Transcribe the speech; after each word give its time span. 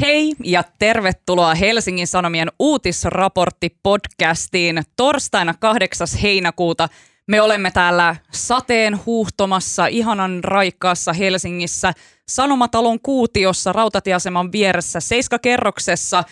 Hei 0.00 0.32
ja 0.44 0.64
tervetuloa 0.78 1.54
Helsingin 1.54 2.06
Sanomien 2.06 2.48
uutisraportti-podcastiin 2.58 4.82
torstaina 4.96 5.54
8. 5.60 6.06
heinäkuuta. 6.22 6.88
Me 7.26 7.40
olemme 7.40 7.70
täällä 7.70 8.16
sateen 8.32 9.00
huuhtomassa 9.06 9.86
ihanan 9.86 10.44
raikkaassa 10.44 11.12
Helsingissä 11.12 11.92
Sanomatalon 12.28 13.00
kuutiossa 13.00 13.72
rautatieaseman 13.72 14.52
vieressä 14.52 15.00
seiskakerroksessa. 15.00 16.24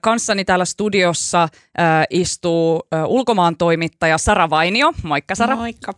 Kanssani 0.00 0.44
täällä 0.44 0.64
studiossa 0.64 1.48
istuu 2.10 2.82
ulkomaan 3.06 3.56
toimittaja 3.56 4.18
Sara 4.18 4.50
Vainio. 4.50 4.92
Moikka 5.02 5.34
Sara. 5.34 5.56
Moikka. 5.56 5.92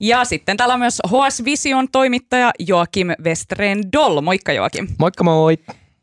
Ja 0.00 0.24
sitten 0.24 0.56
täällä 0.56 0.74
on 0.74 0.80
myös 0.80 1.00
HS 1.06 1.44
Vision 1.44 1.88
toimittaja 1.92 2.50
Joakim 2.58 3.08
Westreen 3.24 3.92
Doll. 3.92 4.20
Moikka 4.20 4.52
Joakim. 4.52 4.88
Moikka 4.98 5.24
moi. 5.24 5.58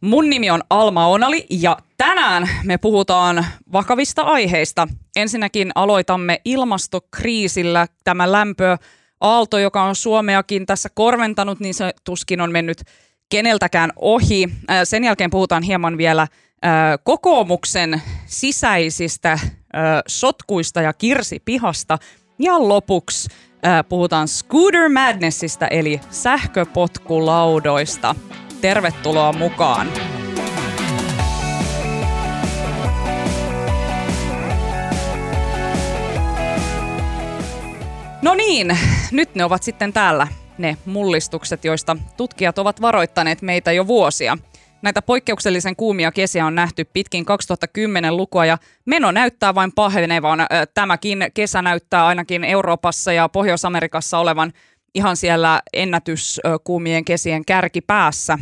Mun 0.05 0.29
nimi 0.29 0.49
on 0.49 0.63
Alma 0.69 1.07
Onali 1.07 1.45
ja 1.49 1.77
tänään 1.97 2.49
me 2.63 2.77
puhutaan 2.77 3.45
vakavista 3.71 4.21
aiheista. 4.21 4.87
Ensinnäkin 5.15 5.71
aloitamme 5.75 6.41
ilmastokriisillä. 6.45 7.87
Tämä 8.03 8.31
lämpö 8.31 8.77
aalto, 9.21 9.57
joka 9.57 9.83
on 9.83 9.95
Suomeakin 9.95 10.65
tässä 10.65 10.89
korventanut, 10.93 11.59
niin 11.59 11.73
se 11.73 11.93
tuskin 12.03 12.41
on 12.41 12.51
mennyt 12.51 12.81
keneltäkään 13.29 13.91
ohi. 13.95 14.49
Sen 14.83 15.03
jälkeen 15.03 15.29
puhutaan 15.29 15.63
hieman 15.63 15.97
vielä 15.97 16.27
kokoomuksen 17.03 18.01
sisäisistä 18.25 19.39
sotkuista 20.07 20.81
ja 20.81 20.93
kirsipihasta. 20.93 21.97
Ja 22.39 22.69
lopuksi 22.69 23.29
puhutaan 23.89 24.27
Scooter 24.27 24.89
Madnessista 24.89 25.67
eli 25.67 26.01
sähköpotkulaudoista. 26.09 28.15
Tervetuloa 28.65 29.33
mukaan! 29.33 29.87
No 38.21 38.33
niin, 38.33 38.77
nyt 39.11 39.35
ne 39.35 39.43
ovat 39.43 39.63
sitten 39.63 39.93
täällä 39.93 40.27
ne 40.57 40.77
mullistukset, 40.85 41.65
joista 41.65 41.97
tutkijat 42.17 42.57
ovat 42.57 42.81
varoittaneet 42.81 43.41
meitä 43.41 43.71
jo 43.71 43.87
vuosia. 43.87 44.37
Näitä 44.81 45.01
poikkeuksellisen 45.01 45.75
kuumia 45.75 46.11
kesiä 46.11 46.45
on 46.45 46.55
nähty 46.55 46.85
pitkin 46.85 47.25
2010-lukua 47.25 48.45
ja 48.45 48.57
meno 48.85 49.11
näyttää 49.11 49.55
vain 49.55 49.71
pahenevan. 49.71 50.39
Tämäkin 50.73 51.25
kesä 51.33 51.61
näyttää 51.61 52.05
ainakin 52.05 52.43
Euroopassa 52.43 53.13
ja 53.13 53.29
Pohjois-Amerikassa 53.29 54.17
olevan 54.19 54.53
ihan 54.95 55.17
siellä 55.17 55.61
ennätyskuumien 55.73 57.05
kesien 57.05 57.45
kärki 57.45 57.81
päässä. 57.81 58.39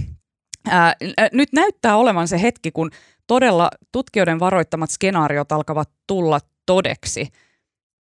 Ää, 0.70 0.96
nyt 1.34 1.50
näyttää 1.54 1.98
olevan 1.98 2.28
se 2.28 2.42
hetki, 2.42 2.72
kun 2.72 2.92
todella 3.28 3.70
tutkijoiden 3.92 4.40
varoittamat 4.40 4.90
skenaariot 4.90 5.52
alkavat 5.52 5.90
tulla 6.08 6.40
todeksi. 6.66 7.28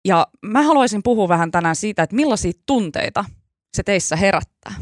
Ja 0.05 0.27
mä 0.41 0.61
haluaisin 0.63 1.03
puhua 1.03 1.27
vähän 1.27 1.51
tänään 1.51 1.75
siitä, 1.75 2.03
että 2.03 2.15
millaisia 2.15 2.51
tunteita 2.65 3.25
se 3.77 3.83
teissä 3.83 4.15
herättää. 4.15 4.75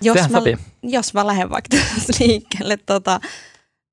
Jos 0.00 0.28
mä, 0.30 0.38
jos 0.82 1.14
mä 1.14 1.26
lähden 1.26 1.50
vaikka 1.50 1.76
liikkeelle, 2.20 2.76
tota, 2.76 3.20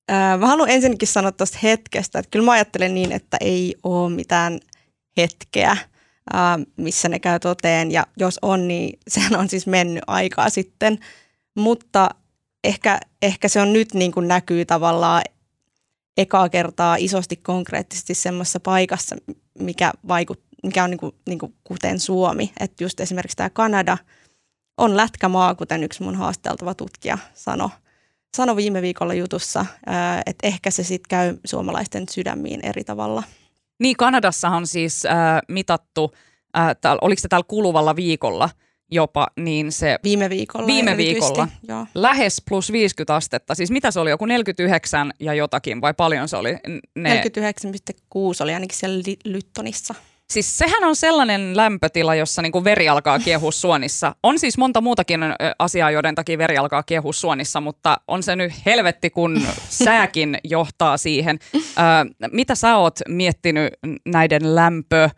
ää, 0.10 0.38
mä 0.38 0.48
haluan 0.48 0.70
ensinnäkin 0.70 1.08
sanoa 1.08 1.32
tuosta 1.32 1.58
hetkestä, 1.64 2.20
että 2.20 2.30
kyllä 2.32 2.46
mä 2.46 2.52
ajattelen 2.52 2.94
niin, 2.94 3.12
että 3.12 3.38
ei 3.42 3.76
ole 3.84 4.12
mitään 4.12 4.60
hetkeä, 5.18 5.78
ää, 6.34 6.60
missä 6.78 7.10
ne 7.10 7.20
käy 7.20 7.40
toteen, 7.40 7.92
ja 7.92 8.08
jos 8.18 8.40
on, 8.42 8.68
niin 8.68 9.00
sehän 9.08 9.36
on 9.36 9.50
siis 9.50 9.68
mennyt 9.68 10.04
aikaa 10.08 10.50
sitten, 10.50 11.00
mutta 11.56 12.10
ehkä, 12.64 13.00
ehkä 13.22 13.48
se 13.48 13.62
on 13.62 13.74
nyt 13.74 13.94
niin 13.94 14.12
kuin 14.12 14.28
näkyy 14.28 14.66
tavallaan 14.66 15.22
ekaa 16.18 16.50
kertaa 16.50 16.96
isosti 16.96 17.36
konkreettisesti 17.36 18.14
semmoisessa 18.14 18.60
paikassa, 18.60 19.16
mikä, 19.60 19.92
vaikut, 20.08 20.44
mikä 20.64 20.84
on 20.84 20.90
niin 20.90 21.00
kuin, 21.00 21.16
niin 21.28 21.40
kuin 21.40 21.54
kuten 21.64 22.00
Suomi. 22.00 22.52
Että 22.60 22.84
just 22.84 23.00
esimerkiksi 23.00 23.38
tämä 23.38 23.50
Kanada 23.50 23.98
on 24.78 24.98
lätkämaa, 24.98 25.56
kuten 25.56 25.84
yksi 25.84 26.04
mun 26.04 26.16
haasteltava 26.16 26.74
tutkija 26.74 27.18
sanoi 27.34 27.70
sano 28.38 28.56
viime 28.56 28.82
viikolla 28.82 29.14
jutussa, 29.14 29.66
että 30.26 30.48
ehkä 30.48 30.72
se 30.72 30.84
sitten 30.84 31.10
käy 31.10 31.38
suomalaisten 31.46 32.10
sydämiin 32.10 32.66
eri 32.66 32.84
tavalla. 32.84 33.24
Niin, 33.80 33.98
Kanadassahan 33.98 34.58
on 34.58 34.68
siis 34.68 35.06
äh, 35.06 35.14
mitattu, 35.48 36.14
äh, 36.58 36.76
oliko 37.02 37.20
se 37.20 37.28
täällä 37.28 37.46
kuluvalla 37.48 37.96
viikolla– 37.96 38.50
jopa, 38.92 39.28
niin 39.36 39.72
se... 39.72 40.00
Viime 40.04 40.30
viikolla. 40.30 40.68
Viime 40.68 40.98
viikolla. 40.98 41.48
Joo. 41.68 41.86
Lähes 41.96 42.44
plus 42.50 42.72
50 42.72 43.16
astetta. 43.16 43.56
Siis 43.56 43.72
mitä 43.72 43.92
se 43.92 44.00
oli, 44.00 44.10
joku 44.10 44.26
49 44.26 45.14
ja 45.20 45.34
jotakin 45.34 45.82
vai 45.82 45.94
paljon 45.94 46.28
se 46.28 46.38
oli? 46.38 46.58
Ne... 46.96 47.24
49,6 47.24 48.44
oli 48.44 48.54
ainakin 48.54 48.78
siellä 48.78 49.04
Lyttonissa. 49.26 49.96
Siis 50.30 50.58
sehän 50.58 50.84
on 50.84 50.96
sellainen 50.96 51.58
lämpötila, 51.58 52.16
jossa 52.16 52.42
niin 52.42 52.64
veri 52.64 52.90
alkaa 52.90 53.20
kiehua 53.20 53.52
suonissa. 53.64 54.16
On 54.24 54.40
siis 54.40 54.58
monta 54.58 54.82
muutakin 54.82 55.22
asiaa, 55.60 55.92
joiden 55.92 56.16
takia 56.16 56.38
veri 56.38 56.58
alkaa 56.58 56.84
kiehua 56.84 57.14
suonissa, 57.14 57.62
mutta 57.62 57.98
on 58.08 58.24
se 58.24 58.36
nyt 58.36 58.52
helvetti, 58.66 59.10
kun 59.10 59.42
sääkin 59.86 60.38
johtaa 60.44 60.98
siihen. 60.98 61.40
Ö, 61.56 61.60
mitä 62.32 62.56
sä 62.56 62.78
oot 62.78 63.00
miettinyt 63.08 63.74
näiden 64.06 64.56
lämpö 64.56 65.10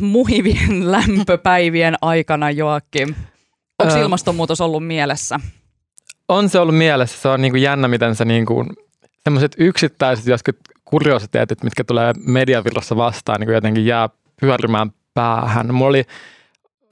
muhivien 0.00 0.90
lämpöpäivien 0.92 1.94
aikana, 2.00 2.50
Joakim? 2.50 3.14
Onko 3.78 3.96
ilmastonmuutos 3.96 4.60
ollut 4.60 4.86
mielessä? 4.86 5.40
On 6.28 6.48
se 6.48 6.58
ollut 6.58 6.78
mielessä. 6.78 7.18
Se 7.20 7.28
on 7.28 7.42
niin 7.42 7.52
kuin 7.52 7.62
jännä, 7.62 7.88
miten 7.88 8.14
se 8.14 8.24
niin 8.24 8.46
kuin, 8.46 8.68
sellaiset 9.24 9.54
yksittäiset 9.58 10.26
joskus 10.26 10.54
kuriositeetit, 10.84 11.62
mitkä 11.62 11.84
tulee 11.84 12.12
mediavirrassa 12.26 12.96
vastaan, 12.96 13.40
niin 13.40 13.46
kuin 13.46 13.54
jotenkin 13.54 13.86
jää 13.86 14.08
pyörimään 14.40 14.90
päähän. 15.14 15.74
Mulla 15.74 15.88
oli 15.88 16.04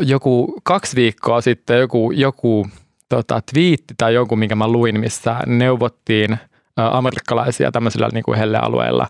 joku 0.02 0.60
kaksi 0.62 0.96
viikkoa 0.96 1.40
sitten 1.40 1.78
joku, 1.78 2.10
joku 2.10 2.66
tota, 3.08 3.42
twiitti 3.52 3.94
tai 3.96 4.14
joku, 4.14 4.36
minkä 4.36 4.54
mä 4.54 4.68
luin, 4.68 5.00
missä 5.00 5.36
neuvottiin 5.46 6.38
amerikkalaisia 6.76 7.72
tämmöisillä 7.72 8.08
niin 8.12 8.24
kuin 8.24 8.38
hellealueilla 8.38 9.06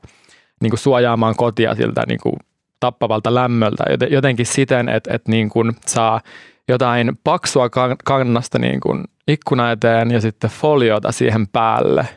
niin 0.60 0.71
kuin 0.71 0.81
suojaamaan 0.81 1.36
kotia 1.36 1.75
siltä 1.75 2.04
niin 2.09 2.21
kuin 2.22 2.36
tappavalta 2.84 3.34
lämmöltä 3.34 3.84
jotenkin 4.11 4.47
siten, 4.47 4.89
että, 4.89 5.15
että 5.15 5.31
niin 5.31 5.49
kuin 5.49 5.72
saa 5.87 6.21
jotain 6.69 7.12
paksua 7.25 7.69
kannasta 8.05 8.59
niin 8.59 8.81
kuin 8.81 9.05
ikkuna 9.28 9.71
eteen 9.72 10.11
ja 10.11 10.21
sitten 10.21 10.50
foliota 10.50 11.12
siihen 11.12 11.49
päälle. 11.49 12.09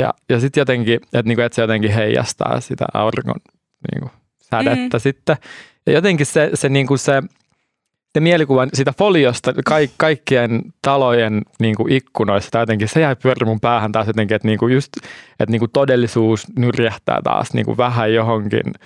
Ja, 0.00 0.14
ja 0.28 0.40
sitten 0.40 0.60
jotenkin, 0.60 0.94
että, 0.94 1.22
niin 1.22 1.36
kuin, 1.36 1.46
että 1.46 1.56
se 1.56 1.62
jotenkin 1.62 1.90
heijastaa 1.90 2.60
sitä 2.60 2.84
auringon 2.94 3.40
niin 3.92 4.00
kuin, 4.00 4.10
sädettä 4.40 4.96
mm. 4.96 5.00
sitten. 5.00 5.36
Ja 5.86 5.92
jotenkin 5.92 6.26
se, 6.26 6.50
se, 6.54 6.68
niin 6.68 6.86
kuin 6.86 6.98
se, 6.98 7.22
se 8.14 8.20
mielikuva 8.20 8.66
sitä 8.74 8.92
foliosta 8.98 9.52
ka, 9.52 9.74
kaikkien 9.96 10.62
talojen 10.82 11.42
niin 11.60 11.74
kuin 11.74 11.92
ikkunoissa, 11.92 12.50
tai 12.50 12.62
jotenkin 12.62 12.88
se 12.88 13.00
jäi 13.00 13.16
pyöri 13.16 13.46
mun 13.46 13.60
päähän 13.60 13.92
taas 13.92 14.06
jotenkin, 14.06 14.34
että, 14.34 14.48
niin 14.48 14.58
kuin 14.58 14.74
just, 14.74 14.92
että 15.40 15.50
niin 15.50 15.60
kuin 15.60 15.70
todellisuus 15.72 16.46
nyrjähtää 16.58 17.20
taas 17.24 17.54
niin 17.54 17.66
kuin 17.66 17.76
vähän 17.76 18.14
johonkin– 18.14 18.72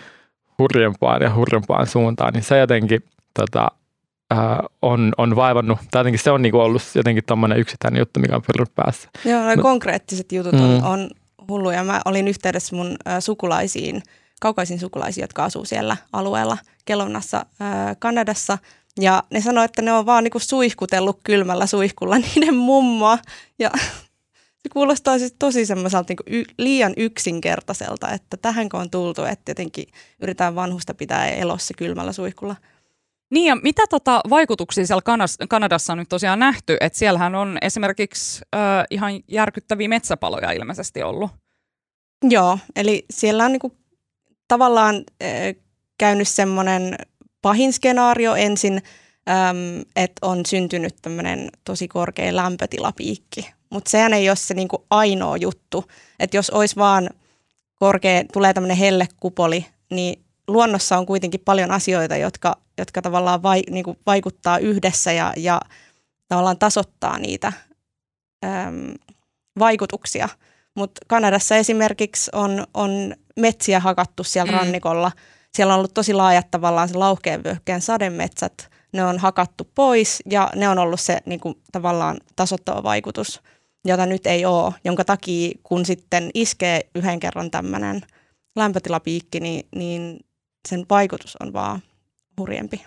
hurjempaan 0.61 1.23
ja 1.23 1.35
hurjempaan 1.35 1.87
suuntaan, 1.87 2.33
niin 2.33 2.43
se 2.43 2.59
jotenkin 2.59 3.05
tota, 3.35 3.69
ää, 4.31 4.63
on, 4.83 5.13
on 5.19 5.37
vaivannut, 5.37 5.79
tai 5.91 6.01
jotenkin 6.01 6.19
se 6.19 6.31
on 6.31 6.43
niinku 6.43 6.59
ollut 6.59 6.83
jotenkin 6.95 7.25
tuommoinen 7.27 7.59
yksittäinen 7.59 7.99
juttu, 7.99 8.21
mikä 8.21 8.37
on 8.37 8.43
pyörinyt 8.43 8.75
päässä. 8.75 9.09
Joo, 9.25 9.57
no, 9.57 9.63
konkreettiset 9.63 10.33
jutut 10.33 10.55
on, 10.55 10.61
mm. 10.61 10.85
on 10.85 11.11
hulluja. 11.49 11.85
Mä 11.85 12.01
olin 12.05 12.29
yhteydessä 12.29 12.77
mun 12.77 12.97
ä, 13.09 13.21
sukulaisiin, 13.21 14.03
kaukaisiin 14.41 14.81
sukulaisiin, 14.81 15.23
jotka 15.23 15.45
asuu 15.45 15.65
siellä 15.65 15.97
alueella 16.13 16.59
Kelonnassa 16.85 17.39
ä, 17.39 17.45
Kanadassa. 17.99 18.59
Ja 19.01 19.23
ne 19.31 19.41
sanoi, 19.41 19.65
että 19.65 19.83
ne 19.83 19.93
on 19.93 20.07
vaan 20.07 20.25
niinku 20.25 20.39
suihkutellut 20.39 21.21
kylmällä 21.25 21.67
suihkulla 21.67 22.19
niiden 22.35 22.57
mummoa. 22.57 23.19
Ja 23.59 23.71
se 24.63 24.69
kuulostaa 24.73 25.19
siis 25.19 25.35
tosi 25.39 25.67
semmoiselta 25.67 26.15
niin 26.29 26.45
liian 26.59 26.93
yksinkertaiselta, 26.97 28.11
että 28.11 28.37
tähänkö 28.37 28.77
on 28.77 28.91
tultu, 28.91 29.25
että 29.25 29.51
jotenkin 29.51 29.87
yritetään 30.23 30.55
vanhusta 30.55 30.95
pitää 30.95 31.29
elossa 31.29 31.75
kylmällä 31.77 32.13
suihkulla. 32.13 32.57
Niin 33.31 33.47
ja 33.47 33.57
mitä 33.57 33.83
tota 33.91 34.21
vaikutuksia 34.31 34.87
siellä 34.87 35.03
Kanas- 35.03 35.47
Kanadassa 35.49 35.93
on 35.93 35.99
nyt 35.99 36.09
tosiaan 36.09 36.39
nähty, 36.39 36.77
että 36.81 36.99
siellähän 36.99 37.35
on 37.35 37.59
esimerkiksi 37.63 38.43
äh, 38.55 38.61
ihan 38.91 39.13
järkyttäviä 39.29 39.89
metsäpaloja 39.89 40.53
ilmeisesti 40.53 41.03
ollut. 41.03 41.31
Joo, 42.31 42.59
eli 42.77 43.05
siellä 43.11 43.45
on 43.45 43.53
niinku 43.53 43.73
tavallaan 44.49 44.95
äh, 44.97 45.31
käynyt 45.99 46.29
semmoinen 46.29 46.97
pahin 47.43 47.73
skenaario 47.73 48.35
ensin, 48.35 48.75
äm, 49.29 49.85
että 49.97 50.27
on 50.27 50.47
syntynyt 50.47 50.95
tämmöinen 51.03 51.51
tosi 51.65 51.89
korkea 51.89 52.37
lämpötilapiikki 52.37 53.60
mutta 53.71 53.91
sehän 53.91 54.13
ei 54.13 54.31
ole 54.31 54.37
se 54.37 54.55
niinku 54.55 54.87
ainoa 54.91 55.37
juttu. 55.37 55.85
Että 56.19 56.37
jos 56.37 56.51
olisi 56.51 56.77
vaan 56.77 57.11
korkea, 57.75 58.25
tulee 58.33 58.55
tämmöinen 58.55 58.77
hellekupoli, 58.77 59.67
niin 59.91 60.25
luonnossa 60.49 60.99
on 60.99 61.07
kuitenkin 61.07 61.41
paljon 61.45 61.71
asioita, 61.71 62.17
jotka, 62.17 62.57
jotka 62.79 63.03
tavallaan 63.03 63.43
vai, 63.43 63.63
niinku 63.71 63.97
vaikuttaa 64.07 64.59
yhdessä 64.59 65.13
ja, 65.13 65.33
ja 65.37 65.61
tavallaan 66.29 66.59
tasoittaa 66.59 67.19
niitä, 67.19 67.53
äm, 68.45 68.95
vaikutuksia. 69.59 70.29
Mutta 70.75 71.01
Kanadassa 71.07 71.57
esimerkiksi 71.57 72.31
on, 72.35 72.67
on 72.75 73.15
metsiä 73.37 73.81
hakattu 73.81 74.25
siellä 74.25 74.53
mm. 74.53 74.59
rannikolla. 74.59 75.13
Siellä 75.55 75.75
on 75.75 75.79
ollut 75.79 75.95
tosi 75.95 76.15
laajat 76.15 76.51
tavallaan 76.51 76.89
se 76.89 76.95
lauhkeen 76.95 77.45
vyöhykkeen 77.45 77.81
sademetsät. 77.81 78.71
Ne 78.93 79.05
on 79.05 79.19
hakattu 79.19 79.69
pois 79.75 80.23
ja 80.31 80.51
ne 80.57 80.69
on 80.69 80.79
ollut 80.79 81.01
se 81.01 81.19
niin 81.27 81.41
kuin, 81.41 81.55
tavallaan 81.73 82.21
tasottava 82.37 82.83
vaikutus, 82.83 83.43
jota 83.85 84.07
nyt 84.07 84.27
ei 84.27 84.45
ole, 84.45 84.75
jonka 84.85 85.05
takia 85.05 85.53
kun 85.63 85.87
sitten 85.87 86.31
iskee 86.35 86.81
yhden 86.95 87.21
kerran 87.21 87.51
tämmöinen 87.51 88.01
lämpötilapiikki, 88.57 89.41
niin, 89.41 89.69
niin 89.77 90.21
sen 90.69 90.87
vaikutus 90.91 91.37
on 91.41 91.53
vaan 91.53 91.83
hurjempi. 92.41 92.85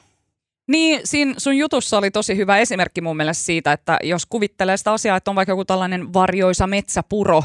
Niin, 0.67 1.01
siinä 1.03 1.33
sun 1.37 1.57
jutussa 1.57 1.97
oli 1.97 2.11
tosi 2.11 2.37
hyvä 2.37 2.57
esimerkki 2.57 3.01
mun 3.01 3.17
mielestä 3.17 3.43
siitä, 3.43 3.71
että 3.71 3.97
jos 4.03 4.25
kuvittelee 4.25 4.77
sitä 4.77 4.91
asiaa, 4.91 5.17
että 5.17 5.31
on 5.31 5.35
vaikka 5.35 5.51
joku 5.51 5.65
tällainen 5.65 6.13
varjoisa 6.13 6.67
metsäpuro, 6.67 7.43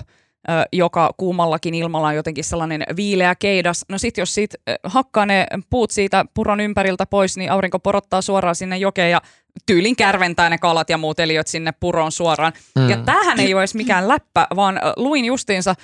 joka 0.72 1.14
kuumallakin 1.16 1.74
ilmalla 1.74 2.08
on 2.08 2.14
jotenkin 2.14 2.44
sellainen 2.44 2.84
viileä 2.96 3.34
keidas. 3.34 3.84
No 3.88 3.98
sit 3.98 4.16
jos 4.16 4.34
siitä 4.34 4.58
hakkaa 4.84 5.26
ne 5.26 5.46
puut 5.70 5.90
siitä 5.90 6.24
puron 6.34 6.60
ympäriltä 6.60 7.06
pois, 7.06 7.36
niin 7.36 7.52
aurinko 7.52 7.78
porottaa 7.78 8.22
suoraan 8.22 8.54
sinne 8.54 8.78
jokeen 8.78 9.10
ja 9.10 9.22
tyylin 9.66 9.96
kärventää 9.96 10.50
ne 10.50 10.58
kalat 10.58 10.90
ja 10.90 10.98
muut 10.98 11.20
eliöt 11.20 11.46
sinne 11.46 11.72
puroon 11.80 12.12
suoraan. 12.12 12.52
Mm. 12.78 12.90
Ja 12.90 12.96
tämähän 12.96 13.40
ei 13.40 13.54
ole 13.54 13.60
edes 13.60 13.74
mikään 13.74 14.08
läppä, 14.08 14.46
vaan 14.56 14.80
luin 14.96 15.24
justiinsa, 15.24 15.74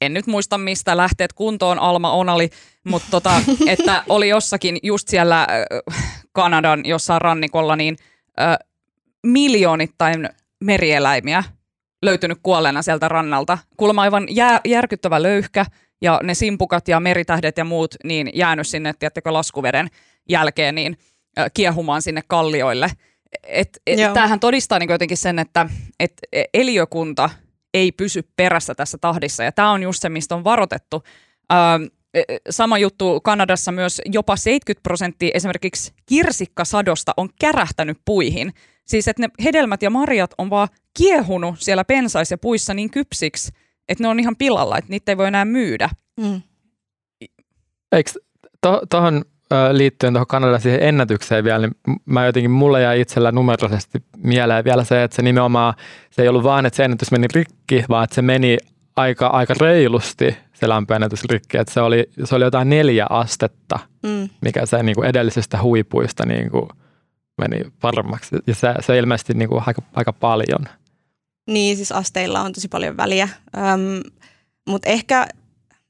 en 0.00 0.14
nyt 0.14 0.26
muista 0.26 0.58
mistä 0.58 0.96
lähteet 0.96 1.32
kuntoon 1.32 1.78
Alma 1.78 2.12
Onali, 2.12 2.50
mutta 2.84 3.08
tota, 3.10 3.42
että 3.66 4.04
oli 4.08 4.28
jossakin 4.28 4.78
just 4.82 5.08
siellä 5.08 5.48
Kanadan 6.32 6.86
jossain 6.86 7.20
rannikolla 7.20 7.76
niin 7.76 7.96
äh, 8.40 8.56
miljoonittain 9.26 10.28
merieläimiä 10.64 11.44
löytynyt 12.02 12.38
kuolleena 12.42 12.82
sieltä 12.82 13.08
rannalta. 13.08 13.58
Kuulemma 13.76 14.02
aivan 14.02 14.26
jää, 14.30 14.60
järkyttävä 14.64 15.22
löyhkä 15.22 15.66
ja 16.02 16.20
ne 16.22 16.34
simpukat 16.34 16.88
ja 16.88 17.00
meritähdet 17.00 17.56
ja 17.56 17.64
muut 17.64 17.94
niin 18.04 18.30
jäänyt 18.34 18.68
sinne, 18.68 18.92
tiedättekö, 18.98 19.32
laskuveden 19.32 19.88
jälkeen 20.28 20.74
niin 20.74 20.96
äh, 21.38 21.46
kiehumaan 21.54 22.02
sinne 22.02 22.22
kallioille. 22.28 22.90
Et, 23.42 23.68
et, 23.86 23.98
tämähän 24.14 24.40
todistaa 24.40 24.78
niin 24.78 24.90
jotenkin 24.90 25.16
sen, 25.16 25.38
että 25.38 25.68
et 26.00 26.12
eliökunta 26.54 27.30
ei 27.74 27.92
pysy 27.92 28.28
perässä 28.36 28.74
tässä 28.74 28.98
tahdissa 28.98 29.44
ja 29.44 29.52
tämä 29.52 29.70
on 29.70 29.82
just 29.82 30.02
se, 30.02 30.08
mistä 30.08 30.34
on 30.34 30.44
varoitettu. 30.44 31.02
Ähm, 31.52 31.82
sama 32.50 32.78
juttu 32.78 33.20
Kanadassa 33.20 33.72
myös 33.72 34.00
jopa 34.04 34.36
70 34.36 34.82
prosenttia 34.82 35.30
esimerkiksi 35.34 35.92
kirsikkasadosta 36.06 37.14
on 37.16 37.28
kärähtänyt 37.40 37.98
puihin. 38.04 38.52
Siis 38.86 39.08
että 39.08 39.22
ne 39.22 39.28
hedelmät 39.44 39.82
ja 39.82 39.90
marjat 39.90 40.34
on 40.38 40.50
vaan 40.50 40.68
kiehunut 40.98 41.54
siellä 41.58 41.84
pensais 41.84 42.30
ja 42.30 42.38
puissa 42.38 42.74
niin 42.74 42.90
kypsiksi, 42.90 43.52
että 43.88 44.04
ne 44.04 44.08
on 44.08 44.20
ihan 44.20 44.36
pilalla, 44.36 44.78
että 44.78 44.90
niitä 44.90 45.12
ei 45.12 45.16
voi 45.16 45.26
enää 45.26 45.44
myydä. 45.44 45.90
Mm. 46.20 46.42
Eikö 47.92 48.10
tuohon 48.90 49.24
to, 49.24 49.31
liittyen 49.72 50.12
tuohon 50.12 50.26
Kanadan 50.26 50.60
siihen 50.60 50.82
ennätykseen 50.82 51.44
vielä, 51.44 51.66
niin 51.66 51.98
mä 52.04 52.26
jotenkin, 52.26 52.50
mulle 52.50 52.82
jäi 52.82 53.00
itsellä 53.00 53.32
numeroisesti 53.32 54.02
mieleen 54.16 54.64
vielä 54.64 54.84
se, 54.84 55.02
että 55.02 55.14
se 55.14 55.22
nimenomaan, 55.22 55.74
se 56.10 56.22
ei 56.22 56.28
ollut 56.28 56.44
vaan, 56.44 56.66
että 56.66 56.76
se 56.76 56.84
ennätys 56.84 57.10
meni 57.10 57.26
rikki, 57.34 57.84
vaan 57.88 58.04
että 58.04 58.14
se 58.14 58.22
meni 58.22 58.58
aika, 58.96 59.26
aika 59.26 59.54
reilusti 59.60 60.36
se 60.62 60.68
lämpöennätys 60.68 61.24
rikki, 61.24 61.58
että 61.58 61.74
se 61.74 61.80
oli, 61.80 62.06
se 62.24 62.34
oli 62.34 62.44
jotain 62.44 62.68
neljä 62.68 63.06
astetta, 63.10 63.78
mm. 64.02 64.28
mikä 64.40 64.66
se 64.66 64.82
niin 64.82 64.96
kuin 64.96 65.08
edellisestä 65.08 65.62
huipuista 65.62 66.26
niin 66.26 66.50
kuin 66.50 66.68
meni 67.38 67.60
paremmaksi. 67.80 68.36
Ja 68.46 68.54
se, 68.54 68.74
se 68.80 68.98
ilmeisesti 68.98 69.34
niin 69.34 69.48
kuin 69.48 69.62
aika, 69.66 69.82
aika 69.94 70.12
paljon. 70.12 70.64
Niin, 71.46 71.76
siis 71.76 71.92
asteilla 71.92 72.40
on 72.40 72.52
tosi 72.52 72.68
paljon 72.68 72.96
väliä. 72.96 73.28
Öm, 73.56 74.10
mutta 74.68 74.88
ehkä 74.88 75.26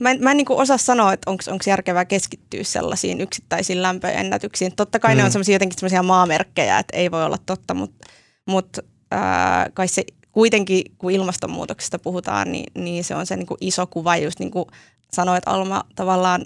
mä 0.03 0.11
en, 0.11 0.23
mä 0.23 0.31
en 0.31 0.37
niin 0.37 0.47
osaa 0.51 0.79
sanoa, 0.79 1.13
että 1.13 1.31
onko 1.31 1.65
järkevää 1.67 2.05
keskittyä 2.05 2.65
sellaisiin 2.65 3.21
yksittäisiin 3.21 3.83
lämpöennätyksiin. 3.83 4.77
Totta 4.77 4.99
kai 4.99 5.15
mm. 5.15 5.19
ne 5.19 5.25
on 5.25 5.33
semmoisia 5.33 5.55
jotenkin 5.55 5.79
semmoisia 5.79 6.03
maamerkkejä, 6.03 6.79
että 6.79 6.97
ei 6.97 7.11
voi 7.11 7.25
olla 7.25 7.39
totta, 7.47 7.75
mutta 7.75 8.09
mut, 8.47 8.79
äh, 9.13 9.21
kai 9.75 9.89
se 9.89 10.05
kuitenkin, 10.33 10.83
kun 10.99 11.11
ilmastonmuutoksesta 11.11 11.99
puhutaan, 11.99 12.53
niin, 12.53 12.73
niin 12.75 13.05
se 13.05 13.15
on 13.15 13.27
se 13.27 13.37
niin 13.37 13.47
kuin 13.47 13.59
iso 13.61 13.87
kuva. 13.87 14.17
Just 14.17 14.39
niin 14.39 14.51
kuin 14.51 14.65
sanoit 15.13 15.43
Alma 15.47 15.85
tavallaan, 15.97 16.45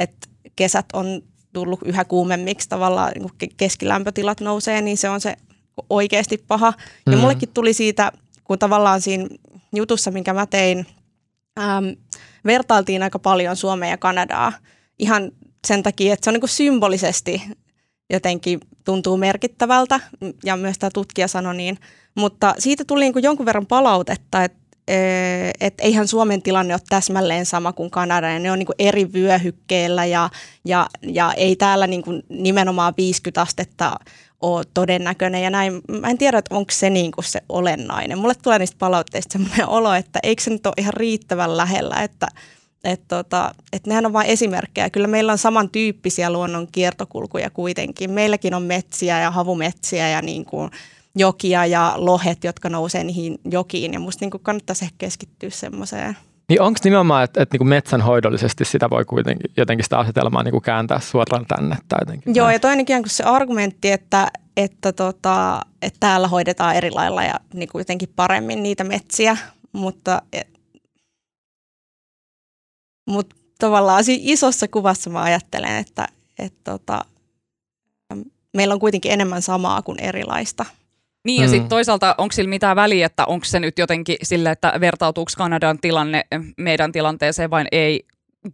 että 0.00 0.28
kesät 0.56 0.86
on 0.92 1.22
tullut 1.52 1.80
yhä 1.84 2.04
kuumemmiksi, 2.04 2.68
tavallaan 2.68 3.12
niin 3.14 3.22
kuin 3.22 3.50
keskilämpötilat 3.56 4.40
nousee, 4.40 4.80
niin 4.80 4.96
se 4.96 5.08
on 5.08 5.20
se 5.20 5.36
oikeasti 5.90 6.44
paha. 6.48 6.72
Ja 7.06 7.12
mm. 7.12 7.18
mullekin 7.18 7.48
tuli 7.54 7.72
siitä, 7.72 8.12
kun 8.44 8.58
tavallaan 8.58 9.00
siinä 9.00 9.28
jutussa, 9.74 10.10
minkä 10.10 10.34
mä 10.34 10.46
tein, 10.46 10.86
äm, 11.58 11.96
vertailtiin 12.48 13.02
aika 13.02 13.18
paljon 13.18 13.56
Suomea 13.56 13.90
ja 13.90 13.96
Kanadaa 13.96 14.52
ihan 14.98 15.32
sen 15.66 15.82
takia, 15.82 16.12
että 16.12 16.24
se 16.24 16.30
on 16.30 16.34
niin 16.34 16.40
kuin 16.40 16.50
symbolisesti 16.50 17.42
jotenkin 18.10 18.60
tuntuu 18.84 19.16
merkittävältä, 19.16 20.00
ja 20.44 20.56
myös 20.56 20.78
tämä 20.78 20.90
tutkija 20.94 21.28
sanoi 21.28 21.54
niin, 21.54 21.78
mutta 22.14 22.54
siitä 22.58 22.84
tuli 22.84 23.04
niin 23.04 23.12
kuin 23.12 23.22
jonkun 23.22 23.46
verran 23.46 23.66
palautetta, 23.66 24.44
että 24.44 24.58
et 25.60 25.74
eihän 25.80 26.08
Suomen 26.08 26.42
tilanne 26.42 26.74
ole 26.74 26.80
täsmälleen 26.88 27.46
sama 27.46 27.72
kuin 27.72 27.90
Kanada, 27.90 28.30
ja 28.30 28.38
ne 28.38 28.52
on 28.52 28.58
niin 28.58 28.66
kuin 28.66 28.76
eri 28.78 29.12
vyöhykkeellä, 29.12 30.04
ja, 30.04 30.30
ja, 30.64 30.86
ja 31.02 31.32
ei 31.32 31.56
täällä 31.56 31.86
niin 31.86 32.02
kuin 32.02 32.22
nimenomaan 32.28 32.94
50 32.96 33.40
astetta 33.42 33.96
ole 34.40 34.64
todennäköinen, 34.74 35.42
ja 35.42 35.50
näin. 35.50 35.80
Mä 36.00 36.10
en 36.10 36.18
tiedä, 36.18 36.38
että 36.38 36.54
onko 36.54 36.70
se 36.72 36.90
niin 36.90 37.12
kuin 37.12 37.24
se 37.24 37.40
olennainen. 37.48 38.18
Mulle 38.18 38.34
tulee 38.34 38.58
niistä 38.58 38.76
palautteista 38.78 39.32
sellainen 39.32 39.68
olo, 39.78 39.94
että 39.94 40.20
eikö 40.22 40.42
se 40.42 40.50
nyt 40.50 40.66
ole 40.66 40.74
ihan 40.78 40.94
riittävän 40.94 41.56
lähellä, 41.56 41.96
että 42.02 42.26
että 42.84 43.16
tota, 43.16 43.54
et 43.72 43.86
nehän 43.86 44.06
on 44.06 44.12
vain 44.12 44.28
esimerkkejä. 44.28 44.90
Kyllä 44.90 45.06
meillä 45.06 45.32
on 45.32 45.38
samantyyppisiä 45.38 46.30
luonnon 46.30 46.68
kiertokulkuja 46.72 47.50
kuitenkin. 47.50 48.10
Meilläkin 48.10 48.54
on 48.54 48.62
metsiä 48.62 49.20
ja 49.20 49.30
havumetsiä 49.30 50.08
ja 50.08 50.22
niin 50.22 50.44
kuin 50.44 50.70
jokia 51.14 51.66
ja 51.66 51.92
lohet, 51.96 52.44
jotka 52.44 52.68
nousee 52.68 53.04
niihin 53.04 53.38
jokiin. 53.44 53.92
Ja 53.92 54.00
musta 54.00 54.24
niin 54.24 54.30
kuin 54.30 54.42
kannattaisi 54.42 54.84
ehkä 54.84 54.94
keskittyä 54.98 55.50
semmoiseen. 55.50 56.16
Niin 56.48 56.60
onko 56.60 56.80
nimenomaan, 56.84 57.24
että, 57.24 57.42
että 57.42 57.58
niin 57.58 57.68
metsänhoidollisesti 57.68 58.64
sitä 58.64 58.90
voi 58.90 59.04
kuitenkin 59.04 59.50
jotenkin 59.56 59.84
sitä 59.84 59.98
asetelmaa 59.98 60.42
niin 60.42 60.52
kuin 60.52 60.62
kääntää 60.62 61.00
suoraan 61.00 61.46
tänne? 61.46 61.76
Tai 61.88 61.98
jotenkin? 62.00 62.34
Joo, 62.34 62.50
ja 62.50 62.60
toinenkin 62.60 62.96
on 62.96 63.02
se 63.06 63.24
argumentti, 63.24 63.90
että, 63.90 64.28
että, 64.56 64.92
tota, 64.92 65.60
että 65.82 65.96
täällä 66.00 66.28
hoidetaan 66.28 66.76
eri 66.76 66.90
lailla 66.90 67.24
ja 67.24 67.34
niin 67.54 67.68
kuin 67.68 67.80
jotenkin 67.80 68.12
paremmin 68.16 68.62
niitä 68.62 68.84
metsiä, 68.84 69.36
mutta 69.72 70.22
mutta 73.08 73.36
tavallaan 73.58 74.04
isossa 74.08 74.68
kuvassa 74.68 75.10
mä 75.10 75.22
ajattelen, 75.22 75.76
että, 75.76 76.08
että 76.38 76.60
tota, 76.64 77.04
meillä 78.56 78.74
on 78.74 78.80
kuitenkin 78.80 79.12
enemmän 79.12 79.42
samaa 79.42 79.82
kuin 79.82 80.00
erilaista. 80.00 80.64
Niin 81.28 81.42
ja 81.42 81.46
mm. 81.46 81.50
sitten 81.50 81.68
toisaalta 81.68 82.14
onko 82.18 82.32
sillä 82.32 82.48
mitään 82.48 82.76
väliä, 82.76 83.06
että 83.06 83.24
onko 83.24 83.44
se 83.44 83.60
nyt 83.60 83.78
jotenkin 83.78 84.16
sille, 84.22 84.50
että 84.50 84.72
vertautuuko 84.80 85.30
Kanadan 85.36 85.78
tilanne 85.78 86.24
meidän 86.56 86.92
tilanteeseen 86.92 87.50
vai 87.50 87.64
ei, 87.72 88.06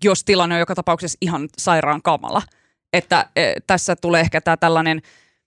jos 0.04 0.24
tilanne 0.24 0.54
on 0.54 0.58
joka 0.58 0.74
tapauksessa 0.74 1.18
ihan 1.20 1.48
sairaan 1.58 2.02
kamala. 2.02 2.42
Että 2.92 3.26
e, 3.36 3.52
tässä 3.66 3.96
tulee 3.96 4.20
ehkä 4.20 4.40
tämä 4.40 4.56
tällainen 4.56 5.02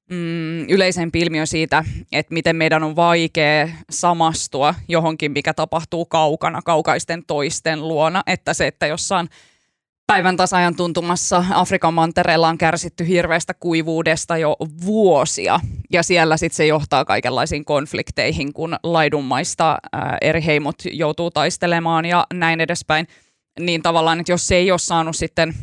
mm, 0.10 0.70
yleisempi 0.70 1.20
ilmiö 1.20 1.46
siitä, 1.46 1.84
että 2.12 2.34
miten 2.34 2.56
meidän 2.56 2.84
on 2.84 2.96
vaikea 2.96 3.70
samastua 3.90 4.76
johonkin, 4.88 5.32
mikä 5.32 5.54
tapahtuu 5.54 6.06
kaukana, 6.06 6.62
kaukaisten 6.62 7.24
toisten 7.26 7.88
luona. 7.88 8.24
Että 8.28 8.54
se, 8.54 8.68
että 8.68 8.88
jossain 8.88 9.30
päivän 10.08 10.38
tasajan 10.38 10.76
tuntumassa 10.76 11.46
Afrikan 11.54 11.94
mantereella 11.94 12.48
on 12.48 12.58
kärsitty 12.58 13.08
hirveästä 13.08 13.54
kuivuudesta 13.54 14.38
jo 14.38 14.56
vuosia. 14.86 15.60
Ja 15.92 16.04
siellä 16.04 16.38
sitten 16.38 16.58
se 16.58 16.66
johtaa 16.66 17.06
kaikenlaisiin 17.06 17.66
konflikteihin, 17.66 18.54
kun 18.54 18.76
laidunmaista 18.84 19.78
eri 20.22 20.46
heimot 20.46 20.76
joutuu 20.92 21.32
taistelemaan 21.32 22.06
ja 22.06 22.28
näin 22.34 22.62
edespäin. 22.62 23.08
Niin 23.60 23.82
tavallaan, 23.82 24.20
että 24.20 24.32
jos 24.32 24.48
se 24.48 24.56
ei 24.56 24.72
ole 24.72 24.80
saanut 24.80 25.16
sitten– 25.16 25.54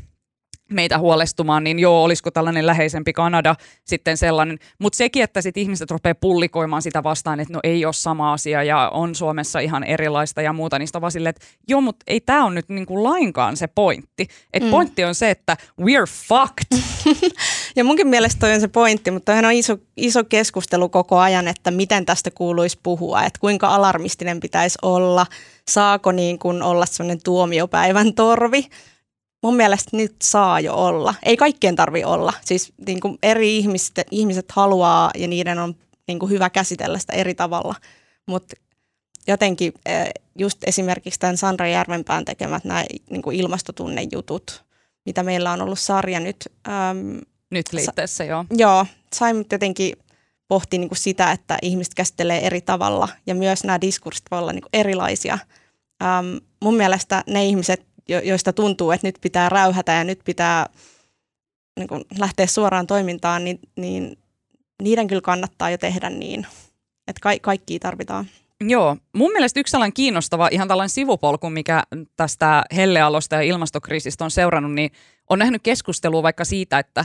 meitä 0.75 0.99
huolestumaan, 0.99 1.65
niin 1.65 1.79
joo, 1.79 2.05
olisiko 2.05 2.31
tällainen 2.31 2.67
läheisempi 2.67 3.13
Kanada 3.13 3.55
sitten 3.85 4.17
sellainen. 4.17 4.59
Mutta 4.79 4.97
sekin, 4.97 5.23
että 5.23 5.43
sit 5.43 5.57
ihmiset 5.57 5.91
rupeaa 5.91 6.15
pullikoimaan 6.15 6.83
sitä 6.83 7.03
vastaan, 7.03 7.41
että 7.41 7.55
no 7.55 7.61
ei 7.63 7.85
ole 7.85 7.93
sama 7.93 8.33
asia 8.33 8.63
ja 8.63 8.89
on 8.89 9.15
Suomessa 9.15 9.59
ihan 9.59 9.85
erilaista 9.85 10.43
ja 10.43 10.53
muuta, 10.53 10.79
niistä 10.79 11.01
vaan 11.01 11.13
silleen, 11.13 11.31
että 11.31 11.47
joo, 11.69 11.81
mutta 11.81 12.05
ei 12.07 12.21
tämä 12.21 12.45
on 12.45 12.55
nyt 12.55 12.69
niinku 12.69 13.05
lainkaan 13.05 13.57
se 13.57 13.67
pointti. 13.67 14.29
Että 14.53 14.67
mm. 14.67 14.71
pointti 14.71 15.05
on 15.05 15.15
se, 15.15 15.31
että 15.31 15.57
we're 15.81 16.11
fucked. 16.29 16.83
ja 17.77 17.85
munkin 17.85 18.09
mielestä 18.09 18.41
toi 18.41 18.55
on 18.55 18.61
se 18.61 18.69
pointti, 18.69 19.11
mutta 19.11 19.33
toihan 19.33 19.45
on 19.45 19.53
iso, 19.53 19.79
iso 19.97 20.25
keskustelu 20.25 20.89
koko 20.89 21.19
ajan, 21.19 21.49
että 21.49 21.71
miten 21.71 22.07
tästä 22.07 22.31
kuuluisi 22.31 22.79
puhua, 22.83 23.23
että 23.23 23.39
kuinka 23.41 23.69
alarmistinen 23.69 24.41
pitäisi 24.41 24.79
olla, 24.83 25.27
saako 25.71 26.13
niin 26.13 26.39
kuin 26.39 26.63
olla 26.63 26.87
sellainen 26.87 27.23
tuomiopäivän 27.25 28.15
torvi, 28.15 28.67
mun 29.45 29.57
mielestä 29.57 29.97
nyt 29.97 30.15
saa 30.23 30.61
jo 30.61 30.75
olla. 30.75 31.15
Ei 31.23 31.37
kaikkien 31.37 31.77
tarvi 31.77 32.05
olla. 32.05 32.33
Siis 32.45 32.73
niin 32.87 33.01
kuin 33.01 33.19
eri 33.23 33.57
ihmiset, 33.57 34.01
ihmiset 34.11 34.53
haluaa 34.53 35.11
ja 35.15 35.29
niiden 35.29 35.59
on 35.59 35.75
niin 36.09 36.19
kuin 36.19 36.31
hyvä 36.31 36.51
käsitellä 36.51 36.99
sitä 36.99 37.13
eri 37.13 37.35
tavalla. 37.35 37.75
Mutta 38.27 38.57
jotenkin 39.27 39.75
just 40.39 40.59
esimerkiksi 40.67 41.21
tämän 41.21 41.37
Sandra 41.37 41.69
Järvenpään 41.69 42.25
tekemät 42.25 42.65
nämä 42.65 42.85
niin 43.11 43.23
kuin 43.23 43.37
ilmastotunnejutut, 43.37 44.65
mitä 45.07 45.23
meillä 45.23 45.53
on 45.53 45.63
ollut 45.63 45.79
sarja 45.79 46.21
nyt. 46.21 46.49
Äm, 46.69 47.21
nyt 47.51 47.73
liitteessä, 47.73 48.25
joo. 48.25 48.45
Joo, 48.51 48.87
sai 49.15 49.35
mut 49.35 49.53
jotenkin 49.53 49.97
pohti 50.49 50.79
niin 50.79 50.89
kuin 50.89 50.99
sitä, 50.99 51.33
että 51.33 51.59
ihmiset 51.63 51.95
käsittelee 51.95 52.47
eri 52.47 52.61
tavalla 52.61 53.09
ja 53.27 53.35
myös 53.35 53.65
nämä 53.65 53.81
diskurssit 53.81 54.25
voi 54.31 54.39
olla 54.39 54.53
niin 54.53 54.63
kuin 54.63 54.81
erilaisia. 54.81 55.39
Äm, 56.03 56.41
mun 56.63 56.77
mielestä 56.77 57.25
ne 57.27 57.45
ihmiset, 57.45 57.87
jo, 58.09 58.21
joista 58.21 58.53
tuntuu, 58.53 58.91
että 58.91 59.07
nyt 59.07 59.19
pitää 59.21 59.49
räyhätä 59.49 59.93
ja 59.93 60.05
nyt 60.05 60.21
pitää 60.25 60.67
niin 61.79 61.89
kuin 61.89 62.05
lähteä 62.19 62.47
suoraan 62.47 62.87
toimintaan, 62.87 63.45
niin, 63.45 63.59
niin 63.77 64.19
niiden 64.83 65.07
kyllä 65.07 65.23
kannattaa 65.23 65.71
jo 65.71 65.79
tehdä 65.79 66.11
niin, 66.11 66.47
että 67.09 67.21
ka- 67.21 67.39
kaikki 67.43 67.79
tarvitaan. 67.79 68.27
Joo, 68.61 68.97
mun 69.15 69.33
mielestä 69.33 69.61
yksi 69.61 69.71
sellainen 69.71 69.93
kiinnostava 69.93 70.49
ihan 70.53 70.69
tällainen 70.69 70.91
sivupolku, 70.91 71.51
mikä 71.51 71.83
tästä 72.17 72.65
hellealosta 72.77 73.35
ja 73.35 73.43
ilmastokriisistä 73.43 74.25
on 74.25 74.31
seurannut, 74.31 74.73
niin 74.73 74.91
on 75.31 75.39
nähnyt 75.39 75.63
keskustelua 75.63 76.23
vaikka 76.23 76.45
siitä, 76.45 76.79
että 76.79 77.05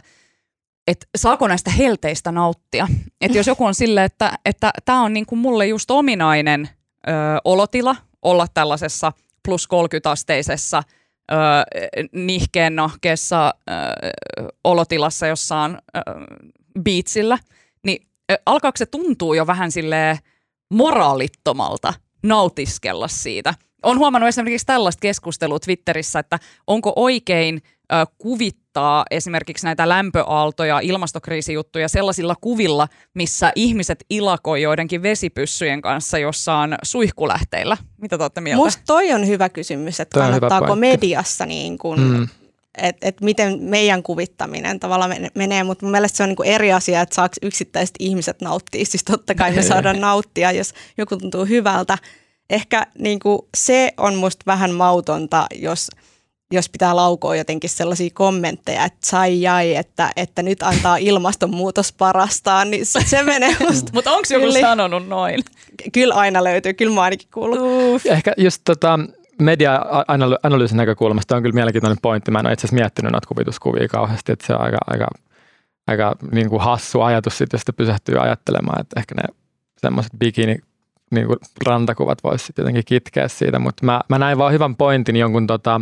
että 0.88 1.06
saako 1.18 1.48
näistä 1.48 1.72
helteistä 1.72 2.32
nauttia. 2.32 2.88
Että 3.22 3.38
jos 3.38 3.48
joku 3.48 3.66
on 3.66 3.76
silleen, 3.76 4.06
että 4.06 4.38
tämä 4.46 4.72
että 4.78 4.96
on 4.96 5.14
niinku 5.14 5.36
mulle 5.36 5.68
just 5.68 5.92
ominainen 5.92 6.70
ö, 7.08 7.12
olotila 7.44 7.96
olla 8.22 8.48
tällaisessa 8.54 9.12
plus 9.50 9.68
30-asteisessa 9.74 10.84
ö, 11.32 11.36
nihkeen 12.14 12.76
nahkeessa 12.76 13.54
ö, 13.70 13.74
olotilassa 14.64 15.28
jossain 15.28 15.78
ö, 15.98 16.02
beatsillä, 16.82 17.38
niin 17.86 18.08
ö, 18.32 18.36
alkaako 18.46 18.78
se 18.78 18.86
tuntuu 18.86 19.34
jo 19.34 19.48
vähän 19.48 19.72
silleen 19.72 20.18
moraalittomalta 20.74 21.94
nautiskella 22.24 23.08
siitä. 23.08 23.54
On 23.84 23.98
huomannut 23.98 24.28
esimerkiksi 24.28 24.66
tällaista 24.66 25.02
keskustelua 25.02 25.60
Twitterissä, 25.60 26.20
että 26.20 26.40
onko 26.68 26.94
oikein 26.96 27.62
kuvittaa 28.18 29.06
esimerkiksi 29.12 29.66
näitä 29.66 29.90
lämpöaaltoja, 29.90 30.80
ilmastokriisijuttuja 30.80 31.88
sellaisilla 31.88 32.36
kuvilla, 32.42 32.88
missä 33.14 33.52
ihmiset 33.56 34.06
ilakoi 34.10 34.62
joidenkin 34.62 35.04
vesipyssyjen 35.04 35.82
kanssa 35.82 36.18
jossain 36.18 36.76
suihkulähteillä. 36.84 37.78
Mitä 38.02 38.18
te 38.18 38.24
olette 38.24 38.42
mieltä? 38.42 38.64
Musta 38.64 38.84
toi 38.88 39.14
on 39.14 39.28
hyvä 39.28 39.50
kysymys, 39.50 40.00
että 40.00 40.20
kannattaako 40.20 40.76
mediassa 40.76 41.46
niin 41.46 41.78
kuin 41.78 42.00
mm 42.00 42.28
että 42.78 43.08
et 43.08 43.22
miten 43.22 43.58
meidän 43.62 44.04
kuvittaminen 44.04 44.80
tavallaan 44.80 45.12
menee, 45.36 45.64
mutta 45.64 45.86
mun 45.86 45.92
mielestä 45.92 46.18
se 46.18 46.24
on 46.24 46.30
niinku 46.30 46.44
eri 46.44 46.74
asia, 46.74 47.02
että 47.02 47.16
saako 47.16 47.36
yksittäiset 47.42 47.96
ihmiset 48.00 48.42
nauttia. 48.42 48.86
Siis 48.86 49.04
totta 49.04 49.36
kai 49.36 49.52
me 49.52 49.62
saadaan 49.62 50.02
nauttia, 50.02 50.52
jos 50.52 50.74
joku 50.98 51.18
tuntuu 51.18 51.46
hyvältä. 51.46 51.98
Ehkä 52.50 52.88
niinku 53.00 53.48
se 53.58 53.94
on 53.98 54.16
musta 54.16 54.44
vähän 54.48 54.72
mautonta, 54.72 55.48
jos, 55.56 55.90
jos 56.52 56.70
pitää 56.70 56.96
laukoa 56.96 57.36
jotenkin 57.36 57.70
sellaisia 57.70 58.10
kommentteja, 58.14 58.86
että 58.86 59.00
sai 59.06 59.42
jai, 59.42 59.76
että, 59.76 60.12
että 60.16 60.44
nyt 60.44 60.64
antaa 60.64 60.98
ilmastonmuutos 60.98 61.94
parastaan, 61.94 62.72
niin 62.72 62.86
se 62.86 63.24
menee 63.24 63.56
musta. 63.68 63.92
mutta 63.94 64.12
onko 64.12 64.28
joku 64.34 64.52
sanonut 64.52 65.08
noin? 65.08 65.44
Kyllä 65.94 66.14
aina 66.14 66.44
löytyy, 66.44 66.74
kyllä 66.74 66.96
mä 66.96 67.02
ainakin 67.02 67.28
kuullut. 67.34 68.06
Ehkä 68.06 68.34
just 68.38 68.62
tota, 68.66 69.00
media-analyysin 69.42 70.78
näkökulmasta 70.78 71.36
on 71.36 71.42
kyllä 71.42 71.54
mielenkiintoinen 71.54 71.98
pointti. 72.02 72.32
Mä 72.32 72.40
en 72.40 72.46
ole 72.46 72.54
itse 72.54 72.68
asiassa 72.68 72.82
miettinyt 72.82 73.12
noita 73.12 73.28
kuvituskuvia 73.28 73.88
kauheasti, 73.88 74.32
että 74.32 74.48
se 74.48 74.54
on 74.54 74.62
aika, 74.62 74.78
aika, 74.88 75.08
aika 75.88 76.16
niin 76.32 76.50
kuin 76.50 76.62
hassu 76.62 77.02
ajatus 77.02 77.38
sitten, 77.38 77.58
jos 77.58 77.62
sitä 77.62 77.74
pysähtyy 77.74 78.20
ajattelemaan, 78.22 78.82
että 78.82 79.00
ehkä 79.00 79.16
ne 79.16 79.24
semmoiset 79.78 80.12
bikini 80.18 80.58
niin 81.12 81.28
kuin 81.28 81.38
rantakuvat 81.66 82.24
voisi 82.24 82.46
sitten 82.46 82.64
jotenkin 82.64 82.84
kitkeä 82.86 83.28
siitä, 83.28 83.60
mutta 83.60 83.86
mä, 83.86 84.02
mä 84.10 84.18
näin 84.18 84.38
vaan 84.38 84.54
hyvän 84.54 84.76
pointin 84.76 85.16
jonkun 85.16 85.48
tota, 85.48 85.82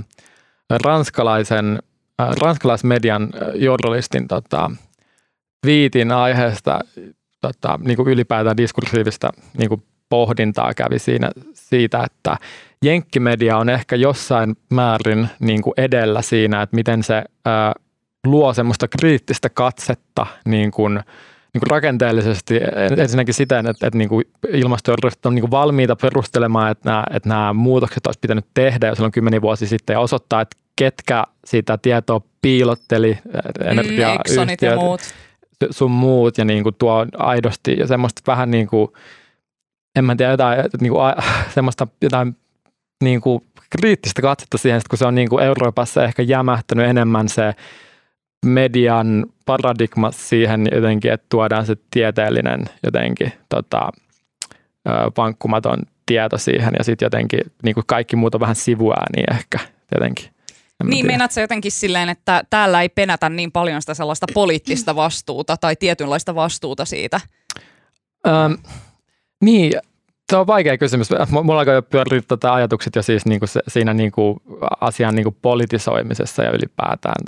ranskalaisen, 0.70 1.80
äh, 2.22 2.30
ranskalaismedian 2.42 3.24
äh, 3.24 3.56
journalistin 3.56 4.28
tota, 4.28 4.72
viitin 5.66 6.12
aiheesta 6.12 6.80
tota, 7.42 7.80
niin 7.84 7.98
kuin 7.98 8.10
ylipäätään 8.10 8.58
diskursiivista 8.58 9.30
niin 9.58 9.70
kuin 9.70 9.84
pohdintaa 10.10 10.74
kävi 10.74 11.00
siinä 11.00 11.32
siitä, 11.54 12.04
että 12.04 12.38
jenkkimedia 12.84 13.58
on 13.58 13.70
ehkä 13.70 13.96
jossain 13.96 14.56
määrin 14.70 15.28
niin 15.40 15.62
kuin 15.62 15.74
edellä 15.78 16.22
siinä, 16.22 16.62
että 16.62 16.76
miten 16.76 17.04
se 17.04 17.24
ää, 17.46 17.74
luo 18.26 18.54
semmoista 18.54 18.88
kriittistä 18.88 19.50
katsetta 19.50 20.26
niin 20.46 20.72
kuin, 20.72 21.00
niin 21.54 21.60
kuin 21.60 21.72
rakenteellisesti 21.72 22.60
ensinnäkin 22.98 23.34
siten, 23.34 23.68
että, 23.68 23.88
että 23.88 23.98
niin 23.98 24.10
kuin 24.10 24.26
ilmastojournalistit 24.50 25.26
on 25.26 25.36
niin 25.36 25.42
kuin 25.42 25.52
valmiita 25.52 25.96
perustelemaan, 25.96 26.72
että 26.72 26.90
nämä, 26.90 27.04
että 27.14 27.30
nämä 27.30 27.54
muutokset 27.54 28.08
olisi 28.08 28.20
pitänyt 28.20 28.46
tehdä 28.54 28.88
jo 28.88 28.96
silloin 28.96 29.12
kymmenen 29.12 29.42
vuosi 29.42 29.68
sitten 29.68 29.94
ja 29.94 30.00
osoittaa, 30.00 30.42
että 30.42 30.58
ketkä 30.76 31.24
sitä 31.46 31.78
tietoa 31.78 32.22
piilotteli, 32.42 33.18
energiayhtiöt, 33.62 34.60
mm, 34.60 34.68
ja 34.68 34.76
muut. 34.76 35.02
sun 35.70 35.92
muut 35.92 36.38
ja 36.38 36.46
niin 36.46 36.64
kuin 36.64 36.76
tuo 36.80 37.06
aidosti 37.18 37.76
ja 37.80 37.88
semmoista 37.88 38.22
vähän 38.28 38.52
niin 38.52 38.68
kuin, 38.68 38.92
en 39.96 40.06
mä 40.06 40.16
tiedä, 40.16 40.32
jotain, 40.32 40.60
niin 40.82 40.94
kuin, 40.94 41.14
semmoista 41.56 41.88
jotain 42.02 42.36
niin 43.04 43.22
kuin 43.22 43.44
kriittistä 43.70 44.22
katsetta 44.22 44.58
siihen, 44.58 44.82
kun 44.90 44.98
se 44.98 45.06
on 45.06 45.16
niin 45.16 45.30
kuin 45.30 45.44
Euroopassa 45.44 46.04
ehkä 46.04 46.22
jämähtänyt 46.22 46.86
enemmän 46.86 47.30
se 47.30 47.54
median 48.48 49.26
paradigma 49.46 50.12
siihen 50.12 50.68
jotenkin, 50.76 51.12
että 51.12 51.26
tuodaan 51.30 51.66
se 51.66 51.76
tieteellinen 51.92 52.66
jotenkin 52.84 53.34
tota, 53.50 53.90
vankkumaton 55.18 55.80
tieto 56.06 56.38
siihen 56.38 56.74
ja 56.78 56.84
sitten 56.84 57.06
jotenkin 57.06 57.40
niin 57.64 57.74
kuin 57.74 57.84
kaikki 57.88 58.16
muut 58.16 58.36
on 58.36 58.42
vähän 58.42 58.56
sivuääni 58.56 59.24
ehkä 59.32 59.60
jotenkin. 59.96 60.26
Niin, 60.84 61.06
meinaat 61.06 61.32
sä 61.32 61.42
jotenkin 61.42 61.72
silleen, 61.72 62.10
että 62.10 62.44
täällä 62.50 62.82
ei 62.82 62.90
penätä 62.90 63.30
niin 63.30 63.52
paljon 63.52 63.82
sitä 63.82 63.94
sellaista 63.94 64.28
poliittista 64.34 64.96
vastuuta 64.96 65.58
tai 65.58 65.76
tietynlaista 65.76 66.36
vastuuta 66.36 66.86
siitä? 66.86 67.22
Öm, 68.28 68.58
niin, 69.42 69.74
se 70.32 70.38
on 70.38 70.48
vaikea 70.48 70.78
kysymys. 70.78 71.10
Mulla 71.30 71.60
alkoi 71.60 71.74
jo 71.74 71.82
pyöriä 71.82 72.22
tätä 72.28 72.54
ajatukset 72.54 72.96
jo 72.96 73.02
siis 73.02 73.26
niin 73.26 73.40
kuin 73.40 73.50
se, 73.50 73.62
siinä 73.68 73.94
niin 73.94 74.12
kuin 74.12 74.40
asian 74.82 75.16
niin 75.16 75.24
kuin 75.24 75.38
politisoimisessa 75.42 76.44
ja 76.44 76.52
ylipäätään. 76.52 77.26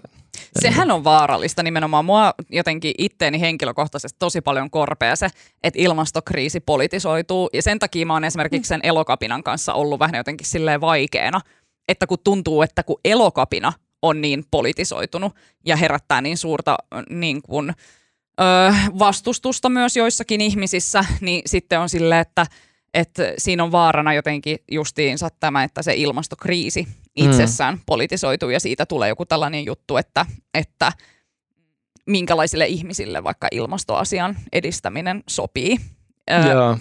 Sehän 0.60 0.92
on 0.92 1.04
vaarallista 1.04 1.64
nimenomaan. 1.64 2.06
Mua 2.06 2.34
jotenkin 2.50 2.94
itteeni 2.98 3.42
henkilökohtaisesti 3.42 4.16
tosi 4.20 4.42
paljon 4.42 4.70
korpea 4.70 5.16
se, 5.16 5.28
että 5.64 5.82
ilmastokriisi 5.82 6.60
politisoituu. 6.60 7.50
Ja 7.54 7.62
sen 7.62 7.80
takia 7.80 8.06
mä 8.06 8.14
oon 8.14 8.24
esimerkiksi 8.24 8.70
sen 8.70 8.80
elokapinan 8.84 9.44
kanssa 9.44 9.74
ollut 9.74 10.00
vähän 10.00 10.16
jotenkin 10.16 10.48
silleen 10.48 10.82
vaikeena, 10.82 11.42
että 11.88 12.08
kun 12.08 12.18
tuntuu, 12.24 12.62
että 12.62 12.84
kun 12.84 13.00
elokapina 13.06 13.74
on 14.02 14.22
niin 14.22 14.44
politisoitunut 14.52 15.36
ja 15.66 15.76
herättää 15.76 16.22
niin 16.22 16.38
suurta 16.38 16.78
niin 17.10 17.42
kuin, 17.42 17.70
ö, 17.70 18.44
vastustusta 19.00 19.70
myös 19.70 19.98
joissakin 19.98 20.42
ihmisissä, 20.42 21.06
niin 21.22 21.42
sitten 21.46 21.80
on 21.80 21.90
silleen, 21.90 22.22
että– 22.22 22.46
että 22.94 23.34
siinä 23.38 23.64
on 23.64 23.72
vaarana 23.72 24.14
jotenkin 24.14 24.58
justiinsa 24.72 25.30
tämä, 25.40 25.64
että 25.64 25.82
se 25.82 25.94
ilmastokriisi 25.96 26.88
itsessään 27.26 27.76
mm. 27.76 27.82
politisoituu 27.86 28.50
ja 28.50 28.60
siitä 28.60 28.86
tulee 28.86 29.10
joku 29.10 29.26
tällainen 29.26 29.66
juttu, 29.66 29.98
että, 29.98 30.26
että 30.54 30.92
minkälaisille 32.06 32.66
ihmisille 32.66 33.24
vaikka 33.24 33.48
ilmastoasian 33.52 34.38
edistäminen 34.52 35.24
sopii. 35.30 35.78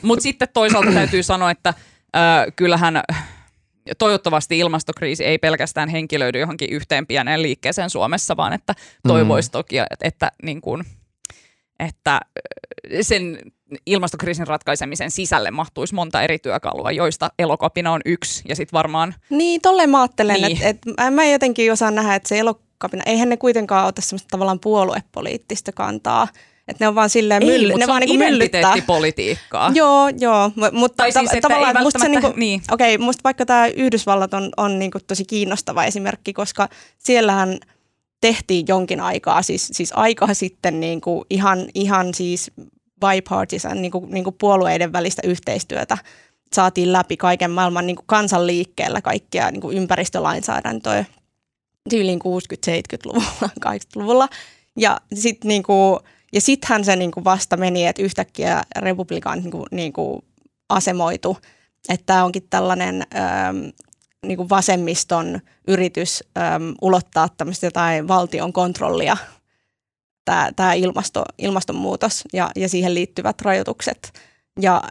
Mutta 0.02 0.22
sitten 0.22 0.48
toisaalta 0.54 0.92
täytyy 0.92 1.22
sanoa, 1.22 1.50
että 1.50 1.74
ö, 2.16 2.52
kyllähän 2.56 3.02
toivottavasti 3.98 4.58
ilmastokriisi 4.58 5.24
ei 5.24 5.38
pelkästään 5.38 5.88
henkilöidy 5.88 6.38
johonkin 6.38 6.70
yhteen 6.70 7.06
pieneen 7.06 7.42
liikkeeseen 7.42 7.90
Suomessa, 7.90 8.36
vaan 8.36 8.52
että 8.52 8.74
toivoisi 9.06 9.48
mm. 9.48 9.52
toki, 9.52 9.78
että, 9.78 9.96
että, 10.02 10.32
niin 10.42 10.60
kuin, 10.60 10.84
että 11.78 12.20
sen 13.00 13.38
ilmastokriisin 13.86 14.46
ratkaisemisen 14.46 15.10
sisälle 15.10 15.50
mahtuisi 15.50 15.94
monta 15.94 16.22
eri 16.22 16.38
työkalua, 16.38 16.92
joista 16.92 17.30
elokapina 17.38 17.92
on 17.92 18.00
yksi 18.04 18.42
ja 18.48 18.56
sitten 18.56 18.76
varmaan... 18.76 19.14
Niin, 19.30 19.60
tolleen 19.60 19.90
mä 19.90 20.00
ajattelen, 20.00 20.42
niin. 20.42 20.62
että 20.62 20.90
et, 20.98 21.14
mä 21.14 21.24
jotenkin 21.24 21.72
osaan 21.72 21.94
nähdä, 21.94 22.14
että 22.14 22.28
se 22.28 22.38
elokapina, 22.38 23.02
eihän 23.06 23.28
ne 23.28 23.36
kuitenkaan 23.36 23.86
ota 23.86 24.02
semmoista 24.02 24.28
tavallaan 24.30 24.60
puoluepoliittista 24.60 25.72
kantaa, 25.72 26.28
että 26.68 26.84
ne 26.84 26.88
on 26.88 26.94
vaan 26.94 27.10
silleen 27.10 27.42
ei, 27.42 27.48
myll- 27.48 27.78
ne 27.78 27.86
vaan 27.86 28.00
niinku 28.00 28.24
politiikkaa. 28.86 29.70
joo, 29.74 30.08
joo, 30.08 30.50
mutta 30.72 30.96
tai 30.96 31.12
siis, 31.12 31.30
ta- 31.30 31.40
tavallaan 31.40 31.76
ei 31.76 31.82
musta 31.82 31.98
se 31.98 32.08
niinku, 32.08 32.32
niin. 32.36 32.62
okei, 32.70 32.94
okay, 32.94 33.04
musta 33.04 33.20
vaikka 33.24 33.46
tämä 33.46 33.66
Yhdysvallat 33.66 34.34
on, 34.34 34.50
on 34.56 34.78
niinku 34.78 34.98
tosi 35.06 35.24
kiinnostava 35.24 35.84
esimerkki, 35.84 36.32
koska 36.32 36.68
siellähän 36.98 37.58
tehtiin 38.20 38.64
jonkin 38.68 39.00
aikaa, 39.00 39.42
siis, 39.42 39.68
siis 39.72 39.92
aikaa 39.94 40.34
sitten 40.34 40.80
niinku 40.80 41.26
ihan, 41.30 41.66
ihan 41.74 42.14
siis 42.14 42.50
bipartisan 43.00 43.82
niin 43.82 43.92
kuin, 43.92 44.10
niin 44.10 44.24
kuin 44.24 44.36
puolueiden 44.40 44.92
välistä 44.92 45.22
yhteistyötä 45.24 45.98
saatiin 46.52 46.92
läpi 46.92 47.16
kaiken 47.16 47.50
maailman 47.50 47.86
niin 47.86 47.96
kuin 47.96 48.06
kansanliikkeellä 48.06 49.02
kaikkia 49.02 49.50
niin 49.50 49.60
kuin 49.60 49.76
ympäristölainsäädäntöä 49.76 51.04
tyyliin 51.90 52.20
60-70-luvulla, 52.20 53.50
80-luvulla. 53.66 54.28
Ja 54.80 55.00
sitten 55.14 55.48
niin 55.48 55.62
kuin, 55.62 55.98
ja 56.32 56.40
sittenhän 56.40 56.84
se 56.84 56.96
niin 56.96 57.10
kuin 57.10 57.24
vasta 57.24 57.56
meni, 57.56 57.86
että 57.86 58.02
yhtäkkiä 58.02 58.62
republikaan 58.78 59.38
niin 59.38 59.50
kuin, 59.50 59.66
niin 59.70 59.92
kuin 59.92 60.24
asemoitu 60.68 61.36
että 61.88 62.06
tämä 62.06 62.24
onkin 62.24 62.46
tällainen 62.50 63.02
äm, 63.02 63.72
niin 64.26 64.36
kuin 64.36 64.48
vasemmiston 64.48 65.40
yritys 65.68 66.24
äm, 66.38 66.74
ulottaa 66.82 67.28
tämmöistä 67.28 67.66
jotain 67.66 68.08
valtion 68.08 68.52
kontrollia, 68.52 69.16
tämä, 70.28 70.50
tämä 70.56 70.72
ilmasto, 70.72 71.24
ilmastonmuutos 71.38 72.24
ja, 72.32 72.50
ja 72.56 72.68
siihen 72.68 72.94
liittyvät 72.94 73.40
rajoitukset. 73.42 74.12
Ja, 74.60 74.82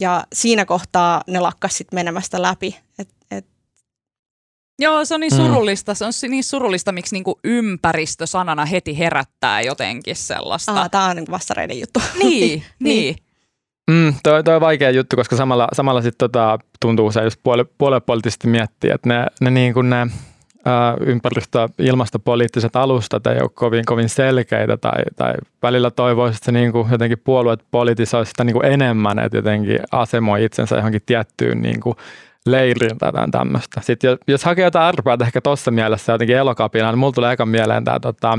ja 0.00 0.24
siinä 0.32 0.64
kohtaa 0.64 1.22
ne 1.26 1.40
lakkas 1.40 1.76
sitten 1.78 1.96
menemästä 1.96 2.42
läpi. 2.42 2.76
Et, 2.98 3.08
et 3.30 3.46
Joo, 4.78 5.04
se 5.04 5.14
on 5.14 5.20
niin 5.20 5.32
mm. 5.32 5.36
surullista. 5.36 5.94
Se 5.94 6.04
on 6.04 6.12
niin 6.28 6.44
surullista, 6.44 6.92
miksi 6.92 7.14
niinku 7.14 7.38
ympäristö 7.44 8.26
sanana 8.26 8.64
heti 8.64 8.98
herättää 8.98 9.60
jotenkin 9.60 10.16
sellaista. 10.16 10.72
Aa, 10.72 10.88
tämä 10.88 11.06
on 11.06 11.16
niinku 11.16 11.32
vastareiden 11.32 11.80
juttu. 11.80 12.00
Niin, 12.18 12.40
niin. 12.40 12.64
niin. 12.80 13.16
Mm, 13.90 14.14
toi, 14.22 14.44
toi 14.44 14.54
on 14.54 14.60
vaikea 14.60 14.90
juttu, 14.90 15.16
koska 15.16 15.36
samalla, 15.36 15.68
samalla 15.72 16.02
sit 16.02 16.18
tota, 16.18 16.58
tuntuu 16.80 17.12
se, 17.12 17.20
jos 17.20 17.36
puole, 17.36 17.64
miettii, 18.46 18.90
että 18.90 19.08
ne, 19.08 19.26
ne, 19.40 19.50
niin 19.50 19.74
kuin 19.74 19.90
ne 19.90 20.06
ympäristö- 21.00 21.58
ja 21.58 21.68
ilmastopoliittiset 21.78 22.76
alustat 22.76 23.26
ei 23.26 23.40
ole 23.40 23.50
kovin, 23.54 23.84
kovin 23.84 24.08
selkeitä 24.08 24.76
tai, 24.76 25.02
tai 25.16 25.34
välillä 25.62 25.90
toivoisi, 25.90 26.36
että 26.36 26.44
se 26.44 26.52
niin 26.52 26.72
kuin 26.72 26.88
jotenkin 26.90 27.18
puolueet 27.24 27.60
politisoi 27.70 28.26
sitä 28.26 28.44
niin 28.44 28.54
kuin 28.54 28.66
enemmän, 28.66 29.18
että 29.18 29.38
jotenkin 29.38 29.78
asemoi 29.92 30.44
itsensä 30.44 30.76
johonkin 30.76 31.02
tiettyyn 31.06 31.62
niin 31.62 31.80
kuin 31.80 31.96
leiriin 32.46 32.98
tai 32.98 33.12
tämmöistä. 33.30 33.80
Sitten 33.84 34.08
jos, 34.08 34.18
jos 34.26 34.44
hakee 34.44 34.64
jotain 34.64 34.86
arpaa, 34.86 35.16
ehkä 35.22 35.40
tuossa 35.40 35.70
mielessä 35.70 36.12
jotenkin 36.12 36.36
elokapina, 36.36 36.90
niin 36.90 36.98
mulla 36.98 37.12
tulee 37.12 37.32
ekan 37.32 37.48
mieleen 37.48 37.84
tämä 37.84 38.00
tota, 38.00 38.38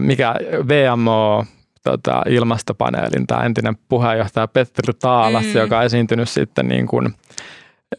mikä 0.00 0.34
VMO 0.68 1.44
tota, 1.84 2.22
ilmastopaneelin 2.28 3.26
tämä 3.26 3.44
entinen 3.44 3.76
puheenjohtaja 3.88 4.48
Petteri 4.48 4.94
Taalas, 5.00 5.44
mm. 5.44 5.56
joka 5.56 5.78
on 5.78 5.84
esiintynyt 5.84 6.28
sitten 6.28 6.68
niin 6.68 6.86
kuin 6.86 7.14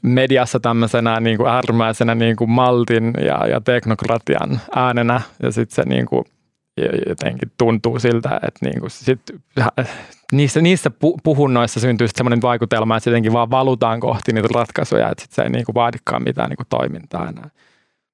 mediassa 0.01 0.59
tämmöisenä 0.59 1.19
niin 1.19 1.37
kuin 1.37 1.49
äärimmäisenä 1.49 2.15
niin 2.15 2.35
kuin 2.35 2.49
maltin 2.49 3.13
ja, 3.25 3.47
ja 3.47 3.61
teknokratian 3.61 4.59
äänenä 4.75 5.21
ja 5.43 5.51
sitten 5.51 5.75
se 5.75 5.89
niin 5.89 6.05
kuin 6.05 6.25
jotenkin 7.07 7.51
tuntuu 7.57 7.99
siltä, 7.99 8.39
että 8.47 8.65
niin 8.65 8.79
kuin 8.79 8.91
sit, 8.91 9.19
niissä, 10.31 10.61
niissä 10.61 10.91
puhunnoissa 11.23 11.79
syntyy 11.79 12.07
semmoinen 12.15 12.41
vaikutelma, 12.41 12.97
että 12.97 13.09
jotenkin 13.09 13.33
vaan 13.33 13.51
valutaan 13.51 13.99
kohti 13.99 14.33
niitä 14.33 14.49
ratkaisuja, 14.53 15.09
että 15.09 15.23
sit 15.23 15.31
se 15.31 15.41
ei 15.41 15.49
niin 15.49 15.65
kuin 15.65 15.75
vaadikaan 15.75 16.23
mitään 16.23 16.49
niin 16.49 16.57
kuin 16.57 16.67
toimintaa 16.69 17.29
enää. 17.29 17.49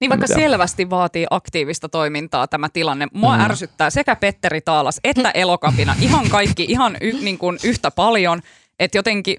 Niin 0.01 0.09
vaikka 0.09 0.27
selvästi 0.27 0.89
vaatii 0.89 1.25
aktiivista 1.29 1.89
toimintaa 1.89 2.47
tämä 2.47 2.69
tilanne. 2.73 3.07
Mua 3.13 3.37
mm. 3.37 3.43
ärsyttää 3.43 3.89
sekä 3.89 4.15
Petteri 4.15 4.61
Taalas 4.61 4.99
että 5.03 5.31
Elokapina. 5.31 5.95
Ihan 6.01 6.29
kaikki, 6.29 6.65
ihan 6.69 6.97
y, 7.01 7.13
niin 7.13 7.37
kuin 7.37 7.57
yhtä 7.63 7.91
paljon. 7.91 8.41
Että 8.79 8.97
jotenkin, 8.97 9.37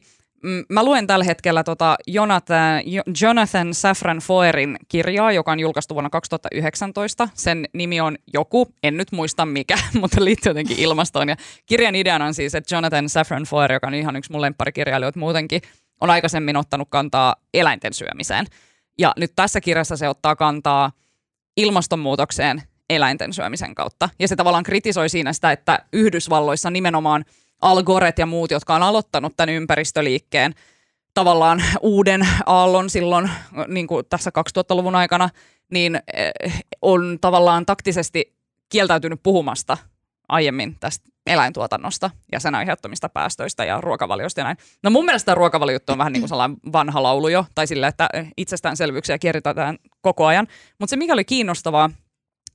mä 0.69 0.85
luen 0.85 1.07
tällä 1.07 1.25
hetkellä 1.25 1.65
tota 1.65 1.97
Jonathan, 2.07 2.83
Jonathan 3.23 3.75
Safran 3.75 4.19
Foerin 4.19 4.77
kirjaa, 4.89 5.33
joka 5.33 5.53
on 5.53 5.61
julkaistu 5.61 5.95
vuonna 5.95 6.11
2019. 6.11 7.29
Sen 7.35 7.69
nimi 7.73 8.01
on 8.01 8.19
Joku, 8.35 8.69
en 8.83 8.97
nyt 8.97 9.13
muista 9.13 9.47
mikä, 9.47 9.79
mutta 10.01 10.25
liittyy 10.25 10.51
jotenkin 10.51 10.79
ilmastoon. 10.79 11.29
Ja 11.29 11.37
kirjan 11.67 11.95
ideana 11.95 12.25
on 12.25 12.35
siis, 12.35 12.55
että 12.55 12.75
Jonathan 12.75 13.09
Safran 13.09 13.45
Foer, 13.45 13.73
joka 13.73 13.87
on 13.87 13.95
ihan 13.95 14.17
yksi 14.17 14.33
mun 14.33 14.41
lempparikirjailijoita 14.41 15.19
muutenkin, 15.19 15.63
on 16.01 16.11
aikaisemmin 16.11 16.57
ottanut 16.57 16.89
kantaa 16.91 17.37
eläinten 17.55 17.93
syömiseen– 17.93 18.47
ja 18.99 19.13
nyt 19.17 19.33
tässä 19.37 19.61
kirjassa 19.61 19.97
se 19.97 20.09
ottaa 20.09 20.37
kantaa 20.37 20.93
ilmastonmuutokseen 21.57 22.63
eläinten 22.91 23.33
syömisen 23.33 23.75
kautta. 23.75 24.09
Ja 24.19 24.29
se 24.29 24.37
tavallaan 24.37 24.65
kritisoi 24.65 25.09
siinä 25.09 25.33
sitä, 25.33 25.53
että 25.53 25.79
Yhdysvalloissa 25.93 26.71
nimenomaan 26.71 27.25
Al 27.61 27.83
Goret 27.83 28.19
ja 28.19 28.27
muut, 28.27 28.51
jotka 28.51 28.75
on 28.75 28.83
aloittanut 28.83 29.33
tämän 29.37 29.55
ympäristöliikkeen 29.55 30.55
tavallaan 31.15 31.63
uuden 31.81 32.29
aallon 32.47 32.91
silloin 32.91 33.31
niin 33.69 33.87
kuin 33.87 34.07
tässä 34.09 34.31
2000-luvun 34.59 34.95
aikana, 34.95 35.31
niin 35.73 36.01
eh, 36.15 36.65
on 36.83 37.19
tavallaan 37.21 37.67
taktisesti 37.67 38.35
kieltäytynyt 38.69 39.21
puhumasta 39.23 39.77
aiemmin 40.29 40.77
tästä 40.81 41.09
eläintuotannosta 41.27 42.11
ja 42.33 42.41
sen 42.41 42.55
aiheuttamista 42.55 43.09
päästöistä 43.09 43.65
ja 43.65 43.81
ruokavaliosta 43.81 44.41
ja 44.41 44.45
näin. 44.45 44.57
No 44.83 44.91
mun 44.91 45.05
mielestä 45.05 45.35
ruokavaliojuttu 45.35 45.93
on 45.93 45.99
vähän 45.99 46.13
niin 46.13 46.21
kuin 46.21 46.29
sellainen 46.29 46.57
vanha 46.73 47.03
laulu 47.03 47.29
jo, 47.29 47.45
tai 47.55 47.67
sillä, 47.67 47.89
että 47.89 48.09
itsestäänselvyyksiä 48.37 49.19
kierrätetään 49.19 49.79
koko 50.01 50.27
ajan. 50.27 50.47
Mutta 50.79 50.91
se, 50.91 50.97
mikä 50.97 51.13
oli 51.13 51.25
kiinnostavaa 51.25 51.91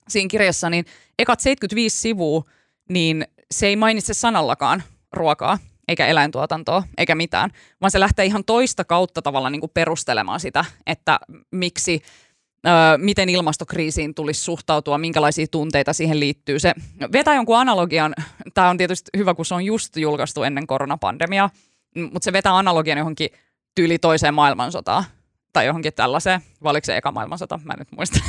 siinä 0.08 0.28
kirjassa, 0.28 0.70
niin 0.70 0.86
ekat 1.20 1.40
75 1.40 1.98
sivua, 1.98 2.44
niin 2.90 3.28
se 3.52 3.68
ei 3.68 3.76
mainitse 3.76 4.14
sanallakaan 4.14 4.84
ruokaa, 5.14 5.58
eikä 5.88 6.08
eläintuotantoa, 6.08 6.84
eikä 6.98 7.16
mitään, 7.16 7.50
vaan 7.82 7.92
se 7.92 8.00
lähtee 8.00 8.26
ihan 8.26 8.44
toista 8.44 8.84
kautta 8.84 9.22
tavalla 9.22 9.50
niin 9.50 9.60
kuin 9.60 9.72
perustelemaan 9.74 10.40
sitä, 10.40 10.66
että 10.88 11.20
miksi 11.52 12.02
öö, 12.68 12.98
miten 12.98 13.30
ilmastokriisiin 13.30 14.16
tulisi 14.16 14.42
suhtautua, 14.42 14.98
minkälaisia 14.98 15.48
tunteita 15.52 15.94
siihen 15.94 16.20
liittyy. 16.20 16.60
Se 16.60 16.74
vetää 17.12 17.36
jonkun 17.36 17.58
analogian, 17.58 18.14
tämä 18.54 18.70
on 18.70 18.78
tietysti 18.78 19.10
hyvä, 19.18 19.34
kun 19.34 19.46
se 19.46 19.56
on 19.56 19.66
just 19.66 19.98
julkaistu 19.98 20.44
ennen 20.44 20.68
koronapandemiaa, 20.68 21.50
mutta 21.96 22.24
se 22.24 22.34
vetää 22.34 22.58
analogian 22.58 22.98
johonkin 22.98 23.30
tyyli 23.76 24.00
toiseen 24.00 24.34
maailmansotaan 24.34 25.04
tai 25.54 25.66
johonkin 25.66 25.94
tällaiseen, 25.94 26.42
valiko 26.64 26.86
se 26.86 26.98
eka 26.98 27.12
maailmansota, 27.12 27.60
mä 27.64 27.74
en 27.74 27.80
nyt 27.80 27.92
muista. 27.92 28.20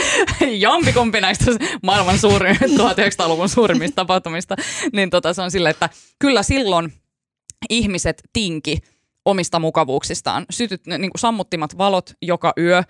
Jompikumpi 0.66 1.20
näistä 1.20 1.44
maailman 1.82 2.18
suurin, 2.18 2.56
1900-luvun 2.80 3.48
suurimmista 3.48 3.94
tapahtumista, 3.94 4.56
niin 4.92 5.10
tota, 5.10 5.34
se 5.34 5.42
on 5.42 5.50
silleen, 5.50 5.70
että 5.70 5.88
kyllä 6.18 6.42
silloin 6.42 6.92
ihmiset 7.70 8.22
tinki 8.32 8.78
omista 9.24 9.58
mukavuuksistaan. 9.58 10.46
Sytyt, 10.50 10.86
niin 10.86 11.10
kuin 11.10 11.20
sammuttimat 11.20 11.78
valot 11.78 12.12
joka 12.22 12.52
yö, 12.58 12.82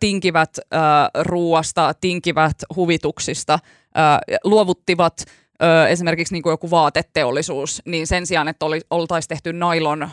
tinkivät 0.00 0.50
äh, 0.58 0.80
ruuasta, 1.24 1.94
tinkivät 2.00 2.56
huvituksista, 2.76 3.52
äh, 3.52 4.38
luovuttivat 4.44 5.24
äh, 5.62 5.90
esimerkiksi 5.90 6.34
niin 6.34 6.42
kuin 6.42 6.50
joku 6.50 6.70
vaateteollisuus, 6.70 7.82
niin 7.86 8.06
sen 8.06 8.26
sijaan, 8.26 8.48
että 8.48 8.66
oli, 8.66 8.80
oltaisiin 8.90 9.28
tehty 9.28 9.52
nailon 9.52 10.02
äh, 10.02 10.10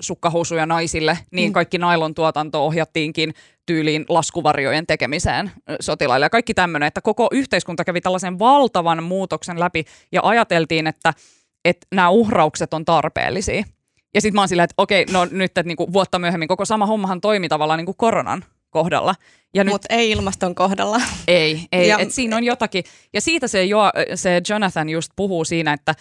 sukkahousuja 0.00 0.66
naisille, 0.66 1.18
niin 1.30 1.50
mm. 1.50 1.52
kaikki 1.52 1.78
nailon 1.78 2.14
tuotanto 2.14 2.64
ohjattiinkin 2.66 3.34
tyyliin 3.66 4.04
laskuvarjojen 4.08 4.86
tekemiseen 4.86 5.50
sotilaille 5.80 6.26
ja 6.26 6.30
kaikki 6.30 6.54
tämmöinen, 6.54 6.86
että 6.86 7.00
koko 7.00 7.28
yhteiskunta 7.32 7.84
kävi 7.84 8.00
tällaisen 8.00 8.38
valtavan 8.38 9.04
muutoksen 9.04 9.60
läpi 9.60 9.84
ja 10.12 10.20
ajateltiin, 10.24 10.86
että, 10.86 11.14
että 11.64 11.86
nämä 11.94 12.08
uhraukset 12.08 12.74
on 12.74 12.84
tarpeellisia. 12.84 13.64
Ja 14.14 14.20
sitten 14.20 14.34
mä 14.34 14.40
oon 14.40 14.48
silleen, 14.48 14.64
että 14.64 14.74
okei, 14.78 15.04
no 15.04 15.24
nyt 15.24 15.44
että 15.44 15.62
niinku 15.62 15.92
vuotta 15.92 16.18
myöhemmin 16.18 16.48
koko 16.48 16.64
sama 16.64 16.86
hommahan 16.86 17.20
toimi 17.20 17.48
tavallaan 17.48 17.78
niinku 17.78 17.94
koronan 17.94 18.44
kohdalla. 18.76 19.14
Mutta 19.70 19.94
ei 19.94 20.10
ilmaston 20.10 20.54
kohdalla. 20.54 21.00
Ei, 21.28 21.66
ei 21.72 21.88
ja, 21.88 21.98
et 21.98 22.10
siinä 22.10 22.36
on 22.36 22.44
jotakin. 22.44 22.84
Ja 23.12 23.20
siitä 23.20 23.48
se, 23.48 23.64
jo, 23.64 23.78
se 24.14 24.42
Jonathan 24.48 24.88
just 24.88 25.12
puhuu 25.16 25.44
siinä, 25.44 25.72
että 25.72 25.94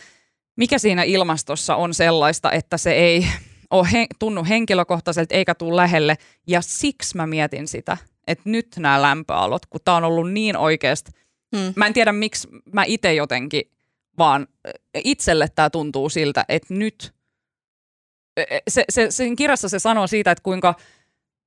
mikä 0.58 0.78
siinä 0.78 1.04
ilmastossa 1.04 1.76
on 1.76 1.94
sellaista, 1.94 2.52
että 2.52 2.78
se 2.78 2.92
ei 2.92 3.28
ole 3.72 3.88
he, 3.92 4.08
tunnu 4.20 4.46
henkilökohtaiselta 4.50 5.36
eikä 5.36 5.56
tule 5.56 5.76
lähelle. 5.76 6.16
Ja 6.48 6.62
siksi 6.62 7.18
mä 7.18 7.28
mietin 7.28 7.68
sitä, 7.68 7.98
että 8.28 8.50
nyt 8.50 8.68
nämä 8.78 9.02
lämpöalot, 9.02 9.66
kun 9.66 9.82
tämä 9.86 9.98
on 9.98 10.04
ollut 10.04 10.32
niin 10.32 10.58
oikeasti, 10.58 11.12
hmm. 11.56 11.74
mä 11.76 11.88
en 11.88 11.94
tiedä 11.94 12.12
miksi 12.12 12.48
mä 12.74 12.84
itse 12.84 13.14
jotenkin, 13.14 13.72
vaan 14.18 14.48
itselle 15.04 15.48
tämä 15.56 15.70
tuntuu 15.70 16.10
siltä, 16.10 16.46
että 16.50 16.74
nyt 16.74 17.14
se, 18.68 18.86
se, 18.90 19.12
sen 19.12 19.36
kirjassa 19.36 19.70
se 19.70 19.80
sanoo 19.80 20.08
siitä, 20.08 20.32
että 20.32 20.44
kuinka 20.44 20.76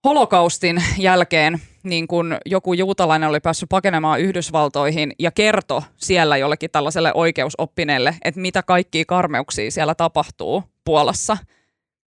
holokaustin 0.04 0.82
jälkeen 0.98 1.60
niin 1.82 2.08
kun 2.08 2.36
joku 2.46 2.72
juutalainen 2.72 3.28
oli 3.28 3.40
päässyt 3.40 3.68
pakenemaan 3.68 4.20
Yhdysvaltoihin 4.20 5.12
ja 5.18 5.30
kertoi 5.30 5.82
siellä 5.96 6.36
jollekin 6.36 6.70
tällaiselle 6.70 7.12
oikeusoppineelle, 7.14 8.16
että 8.24 8.40
mitä 8.40 8.62
kaikkia 8.62 9.04
karmeuksia 9.04 9.70
siellä 9.70 9.94
tapahtuu 9.94 10.64
Puolassa. 10.84 11.36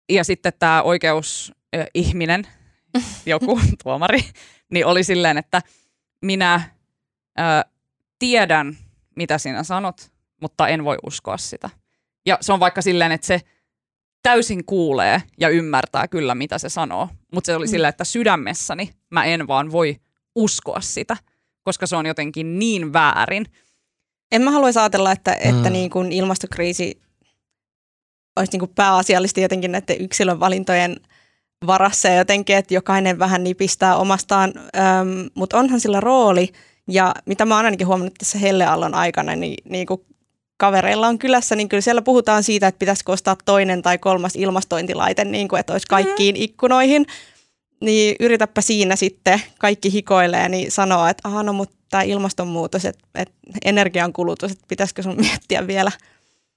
Ja 0.09 0.23
sitten 0.23 0.53
tämä 0.59 0.81
oikeusihminen, 0.81 2.47
joku 3.25 3.59
tuomari, 3.83 4.19
niin 4.71 4.85
oli 4.85 5.03
silleen, 5.03 5.37
että 5.37 5.61
minä 6.21 6.61
ö, 7.39 7.43
tiedän, 8.19 8.77
mitä 9.15 9.37
sinä 9.37 9.63
sanot, 9.63 10.11
mutta 10.41 10.67
en 10.67 10.83
voi 10.83 10.97
uskoa 11.05 11.37
sitä. 11.37 11.69
Ja 12.25 12.37
se 12.41 12.53
on 12.53 12.59
vaikka 12.59 12.81
silleen, 12.81 13.11
että 13.11 13.27
se 13.27 13.41
täysin 14.21 14.65
kuulee 14.65 15.21
ja 15.39 15.49
ymmärtää 15.49 16.07
kyllä, 16.07 16.35
mitä 16.35 16.57
se 16.57 16.69
sanoo. 16.69 17.09
Mutta 17.33 17.45
se 17.45 17.55
oli 17.55 17.65
mm. 17.65 17.69
sillä, 17.69 17.87
että 17.87 18.03
sydämessäni 18.03 18.93
mä 19.09 19.25
en 19.25 19.47
vaan 19.47 19.71
voi 19.71 19.95
uskoa 20.35 20.81
sitä, 20.81 21.17
koska 21.63 21.87
se 21.87 21.95
on 21.95 22.05
jotenkin 22.05 22.59
niin 22.59 22.93
väärin. 22.93 23.45
En 24.31 24.41
mä 24.41 24.51
haluaisi 24.51 24.79
ajatella, 24.79 25.11
että, 25.11 25.31
mm. 25.31 25.49
että 25.49 25.69
niin 25.69 25.89
kuin 25.89 26.11
ilmastokriisi 26.11 27.01
olisi 28.39 28.51
niin 28.51 28.59
kuin 28.59 28.71
pääasiallisesti 28.75 29.41
jotenkin 29.41 29.71
näiden 29.71 30.01
yksilön 30.01 30.39
valintojen 30.39 30.97
varassa 31.67 32.07
ja 32.07 32.15
jotenkin, 32.15 32.55
että 32.55 32.73
jokainen 32.73 33.19
vähän 33.19 33.43
nipistää 33.43 33.95
omastaan, 33.95 34.53
ähm, 34.57 35.27
mutta 35.35 35.57
onhan 35.57 35.79
sillä 35.79 35.99
rooli. 35.99 36.49
Ja 36.87 37.13
mitä 37.25 37.45
mä 37.45 37.55
oon 37.55 37.65
ainakin 37.65 37.87
huomannut 37.87 38.13
tässä 38.13 38.37
helleallon 38.37 38.93
aikana, 38.93 39.35
niin, 39.35 39.57
niin 39.69 39.87
kuin 39.87 40.01
kavereilla 40.59 41.07
on 41.07 41.19
kylässä, 41.19 41.55
niin 41.55 41.69
kyllä 41.69 41.81
siellä 41.81 42.01
puhutaan 42.01 42.43
siitä, 42.43 42.67
että 42.67 42.79
pitäisikö 42.79 43.11
ostaa 43.11 43.37
toinen 43.45 43.81
tai 43.81 43.97
kolmas 43.97 44.35
ilmastointilaite, 44.35 45.25
niin 45.25 45.47
kuin, 45.47 45.59
että 45.59 45.73
olisi 45.73 45.87
kaikkiin 45.89 46.35
mm. 46.35 46.41
ikkunoihin. 46.41 47.05
Niin 47.81 48.15
yritäpä 48.19 48.61
siinä 48.61 48.95
sitten, 48.95 49.41
kaikki 49.59 49.93
hikoilee, 49.93 50.49
niin 50.49 50.71
sanoa, 50.71 51.09
että 51.09 51.27
aha, 51.27 51.43
no 51.43 51.53
mutta 51.53 51.75
tämä 51.89 52.03
ilmastonmuutos, 52.03 52.85
että, 52.85 53.05
että 53.15 53.35
energiankulutus, 53.65 54.51
että 54.51 54.65
pitäisikö 54.67 55.03
sun 55.03 55.15
miettiä 55.21 55.67
vielä– 55.67 55.91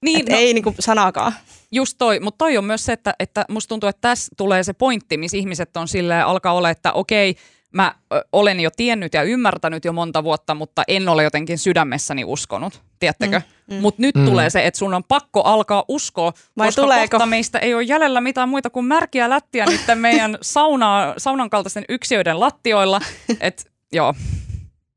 niin, 0.03 0.27
no, 0.31 0.37
ei 0.37 0.55
niinku 0.55 0.75
sanakaan. 0.81 1.33
Just 1.73 1.95
toi, 1.99 2.21
mutta 2.21 2.39
toi 2.39 2.59
on 2.59 2.65
myös 2.65 2.85
se, 2.85 2.93
että, 2.93 3.15
että 3.19 3.45
musta 3.49 3.69
tuntuu, 3.69 3.89
että 3.89 4.09
tässä 4.09 4.33
tulee 4.37 4.63
se 4.63 4.73
pointti, 4.73 5.17
missä 5.17 5.37
ihmiset 5.37 5.77
on 5.77 5.89
silleen, 5.89 6.27
alkaa 6.27 6.53
olla, 6.53 6.71
että 6.71 6.93
okei, 6.93 7.37
mä 7.73 7.95
olen 8.33 8.61
jo 8.61 8.71
tiennyt 8.77 9.15
ja 9.15 9.23
ymmärtänyt 9.23 9.85
jo 9.85 9.93
monta 9.93 10.25
vuotta, 10.25 10.55
mutta 10.55 10.83
en 10.89 11.09
ole 11.09 11.23
jotenkin 11.23 11.59
sydämessäni 11.59 12.25
uskonut, 12.25 12.83
tiedättekö? 12.99 13.39
Mm, 13.39 13.75
mm. 13.75 13.81
Mutta 13.81 14.03
nyt 14.03 14.15
mm. 14.15 14.25
tulee 14.25 14.51
se, 14.51 14.67
että 14.67 14.79
sun 14.79 14.95
on 14.95 15.05
pakko 15.05 15.43
alkaa 15.43 15.85
uskoa, 15.89 16.33
Vai 16.59 16.67
koska 16.67 16.83
tuleeko? 16.83 17.11
kohta 17.11 17.27
meistä 17.27 17.59
ei 17.59 17.75
ole 17.75 17.83
jäljellä 17.83 18.21
mitään 18.21 18.49
muita 18.49 18.71
kuin 18.71 18.87
märkiä 18.87 19.31
lättiä 19.31 19.67
niiden 19.67 19.99
meidän 20.09 20.39
sauna, 20.41 21.15
saunan 21.19 21.51
kaltaisten 21.51 21.85
yksiöiden 21.89 22.41
lattioilla. 22.41 23.01
Et, 23.41 23.71
joo. 23.93 24.15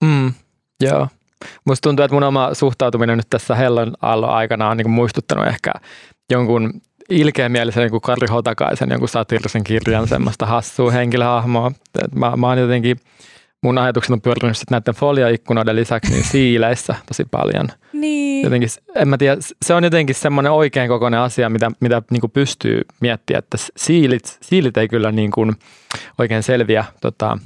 Mm, 0.03 0.33
joo. 0.81 1.07
Musta 1.65 1.89
tuntuu, 1.89 2.05
että 2.05 2.15
mun 2.15 2.23
oma 2.23 2.53
suhtautuminen 2.53 3.17
nyt 3.17 3.29
tässä 3.29 3.55
Hellon 3.55 3.93
aallon 4.01 4.29
aikana 4.29 4.69
on 4.69 4.77
niin 4.77 4.89
muistuttanut 4.89 5.47
ehkä 5.47 5.71
jonkun 6.31 6.81
ilkeämielisen 7.09 7.81
niin 7.81 7.91
kuin 7.91 8.01
Karri 8.01 8.27
Hotakaisen 8.27 8.89
jonkun 8.89 9.09
satirisen 9.09 9.63
kirjan 9.63 10.07
semmoista 10.07 10.45
hassua 10.45 10.91
henkilöhahmoa. 10.91 11.71
Mä, 12.15 12.35
mä 12.37 12.47
oon 12.47 12.57
jotenkin, 12.57 12.97
mun 13.63 13.77
ajatukset 13.77 14.11
on 14.11 14.21
pyörinyt 14.21 14.57
näiden 14.71 14.93
folioikkunoiden 14.93 15.75
lisäksi 15.75 16.11
niin 16.11 16.23
siileissä 16.23 16.95
tosi 17.07 17.25
paljon. 17.31 17.67
Niin. 17.93 18.43
Jotenkin, 18.43 18.69
en 18.95 19.07
mä 19.07 19.17
tiedä, 19.17 19.37
se 19.65 19.73
on 19.73 19.83
jotenkin 19.83 20.15
semmoinen 20.15 20.51
oikein 20.51 20.89
kokoinen 20.89 21.19
asia, 21.19 21.49
mitä, 21.49 21.71
mitä 21.79 22.01
niin 22.11 22.21
kuin 22.21 22.31
pystyy 22.31 22.81
miettimään, 23.01 23.39
että 23.39 23.57
siilit, 23.77 24.37
siilit 24.41 24.77
ei 24.77 24.87
kyllä 24.87 25.11
niin 25.11 25.31
kuin 25.31 25.53
oikein 26.19 26.43
selviä 26.43 26.85
tota, 27.01 27.37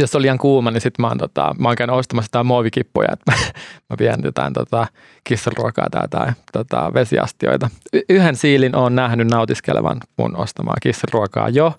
jos 0.00 0.14
on 0.14 0.22
liian 0.22 0.38
kuuma, 0.38 0.70
niin 0.70 0.80
sitten 0.80 1.02
mä, 1.02 1.08
oon, 1.08 1.18
tota, 1.18 1.54
mä 1.58 1.68
oon 1.68 1.76
käynyt 1.76 1.96
ostamassa 1.96 2.28
jotain 2.28 2.46
muovikippuja, 2.46 3.08
että 3.12 3.32
mä, 3.32 3.38
mä 3.90 3.96
vien 3.98 4.20
jotain 4.24 4.52
tota, 4.52 4.86
kissaruokaa 5.24 5.86
tai, 5.90 6.08
tai 6.08 6.32
tota, 6.52 6.90
vesiastioita. 6.94 7.70
Y- 7.92 8.02
yhden 8.08 8.36
siilin 8.36 8.76
on 8.76 8.94
nähnyt 8.94 9.28
nautiskelevan 9.28 10.00
mun 10.16 10.36
ostamaa 10.36 10.76
kissaruokaa 10.82 11.48
jo. 11.48 11.74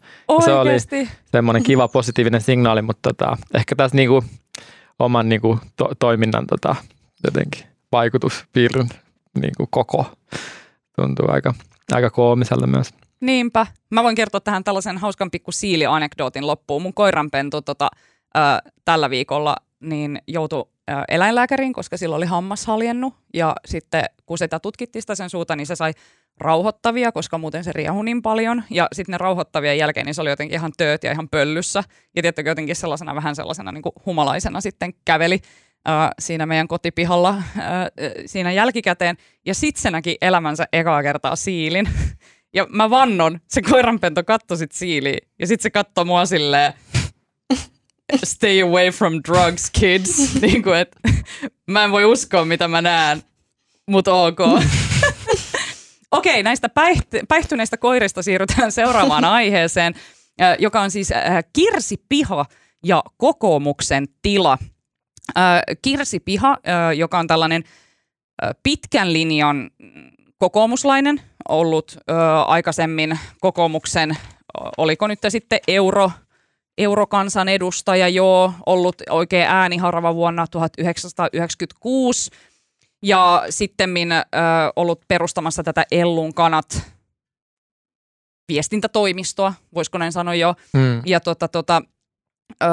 Se 0.45 0.53
oli 0.53 0.71
semmoinen 1.31 1.63
kiva 1.63 1.87
positiivinen 1.87 2.41
signaali, 2.41 2.81
mutta 2.81 3.09
tota, 3.09 3.37
ehkä 3.53 3.75
tässä 3.75 3.97
niinku, 3.97 4.23
oman 4.99 5.29
niinku, 5.29 5.59
to, 5.75 5.89
toiminnan 5.99 6.47
tota, 6.47 6.75
jotenkin 7.23 7.65
vaikutuspiirin 7.91 8.89
niinku, 9.41 9.67
koko 9.69 10.05
tuntuu 10.95 11.25
aika, 11.31 11.53
aika 11.91 12.09
koomiselle 12.09 12.67
myös. 12.67 12.93
Niinpä. 13.21 13.67
Mä 13.89 14.03
voin 14.03 14.15
kertoa 14.15 14.41
tähän 14.41 14.63
tällaisen 14.63 14.97
hauskan 14.97 15.31
pikku 15.31 15.51
siili-anekdootin 15.51 16.47
loppuun. 16.47 16.81
Mun 16.81 16.93
koiranpentu 16.93 17.61
tota, 17.61 17.89
ö, 18.37 18.71
tällä 18.85 19.09
viikolla 19.09 19.55
niin 19.79 20.21
joutui 20.27 20.65
ö, 20.89 20.93
eläinlääkäriin, 21.07 21.73
koska 21.73 21.97
sillä 21.97 22.15
oli 22.15 22.25
hammas 22.25 22.65
haljennut. 22.65 23.13
Ja 23.33 23.55
sitten 23.65 24.03
kun 24.25 24.37
sitä 24.37 24.59
tutkittiin 24.59 25.03
sitä 25.03 25.15
sen 25.15 25.29
suuta, 25.29 25.55
niin 25.55 25.67
se 25.67 25.75
sai 25.75 25.93
rauhoittavia, 26.37 27.11
koska 27.11 27.37
muuten 27.37 27.63
se 27.63 27.71
riehui 27.71 28.05
niin 28.05 28.21
paljon. 28.21 28.63
Ja 28.69 28.87
sitten 28.93 29.11
ne 29.13 29.17
rauhoittavien 29.17 29.77
jälkeen 29.77 30.05
niin 30.05 30.13
se 30.13 30.21
oli 30.21 30.29
jotenkin 30.29 30.55
ihan 30.55 30.71
tööt 30.77 31.03
ja 31.03 31.11
ihan 31.11 31.29
pöllyssä. 31.29 31.83
Ja 32.15 32.21
tietenkin 32.21 32.51
jotenkin 32.51 32.75
sellaisena 32.75 33.15
vähän 33.15 33.35
sellaisena 33.35 33.71
niin 33.71 33.81
kuin 33.81 33.93
humalaisena 34.05 34.61
sitten 34.61 34.93
käveli 35.05 35.39
äh, 35.89 36.09
siinä 36.19 36.45
meidän 36.45 36.67
kotipihalla 36.67 37.29
äh, 37.29 37.43
siinä 38.25 38.51
jälkikäteen. 38.51 39.17
Ja 39.45 39.53
sitten 39.55 39.81
se 39.81 39.91
näki 39.91 40.17
elämänsä 40.21 40.67
ekaa 40.73 41.03
kertaa 41.03 41.35
siilin. 41.35 41.89
Ja 42.53 42.67
mä 42.69 42.89
vannon, 42.89 43.39
se 43.47 43.61
koiranpento 43.61 44.23
katsoi 44.23 44.57
sit 44.57 44.71
siiliä 44.71 45.17
ja 45.39 45.47
sitten 45.47 45.63
se 45.63 45.69
katsoi 45.69 46.05
mua 46.05 46.25
silleen, 46.25 46.73
stay 48.23 48.61
away 48.61 48.89
from 48.89 49.13
drugs, 49.27 49.69
kids. 49.79 50.17
niin 50.41 50.63
kuin, 50.63 50.77
et, 50.77 50.95
mä 51.67 51.83
en 51.83 51.91
voi 51.91 52.05
uskoa, 52.05 52.45
mitä 52.45 52.67
mä 52.67 52.81
näen, 52.81 53.23
mutta 53.87 54.13
ok. 54.13 54.39
Okei, 56.11 56.33
okay, 56.33 56.43
näistä 56.43 56.67
päiht- 56.67 57.25
päihtyneistä 57.27 57.77
koirista 57.77 58.23
siirrytään 58.23 58.71
seuraavaan 58.71 59.25
aiheeseen, 59.39 59.93
joka 60.59 60.81
on 60.81 60.91
siis 60.91 61.09
Kirsipiha 61.53 62.45
ja 62.83 63.03
kokoomuksen 63.17 64.07
tila. 64.21 64.57
Kirsipiha, 65.81 66.57
joka 66.95 67.19
on 67.19 67.27
tällainen 67.27 67.63
pitkän 68.63 69.13
linjan 69.13 69.71
kokoomuslainen, 70.37 71.21
ollut 71.49 71.97
ö, 71.97 72.13
aikaisemmin 72.47 73.19
kokoomuksen, 73.41 74.17
oliko 74.77 75.07
nyt 75.07 75.19
sitten 75.29 75.59
euro, 75.67 76.11
eurokansan 76.83 77.49
edustaja, 77.49 78.07
joo, 78.07 78.53
ollut 78.65 78.95
oikein 79.09 79.47
ääniharva 79.47 80.15
vuonna 80.15 80.47
1996 80.47 82.31
ja 83.03 83.43
sitten 83.49 83.89
ollut 84.75 85.01
perustamassa 85.07 85.63
tätä 85.63 85.85
Ellun 85.91 86.33
kanat 86.33 86.81
viestintätoimistoa, 88.47 89.53
voisiko 89.75 89.97
näin 89.97 90.11
sanoa 90.11 90.35
jo. 90.35 90.55
Mm. 90.73 91.01
Ja 91.05 91.19
tota, 91.19 91.47
tota, 91.47 91.81
ö, 92.63 92.67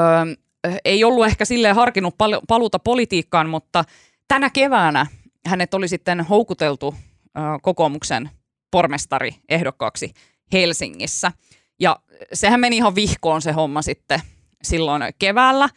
ei 0.85 1.03
ollut 1.03 1.25
ehkä 1.25 1.45
silleen 1.45 1.75
harkinnut 1.75 2.17
pal- 2.17 2.41
paluuta 2.47 2.79
politiikkaan, 2.79 3.49
mutta 3.49 3.83
tänä 4.27 4.49
keväänä 4.49 5.05
hänet 5.45 5.73
oli 5.73 5.87
sitten 5.87 6.21
houkuteltu 6.21 6.95
ö, 7.37 7.41
kokoomuksen 7.61 8.29
pormestari 8.71 9.35
ehdokkaaksi 9.49 10.13
Helsingissä. 10.53 11.31
Ja 11.79 11.99
sehän 12.33 12.59
meni 12.59 12.77
ihan 12.77 12.95
vihkoon 12.95 13.41
se 13.41 13.51
homma 13.51 13.81
sitten 13.81 14.19
silloin 14.63 15.03
keväällä. 15.19 15.69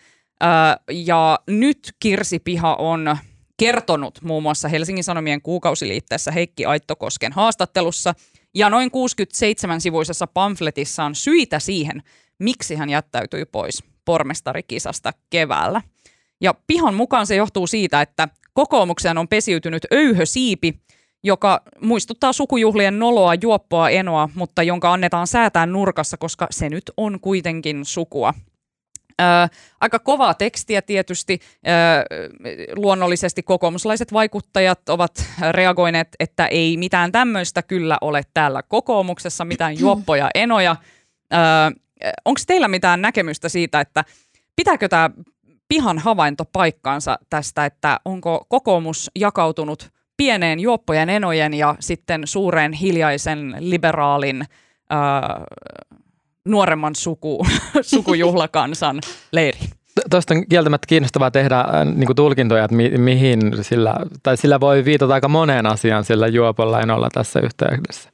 Ja 0.91 1.39
nyt 1.47 1.95
Kirsi 2.01 2.39
Piha 2.39 2.75
on 2.75 3.17
kertonut 3.57 4.19
muun 4.23 4.43
muassa 4.43 4.69
Helsingin 4.69 5.05
Sanomien 5.05 5.43
kuukausiliitteessä 5.43 6.31
Heikki 6.31 6.65
Aittokosken 6.65 7.33
haastattelussa 7.33 8.15
ja 8.55 8.71
noin 8.71 8.91
67-sivuisessa 8.91 10.27
pamfletissa 10.35 11.05
on 11.05 11.15
syitä 11.15 11.59
siihen, 11.59 12.03
miksi 12.39 12.75
hän 12.75 12.91
jättäytyi 12.91 13.45
pois 13.45 13.85
pormestarikisasta 14.05 15.13
keväällä. 15.31 15.83
Ja 16.41 16.55
Pihan 16.67 16.95
mukaan 16.95 17.27
se 17.27 17.37
johtuu 17.37 17.67
siitä, 17.67 18.01
että 18.01 18.29
kokoomukseen 18.55 19.19
on 19.19 19.29
pesiytynyt 19.29 19.87
öyhösiipi, 19.93 20.81
joka 21.23 21.63
muistuttaa 21.81 22.33
sukujuhlien 22.33 22.99
noloa, 22.99 23.35
juoppoa, 23.35 23.91
enoa, 23.91 24.29
mutta 24.35 24.63
jonka 24.63 24.93
annetaan 24.93 25.27
säätää 25.27 25.67
nurkassa, 25.67 26.17
koska 26.17 26.47
se 26.51 26.69
nyt 26.69 26.91
on 26.97 27.21
kuitenkin 27.21 27.85
sukua. 27.85 28.35
Ö, 29.21 29.25
aika 29.81 29.99
kovaa 29.99 30.35
tekstiä 30.35 30.83
tietysti. 30.83 31.41
Ö, 31.69 31.71
luonnollisesti 32.77 33.43
kokoomuslaiset 33.43 34.13
vaikuttajat 34.13 34.89
ovat 34.89 35.25
reagoineet, 35.51 36.09
että 36.21 36.47
ei 36.47 36.77
mitään 36.77 37.13
tämmöistä 37.13 37.63
kyllä 37.63 37.99
ole 38.01 38.23
täällä 38.35 38.63
kokoomuksessa, 38.63 39.45
mitään 39.45 39.79
juoppoja, 39.79 40.31
enoja. 40.35 40.77
Onko 42.25 42.41
teillä 42.47 42.69
mitään 42.69 43.03
näkemystä 43.03 43.49
siitä, 43.49 43.81
että 43.81 44.05
pitääkö 44.57 44.89
tämä 44.89 45.11
pihan 45.69 45.99
havainto 45.99 46.45
paikkaansa 46.45 47.19
tästä, 47.31 47.67
että 47.67 48.01
onko 48.05 48.47
kokoomus 48.49 49.11
jakautunut– 49.17 49.89
pieneen 50.17 50.61
juoppojen 50.61 51.09
enojen 51.09 51.55
ja 51.55 51.75
sitten 51.81 52.23
suureen 52.25 52.73
hiljaisen 52.73 53.57
liberaalin 53.59 54.45
ää, 54.91 55.45
nuoremman 56.45 56.95
suku, 56.95 57.47
sukujuhlakansan 57.83 59.01
leiriin. 59.33 59.71
Tuosta 60.11 60.35
on 60.35 60.47
kieltämättä 60.49 60.87
kiinnostavaa 60.87 61.31
tehdä 61.31 61.65
niin 61.95 62.07
kuin 62.07 62.17
tulkintoja, 62.17 62.65
että 62.65 62.77
mi- 62.77 62.99
mihin 62.99 63.41
sillä, 63.61 63.97
tai 64.23 64.37
sillä 64.37 64.61
voi 64.61 64.85
viitata 64.85 65.15
aika 65.15 65.29
moneen 65.29 65.67
asiaan 65.67 66.05
sillä 66.05 66.27
juopolla 66.27 66.81
enolla 66.81 67.09
tässä 67.13 67.41
yhteydessä. 67.41 68.11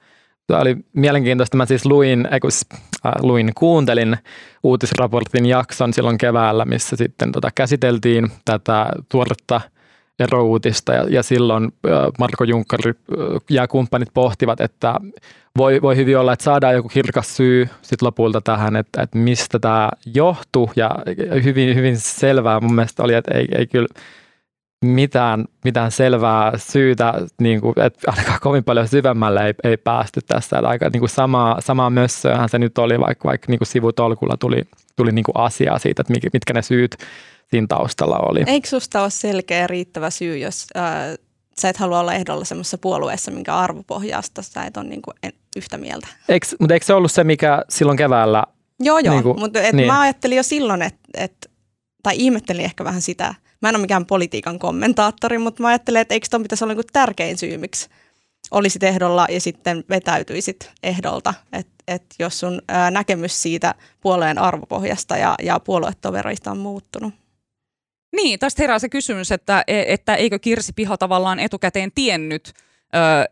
Tämä 0.47 0.61
oli 0.61 0.77
mielenkiintoista. 0.93 1.57
Mä 1.57 1.67
siis 1.67 1.87
luin, 1.87 2.29
äh, 2.33 3.13
luin 3.23 3.53
kuuntelin 3.55 4.17
uutisraportin 4.63 5.47
jakson 5.47 5.93
silloin 5.93 6.19
keväällä, 6.19 6.65
missä 6.65 6.97
sitten 6.97 7.33
tota 7.33 7.49
käsiteltiin 7.55 8.31
tätä 8.45 8.87
tuoretta– 9.09 9.61
erouutista 10.19 10.93
ja, 10.93 11.05
ja 11.11 11.23
silloin 11.23 11.73
Marko 12.19 12.45
Junkkari 12.45 12.93
ja 13.51 13.69
kumppanit 13.69 14.09
pohtivat, 14.15 14.61
että 14.61 14.95
voi, 15.57 15.83
voi 15.83 15.97
hyvin 15.97 16.19
olla, 16.19 16.33
että 16.33 16.43
saadaan 16.43 16.75
joku 16.75 16.89
kirkas 16.89 17.37
syy 17.37 17.69
sit 17.83 18.03
lopulta 18.03 18.41
tähän, 18.41 18.77
että, 18.77 19.03
että 19.03 19.19
mistä 19.19 19.59
tämä 19.59 19.91
johtuu 20.15 20.71
ja 20.77 20.91
hyvin, 21.45 21.77
hyvin 21.77 21.97
selvää 21.97 22.61
mun 22.61 22.75
mielestä 22.75 23.03
oli, 23.03 23.15
että 23.15 23.35
ei, 23.35 23.49
ei 23.59 23.67
kyllä 23.67 23.89
mitään, 24.85 25.45
mitään 25.65 25.91
selvää 25.91 26.53
syytä, 26.57 27.15
niin 27.41 27.61
kuin, 27.61 27.75
että 27.77 28.11
ainakaan 28.11 28.39
kovin 28.43 28.65
paljon 28.65 28.89
syvemmälle 28.89 29.47
ei, 29.47 29.55
ei 29.65 29.77
päästy 29.77 30.21
tässä. 30.27 30.59
Että 30.59 30.69
aika 30.69 30.91
niin 30.93 31.01
kuin 31.01 31.11
samaa, 31.11 31.61
samaa 31.61 31.91
mössöähän 31.91 32.49
se 32.49 32.59
nyt 32.59 32.79
oli, 32.79 33.01
vaikka, 33.01 33.29
vaikka 33.29 33.47
niin 33.49 33.59
kuin 33.59 33.69
sivutolkulla 33.69 34.37
tuli, 34.37 34.63
tuli 34.97 35.13
niin 35.13 35.25
kuin 35.25 35.37
asiaa 35.37 35.79
siitä, 35.79 36.03
että 36.03 36.29
mitkä 36.33 36.53
ne 36.53 36.63
syyt 36.63 36.97
siinä 37.51 37.67
taustalla 37.67 38.19
oli. 38.19 38.43
Eikö 38.47 38.69
susta 38.69 39.03
ole 39.03 39.11
selkeä 39.11 39.67
riittävä 39.67 40.11
syy, 40.11 40.39
jos 40.39 40.67
äh, 40.77 41.19
sä 41.61 41.69
et 41.69 41.77
halua 41.77 42.01
olla 42.01 42.15
ehdolla 42.15 42.45
semmoisessa 42.45 42.79
puolueessa, 42.79 43.31
minkä 43.31 43.57
arvopohjasta 43.57 44.43
sä 44.43 44.65
et 44.65 44.77
ole 44.77 44.85
niin 44.85 45.03
kuin 45.03 45.15
yhtä 45.57 45.79
mieltä. 45.79 46.07
Eikö, 46.29 46.47
mutta 46.61 46.75
eikö 46.75 46.87
se 46.87 46.95
ollut 46.95 47.13
se, 47.13 47.25
mikä 47.25 47.65
silloin 47.69 47.99
keväällä? 47.99 48.45
Joo, 48.81 48.99
joo, 48.99 49.15
niin 49.15 49.23
kuin, 49.23 49.39
mutta 49.39 49.63
et 49.63 49.73
niin. 49.73 49.87
mä 49.87 50.01
ajattelin 50.01 50.37
jo 50.37 50.43
silloin, 50.43 50.83
että, 50.83 51.09
et, 51.15 51.51
tai 52.03 52.15
ihmettelin 52.17 52.65
ehkä 52.65 52.85
vähän 52.85 53.03
sitä, 53.03 53.35
mä 53.63 53.69
en 53.69 53.77
ole 53.77 53.81
mikään 53.81 54.07
politiikan 54.07 54.59
kommentaattori, 54.59 55.39
mutta 55.39 55.63
mä 55.63 55.69
ajattelin, 55.69 56.01
että 56.01 56.15
eikö 56.15 56.27
ton 56.31 56.43
pitäisi 56.43 56.65
olla 56.65 56.75
niin 56.75 56.85
tärkein 56.93 57.39
syy, 57.39 57.59
miksi 57.59 57.89
olisit 58.51 58.83
ehdolla 58.83 59.27
ja 59.31 59.41
sitten 59.41 59.85
vetäytyisit 59.89 60.71
ehdolta. 60.83 61.35
Että 61.53 61.73
et 61.89 62.05
jos 62.19 62.41
sun 62.41 62.63
ää, 62.69 62.91
näkemys 62.91 63.43
siitä 63.43 63.75
puolueen 64.01 64.39
arvopohjasta 64.39 65.17
ja, 65.17 65.35
ja 65.43 65.61
puoluetovereista 65.61 66.51
on 66.51 66.59
muuttunut. 66.59 67.15
Niin, 68.23 68.39
tästä 68.39 68.63
herää 68.63 68.79
se 68.79 68.89
kysymys, 68.89 69.33
että, 69.33 69.65
e, 69.67 69.85
että 69.87 70.15
eikö 70.15 70.39
Kirsi 70.39 70.73
Piha 70.73 70.97
tavallaan 70.97 71.39
etukäteen 71.39 71.93
tiennyt, 71.95 72.53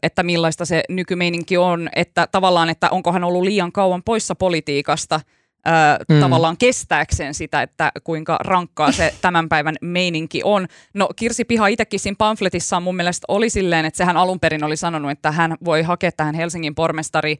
että 0.02 0.22
millaista 0.22 0.64
se 0.64 0.82
nykymeininki 0.88 1.56
on, 1.56 1.88
että 1.96 2.26
tavallaan, 2.32 2.68
että 2.68 2.90
onko 2.90 3.12
hän 3.12 3.24
ollut 3.24 3.42
liian 3.42 3.72
kauan 3.72 4.02
poissa 4.02 4.34
politiikasta– 4.34 5.20
mm. 6.08 6.20
tavallaan 6.20 6.56
kestääkseen 6.56 7.34
sitä, 7.34 7.62
että 7.62 7.92
kuinka 8.04 8.38
rankkaa 8.40 8.92
se 8.92 9.14
tämän 9.22 9.48
päivän 9.48 9.74
meininki 9.80 10.40
on. 10.44 10.66
No 10.94 11.08
Kirsi 11.16 11.44
Piha 11.44 11.66
itsekin 11.66 12.00
siinä 12.00 12.16
pamfletissaan 12.18 12.82
mun 12.82 12.96
mielestä 12.96 13.24
oli 13.28 13.50
silleen, 13.50 13.84
että 13.84 13.98
sehän 13.98 14.16
alun 14.16 14.40
perin 14.40 14.64
oli 14.64 14.76
sanonut, 14.76 15.10
että 15.10 15.32
hän 15.32 15.56
voi 15.64 15.82
hakea 15.82 16.12
tähän 16.12 16.34
Helsingin 16.34 16.74
pormestari 16.74 17.36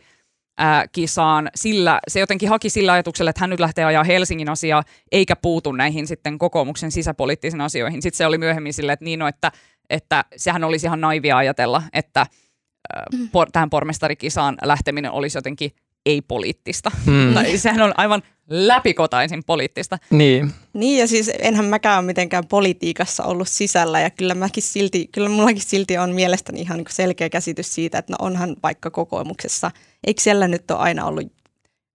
ää, 0.59 0.85
kisaan. 0.92 1.51
Sillä, 1.55 2.01
se 2.09 2.21
jotenkin 2.21 2.49
haki 2.49 2.71
sillä 2.71 2.92
ajatuksella, 2.92 3.31
että 3.31 3.40
hän 3.40 3.51
nyt 3.51 3.61
lähtee 3.61 3.85
ajaa 3.85 4.05
Helsingin 4.05 4.49
asiaa, 4.49 4.83
eikä 5.12 5.37
puutu 5.37 5.73
näihin 5.73 6.07
sitten 6.07 6.38
kokoomuksen 6.38 6.90
sisäpoliittisiin 6.90 7.61
asioihin. 7.61 8.03
Sitten 8.03 8.16
se 8.16 8.27
oli 8.27 8.38
myöhemmin 8.38 8.73
silleen, 8.73 8.95
että 8.95 9.05
niin 9.05 9.19
no, 9.19 9.29
että, 9.29 9.53
että 9.90 10.25
sehän 10.37 10.64
olisi 10.64 10.87
ihan 10.87 11.01
naivia 11.01 11.37
ajatella, 11.37 11.83
että 11.92 12.21
ää, 12.21 13.05
mm. 13.12 13.29
por, 13.29 13.51
tähän 13.53 13.71
pormestarikisaan 13.71 14.57
lähteminen 14.62 15.11
olisi 15.11 15.38
jotenkin 15.38 15.71
ei-poliittista. 16.07 16.90
Mm. 17.07 17.33
Tai 17.35 17.59
sehän 17.59 17.83
on 17.83 17.95
aivan 17.97 18.23
läpikotaisin 18.51 19.45
poliittista. 19.45 19.99
Niin. 20.11 20.53
Niin 20.73 20.99
ja 20.99 21.07
siis 21.07 21.31
enhän 21.38 21.64
mäkään 21.64 21.99
ole 21.99 22.07
mitenkään 22.07 22.47
politiikassa 22.47 23.25
ollut 23.25 23.49
sisällä 23.49 24.01
ja 24.01 24.11
kyllä 24.11 24.35
mäkin 24.35 24.62
silti, 24.62 25.09
kyllä 25.12 25.29
mullakin 25.29 25.62
silti 25.62 25.99
on 25.99 26.12
mielestäni 26.12 26.61
ihan 26.61 26.77
niin 26.77 26.87
selkeä 26.90 27.29
käsitys 27.29 27.75
siitä, 27.75 27.99
että 27.99 28.12
no 28.12 28.16
onhan 28.21 28.57
vaikka 28.62 28.90
kokoomuksessa, 28.90 29.71
eikö 30.07 30.23
siellä 30.23 30.49
nyt 30.49 30.71
ole 30.71 30.79
aina 30.79 31.05
ollut 31.05 31.33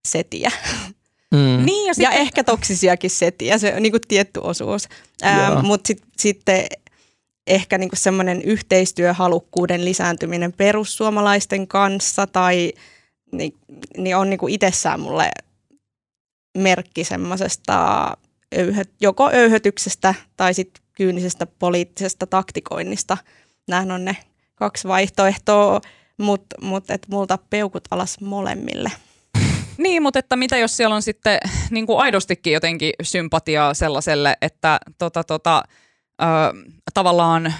setiä? 0.08 0.52
Mm. 1.32 1.66
Niin, 1.66 1.88
ja, 1.88 1.94
sitten... 1.94 2.14
ja 2.14 2.20
ehkä 2.20 2.44
toksisiakin 2.44 3.10
setiä, 3.10 3.58
se 3.58 3.74
on 3.76 3.84
niin 3.84 3.92
kuin 3.92 4.02
tietty 4.08 4.40
osuus. 4.44 4.88
Mutta 5.62 5.88
sit, 5.88 6.02
sitten 6.18 6.66
ehkä 7.48 7.78
niin 7.78 7.90
semmoinen 7.94 8.42
yhteistyöhalukkuuden 8.42 9.86
lisääntyminen 9.86 10.54
perussuomalaisten 10.54 11.68
kanssa 11.68 12.28
tai– 12.28 12.72
niin, 13.32 13.54
niin 13.98 14.16
on 14.16 14.30
niin 14.30 14.38
kuin 14.38 14.54
itsessään 14.54 15.00
mulle 15.00 15.32
merkki 16.58 17.04
semmoisesta 17.04 18.08
joko 19.02 19.30
öyhötyksestä 19.34 20.14
tai 20.38 20.54
sitten 20.54 20.84
kyynisestä 20.94 21.46
poliittisesta 21.46 22.28
taktikoinnista. 22.28 23.18
Nämähän 23.68 23.92
on 23.92 24.06
ne 24.06 24.18
kaksi 24.56 24.88
vaihtoehtoa, 24.88 25.82
mutta 26.22 26.56
mut, 26.62 26.90
et 26.90 27.08
multa 27.10 27.38
peukut 27.50 27.84
alas 27.92 28.22
molemmille. 28.22 28.92
Niin, 29.78 30.04
mutta 30.04 30.20
että 30.20 30.36
mitä 30.36 30.58
jos 30.58 30.78
siellä 30.78 30.96
on 30.96 31.02
sitten 31.02 31.40
niin 31.72 31.88
kuin 31.88 32.00
aidostikin 32.00 32.54
jotenkin 32.54 32.94
sympatiaa 33.02 33.74
sellaiselle, 33.74 34.38
että 34.42 34.80
tota, 34.98 35.24
tota, 35.24 35.64
ö, 36.22 36.26
tavallaan 36.94 37.54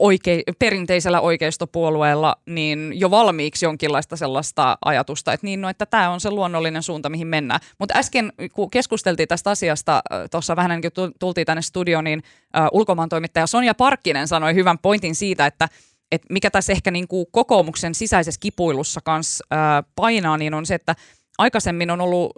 oike, 0.00 0.42
perinteisellä 0.58 1.20
oikeistopuolueella 1.20 2.36
niin 2.46 2.92
jo 2.94 3.10
valmiiksi 3.10 3.66
jonkinlaista 3.66 4.16
sellaista 4.16 4.78
ajatusta, 4.84 5.32
että, 5.32 5.46
niin, 5.46 5.60
no, 5.60 5.68
että 5.68 5.86
tämä 5.86 6.10
on 6.10 6.20
se 6.20 6.30
luonnollinen 6.30 6.82
suunta, 6.82 7.08
mihin 7.08 7.26
mennään. 7.26 7.60
Mutta 7.78 7.94
äsken, 7.98 8.32
kun 8.52 8.70
keskusteltiin 8.70 9.28
tästä 9.28 9.50
asiasta, 9.50 10.02
tuossa 10.30 10.56
vähän 10.56 10.70
niin 10.70 10.92
kuin 10.94 11.12
tultiin 11.18 11.46
tänne 11.46 11.62
studioon, 11.62 12.04
niin 12.04 12.22
uh, 12.58 12.78
ulkomaan 12.78 13.08
toimittaja 13.08 13.46
Sonja 13.46 13.74
Parkkinen 13.74 14.28
sanoi 14.28 14.54
hyvän 14.54 14.78
pointin 14.78 15.14
siitä, 15.14 15.46
että 15.46 15.68
et 16.12 16.22
mikä 16.30 16.50
tässä 16.50 16.72
ehkä 16.72 16.90
niin 16.90 17.08
kuin 17.08 17.26
kokoomuksen 17.32 17.94
sisäisessä 17.94 18.40
kipuilussa 18.40 19.00
kanssa 19.04 19.44
uh, 19.52 19.90
painaa, 19.96 20.38
niin 20.38 20.54
on 20.54 20.66
se, 20.66 20.74
että 20.74 20.94
aikaisemmin 21.38 21.90
on 21.90 22.00
ollut 22.00 22.32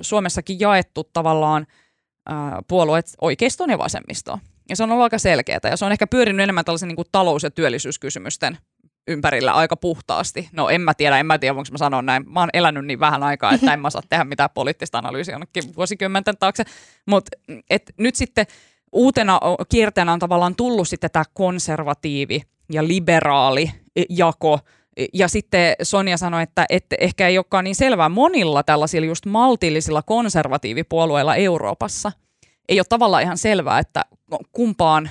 Suomessakin 0.00 0.60
jaettu 0.60 1.10
tavallaan 1.12 1.66
uh, 2.30 2.64
puolueet 2.68 3.06
oikeistoon 3.20 3.70
ja 3.70 3.78
vasemmistoon. 3.78 4.38
Ja 4.68 4.76
se 4.76 4.82
on 4.82 4.90
ollut 4.90 5.02
aika 5.02 5.18
selkeää 5.18 5.60
ja 5.64 5.76
se 5.76 5.84
on 5.84 5.92
ehkä 5.92 6.06
pyörinyt 6.06 6.42
enemmän 6.42 6.64
tällaisen 6.64 6.88
niin 6.88 6.96
kuin 6.96 7.08
talous- 7.12 7.42
ja 7.42 7.50
työllisyyskysymysten 7.50 8.58
ympärillä 9.08 9.52
aika 9.52 9.76
puhtaasti. 9.76 10.48
No 10.52 10.68
en 10.68 10.80
mä 10.80 10.94
tiedä, 10.94 11.18
en 11.18 11.26
mä 11.26 11.38
tiedä, 11.38 11.54
voinko 11.54 11.68
mä 11.72 11.78
sanoa 11.78 12.02
näin. 12.02 12.32
Mä 12.32 12.40
oon 12.40 12.50
elänyt 12.52 12.86
niin 12.86 13.00
vähän 13.00 13.22
aikaa, 13.22 13.52
että 13.52 13.72
en 13.72 13.80
mä 13.80 13.90
saa 13.90 14.02
tehdä 14.08 14.24
mitään 14.24 14.50
poliittista 14.54 14.98
analyysiä 14.98 15.34
jonnekin 15.34 15.76
vuosikymmenten 15.76 16.38
taakse. 16.38 16.64
Mutta 17.06 17.30
nyt 17.98 18.16
sitten 18.16 18.46
uutena 18.92 19.40
kierteenä 19.68 20.12
on 20.12 20.18
tavallaan 20.18 20.56
tullut 20.56 20.88
sitten 20.88 21.10
tämä 21.10 21.24
konservatiivi 21.34 22.42
ja 22.72 22.88
liberaali 22.88 23.70
jako. 24.10 24.58
Ja 25.14 25.28
sitten 25.28 25.74
Sonja 25.82 26.16
sanoi, 26.16 26.42
että, 26.42 26.66
että 26.68 26.96
ehkä 27.00 27.28
ei 27.28 27.38
olekaan 27.38 27.64
niin 27.64 27.74
selvää 27.74 28.08
monilla 28.08 28.62
tällaisilla 28.62 29.06
just 29.06 29.26
maltillisilla 29.26 30.02
konservatiivipuolueilla 30.02 31.36
Euroopassa– 31.36 32.12
ei 32.68 32.80
ole 32.80 32.86
tavallaan 32.88 33.22
ihan 33.22 33.38
selvää, 33.38 33.78
että 33.78 34.04
kumpaan, 34.52 35.10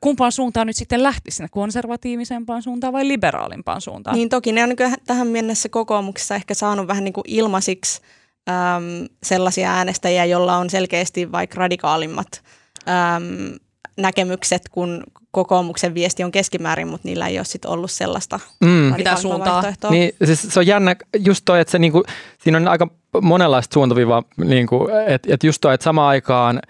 kumpaan 0.00 0.32
suuntaan 0.32 0.66
nyt 0.66 0.76
sitten 0.76 1.02
lähtisi 1.02 1.36
sinne 1.36 1.48
konservatiivisempaan 1.48 2.62
suuntaan 2.62 2.92
vai 2.92 3.08
liberaalimpaan 3.08 3.80
suuntaan. 3.80 4.16
Niin 4.16 4.28
toki 4.28 4.52
ne 4.52 4.62
on 4.62 4.68
niin 4.68 4.94
tähän 5.06 5.26
mennessä 5.26 5.68
kokoomuksessa 5.68 6.34
ehkä 6.34 6.54
saanut 6.54 6.86
vähän 6.86 7.04
niin 7.04 7.12
kuin 7.12 7.24
ilmaisiksi 7.26 8.00
äm, 8.48 9.08
sellaisia 9.22 9.72
äänestäjiä, 9.72 10.24
joilla 10.24 10.56
on 10.56 10.70
selkeästi 10.70 11.32
vaikka 11.32 11.58
radikaalimmat 11.58 12.42
äm, 12.88 13.58
näkemykset, 13.96 14.68
kun 14.68 15.04
kokoomuksen 15.30 15.94
viesti 15.94 16.24
on 16.24 16.30
keskimäärin, 16.30 16.88
mutta 16.88 17.08
niillä 17.08 17.28
ei 17.28 17.38
ole 17.38 17.44
sit 17.44 17.64
ollut 17.64 17.90
sellaista 17.90 18.40
mm. 18.60 18.68
Mitä 18.96 19.16
suuntaa. 19.16 19.62
Niin, 19.90 20.12
siis 20.24 20.42
se 20.42 20.60
on 20.60 20.66
jännä 20.66 20.96
just 21.18 21.42
toi, 21.44 21.60
että 21.60 21.72
se 21.72 21.78
niinku, 21.78 22.02
siinä 22.38 22.58
on 22.58 22.68
aika 22.68 22.88
monenlaista 23.22 23.74
suuntavivaa, 23.74 24.22
niinku, 24.36 24.88
että 25.06 25.34
et 25.34 25.44
just 25.44 25.60
toi, 25.60 25.74
että 25.74 25.84
samaan 25.84 26.08
aikaan 26.08 26.60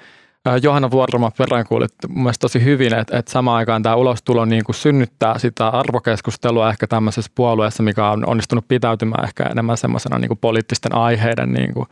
Johanna 0.62 0.90
Vuoroma 0.90 1.30
peräänkuulitti 1.38 2.08
mun 2.08 2.22
mielestä 2.22 2.40
tosi 2.40 2.64
hyvin, 2.64 2.94
että, 2.94 3.18
että 3.18 3.32
samaan 3.32 3.56
aikaan 3.56 3.82
tämä 3.82 3.94
ulostulo 3.94 4.44
niin 4.44 4.64
kuin 4.64 4.76
synnyttää 4.76 5.38
sitä 5.38 5.68
arvokeskustelua 5.68 6.70
ehkä 6.70 6.86
tämmöisessä 6.86 7.32
puolueessa, 7.34 7.82
mikä 7.82 8.10
on 8.10 8.28
onnistunut 8.28 8.68
pitäytymään 8.68 9.24
ehkä 9.24 9.44
enemmän 9.44 9.76
semmoisena 9.76 10.18
niin 10.18 10.28
kuin 10.28 10.38
poliittisten 10.38 10.94
aiheiden 10.94 11.52
niin 11.52 11.74
kuin, 11.74 11.86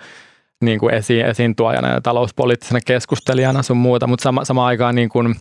niin 0.61 0.79
kuin 0.79 0.95
esiin, 0.95 1.27
esiintuojana 1.27 1.89
ja 1.89 2.01
talouspoliittisena 2.01 2.81
keskustelijana 2.87 3.63
sun 3.63 3.77
muuta, 3.77 4.07
mutta 4.07 4.23
sama, 4.23 4.45
samaan 4.45 4.67
aikaan 4.67 4.95
niin 4.95 5.09
kuin, 5.09 5.35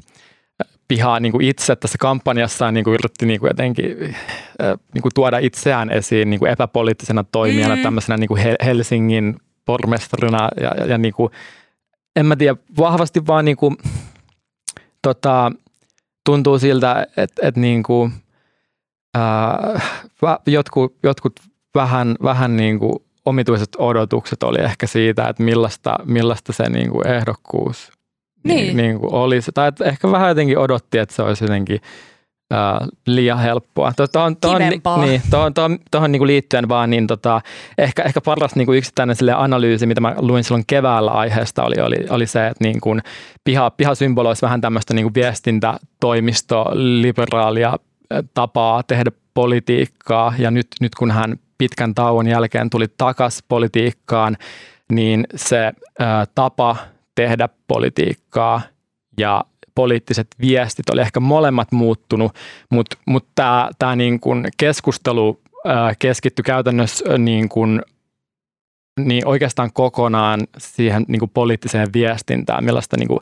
pihaa 0.87 1.19
niin 1.19 1.31
kuin 1.31 1.45
itse 1.45 1.75
tässä 1.75 1.97
kampanjassaan 1.97 2.73
niin 2.73 2.83
kuin 2.83 2.93
yritti 2.93 3.25
niin 3.25 3.39
kuin 3.39 3.49
jotenkin 3.49 3.97
niin 4.93 5.01
kuin 5.01 5.11
tuoda 5.15 5.37
itseään 5.37 5.91
esiin 5.91 6.29
niin 6.29 6.39
kuin 6.39 6.51
epäpoliittisena 6.51 7.23
toimijana, 7.23 7.75
mm. 7.75 7.81
tämmöisenä 7.81 8.17
niin 8.17 8.27
kuin 8.27 8.41
Helsingin 8.65 9.35
pormestarina 9.65 10.49
ja, 10.61 10.71
ja, 10.77 10.85
ja 10.85 10.97
niin 10.97 11.13
kuin, 11.13 11.31
en 12.15 12.25
mä 12.25 12.35
tiedä, 12.35 12.57
vahvasti 12.77 13.27
vaan 13.27 13.45
niin 13.45 13.57
kuin, 13.57 13.77
tota, 15.01 15.51
tuntuu 16.25 16.59
siltä, 16.59 17.07
että, 17.17 17.47
että 17.47 17.61
niin 17.61 17.83
kuin, 17.83 18.13
jotkut, 20.47 20.95
jotkut 21.03 21.39
vähän, 21.75 22.15
vähän 22.23 22.57
niin 22.57 22.79
kuin 22.79 22.95
omituiset 23.25 23.69
odotukset 23.77 24.43
oli 24.43 24.59
ehkä 24.59 24.87
siitä, 24.87 25.27
että 25.27 25.43
millaista, 25.43 25.95
millaista 26.05 26.53
se 26.53 26.69
niin 26.69 26.91
kuin 26.91 27.07
ehdokkuus 27.07 27.91
niin. 28.45 28.57
Niin, 28.57 28.77
niin 28.77 28.99
kuin 28.99 29.13
olisi. 29.13 29.51
Tai 29.51 29.67
että 29.67 29.85
ehkä 29.85 30.11
vähän 30.11 30.29
jotenkin 30.29 30.57
odotti, 30.57 30.97
että 30.97 31.15
se 31.15 31.21
olisi 31.21 31.43
jotenkin 31.43 31.79
Uh, 32.53 32.87
liian 33.07 33.39
helppoa. 33.39 33.93
Tuohon, 34.11 34.37
tuohon, 34.37 34.61
niin, 34.61 34.81
tuohon, 35.29 35.53
tuohon, 35.53 35.79
tuohon 35.91 36.11
niin 36.11 36.19
kuin 36.19 36.27
liittyen 36.27 36.69
vaan, 36.69 36.89
niin 36.89 37.07
tota, 37.07 37.41
ehkä, 37.77 38.03
ehkä 38.03 38.21
paras 38.21 38.55
niin 38.55 38.65
kuin 38.65 38.77
yksittäinen 38.77 39.15
analyysi, 39.35 39.85
mitä 39.85 40.01
mä 40.01 40.15
luin 40.17 40.43
silloin 40.43 40.63
keväällä 40.67 41.11
aiheesta, 41.11 41.63
oli, 41.63 41.81
oli, 41.81 41.95
oli 42.09 42.27
se, 42.27 42.47
että 42.47 42.63
niin 42.63 42.81
kuin 42.81 43.01
piha, 43.43 43.71
piha 43.71 43.95
symboloisi 43.95 44.41
vähän 44.41 44.61
tämmöistä 44.61 44.93
niin 44.93 45.03
kuin 45.03 45.13
viestintätoimisto, 45.13 46.65
liberaalia 46.73 47.73
tapaa 48.33 48.83
tehdä 48.83 49.11
politiikkaa, 49.33 50.33
ja 50.37 50.51
nyt, 50.51 50.67
nyt 50.81 50.95
kun 50.95 51.11
hän 51.11 51.39
pitkän 51.57 51.95
tauon 51.95 52.27
jälkeen 52.27 52.69
tuli 52.69 52.85
takaisin 52.97 53.45
politiikkaan, 53.47 54.37
niin 54.91 55.27
se 55.35 55.73
ää, 55.99 56.25
tapa 56.35 56.77
tehdä 57.15 57.49
politiikkaa 57.67 58.61
ja 59.17 59.45
poliittiset 59.75 60.27
viestit 60.41 60.89
oli 60.89 61.01
ehkä 61.01 61.19
molemmat 61.19 61.71
muuttunut, 61.71 62.31
mutta 62.71 62.97
mut 63.05 63.27
tämä 63.35 63.69
tää 63.79 63.95
niin 63.95 64.19
kun 64.19 64.45
keskustelu 64.57 65.41
keskittyi 65.99 66.43
käytännössä 66.43 67.17
niin 67.17 67.49
kun, 67.49 67.81
niin 68.99 69.27
oikeastaan 69.27 69.73
kokonaan 69.73 70.39
siihen 70.57 71.05
niin 71.07 71.19
kuin 71.19 71.31
poliittiseen 71.33 71.87
viestintään, 71.93 72.63
millaista 72.63 72.97
niin 72.97 73.07
kuin 73.07 73.19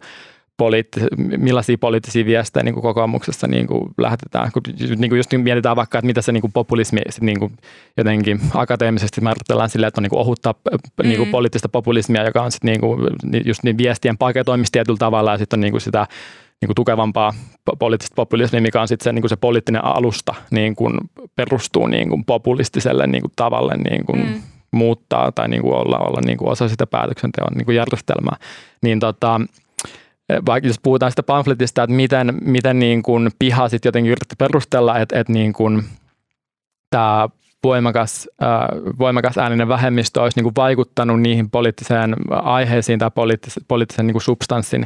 poliittis, 0.57 1.03
millaisia 1.17 1.77
poliittisia 1.77 2.25
viestejä 2.25 2.63
niin 2.63 2.73
kuin 2.73 2.81
kokoomuksessa 2.81 3.47
niin 3.47 3.67
kuin 3.67 3.89
lähetetään. 3.97 4.51
Kun, 4.51 4.61
niin 4.79 5.09
kuin 5.09 5.17
just 5.17 5.31
niin 5.31 5.41
mietitään 5.41 5.75
vaikka, 5.75 5.97
että 5.97 6.05
mitä 6.05 6.21
se 6.21 6.31
niin 6.31 6.41
kuin 6.41 6.53
populismi 6.53 7.01
niin 7.21 7.39
kuin 7.39 7.57
jotenkin 7.97 8.39
akateemisesti 8.53 9.21
määritellään 9.21 9.69
silleen, 9.69 9.87
että 9.87 9.99
on 9.99 10.03
niin 10.03 10.09
kuin 10.09 10.19
ohutta 10.19 10.55
mm. 10.71 11.07
niin 11.07 11.17
kuin 11.17 11.29
poliittista 11.29 11.69
populismia, 11.69 12.23
joka 12.23 12.41
on 12.41 12.51
sitten 12.51 12.71
niin 12.71 12.81
kuin, 12.81 13.01
just 13.45 13.63
niin 13.63 13.77
viestien 13.77 14.17
paketoimista 14.17 14.71
tietyllä 14.71 14.97
tavalla 14.97 15.31
ja 15.31 15.37
sitten 15.37 15.57
on 15.57 15.61
niin 15.61 15.71
kuin 15.71 15.81
sitä 15.81 16.07
niin 16.61 16.67
kuin 16.67 16.75
tukevampaa 16.75 17.33
poliittista 17.79 18.15
populismia, 18.15 18.61
mikä 18.61 18.81
on 18.81 18.87
sitten 18.87 19.03
se, 19.03 19.13
niin 19.13 19.21
kuin 19.21 19.29
se 19.29 19.35
poliittinen 19.35 19.85
alusta 19.85 20.35
niin 20.51 20.75
kuin 20.75 20.97
perustuu 21.35 21.87
niin 21.87 22.09
kuin 22.09 22.25
populistiselle 22.25 23.07
niin 23.07 23.21
kuin 23.21 23.33
tavalle 23.35 23.77
niin 23.77 24.05
kuin 24.05 24.19
mm. 24.19 24.41
muuttaa 24.71 25.31
tai 25.31 25.47
niin 25.47 25.61
kuin 25.61 25.73
olla, 25.73 25.97
olla 25.97 26.21
niin 26.25 26.37
kuin 26.37 26.49
osa 26.49 26.69
sitä 26.69 26.87
päätöksenteon 26.87 27.53
niin 27.53 27.65
kuin 27.65 27.75
järjestelmää. 27.75 28.35
Niin 28.81 28.99
tota, 28.99 29.41
vaikka 30.45 30.67
jos 30.67 30.79
puhutaan 30.83 31.11
sitä 31.11 31.23
pamfletista, 31.23 31.83
että 31.83 31.95
miten, 31.95 32.37
miten 32.41 32.79
niin 32.79 33.03
kuin 33.03 33.31
piha 33.39 33.69
sitten 33.69 33.87
jotenkin 33.87 34.11
yritti 34.11 34.35
perustella, 34.37 34.99
että, 34.99 35.19
että 35.19 35.33
niin 35.33 35.53
kuin 35.53 35.83
tämä 36.89 37.29
voimakas, 37.63 38.29
äh, 38.43 38.49
voimakas 38.99 39.37
ääninen 39.37 39.67
vähemmistö 39.67 40.21
olisi 40.21 40.37
niin 40.37 40.43
kuin 40.43 40.55
vaikuttanut 40.55 41.21
niihin 41.21 41.49
poliittiseen 41.49 42.15
aiheisiin 42.29 42.99
tai 42.99 43.11
poliittisen, 43.15 43.63
poliittisen 43.67 44.07
niin 44.07 44.13
kuin 44.13 44.21
substanssin 44.21 44.85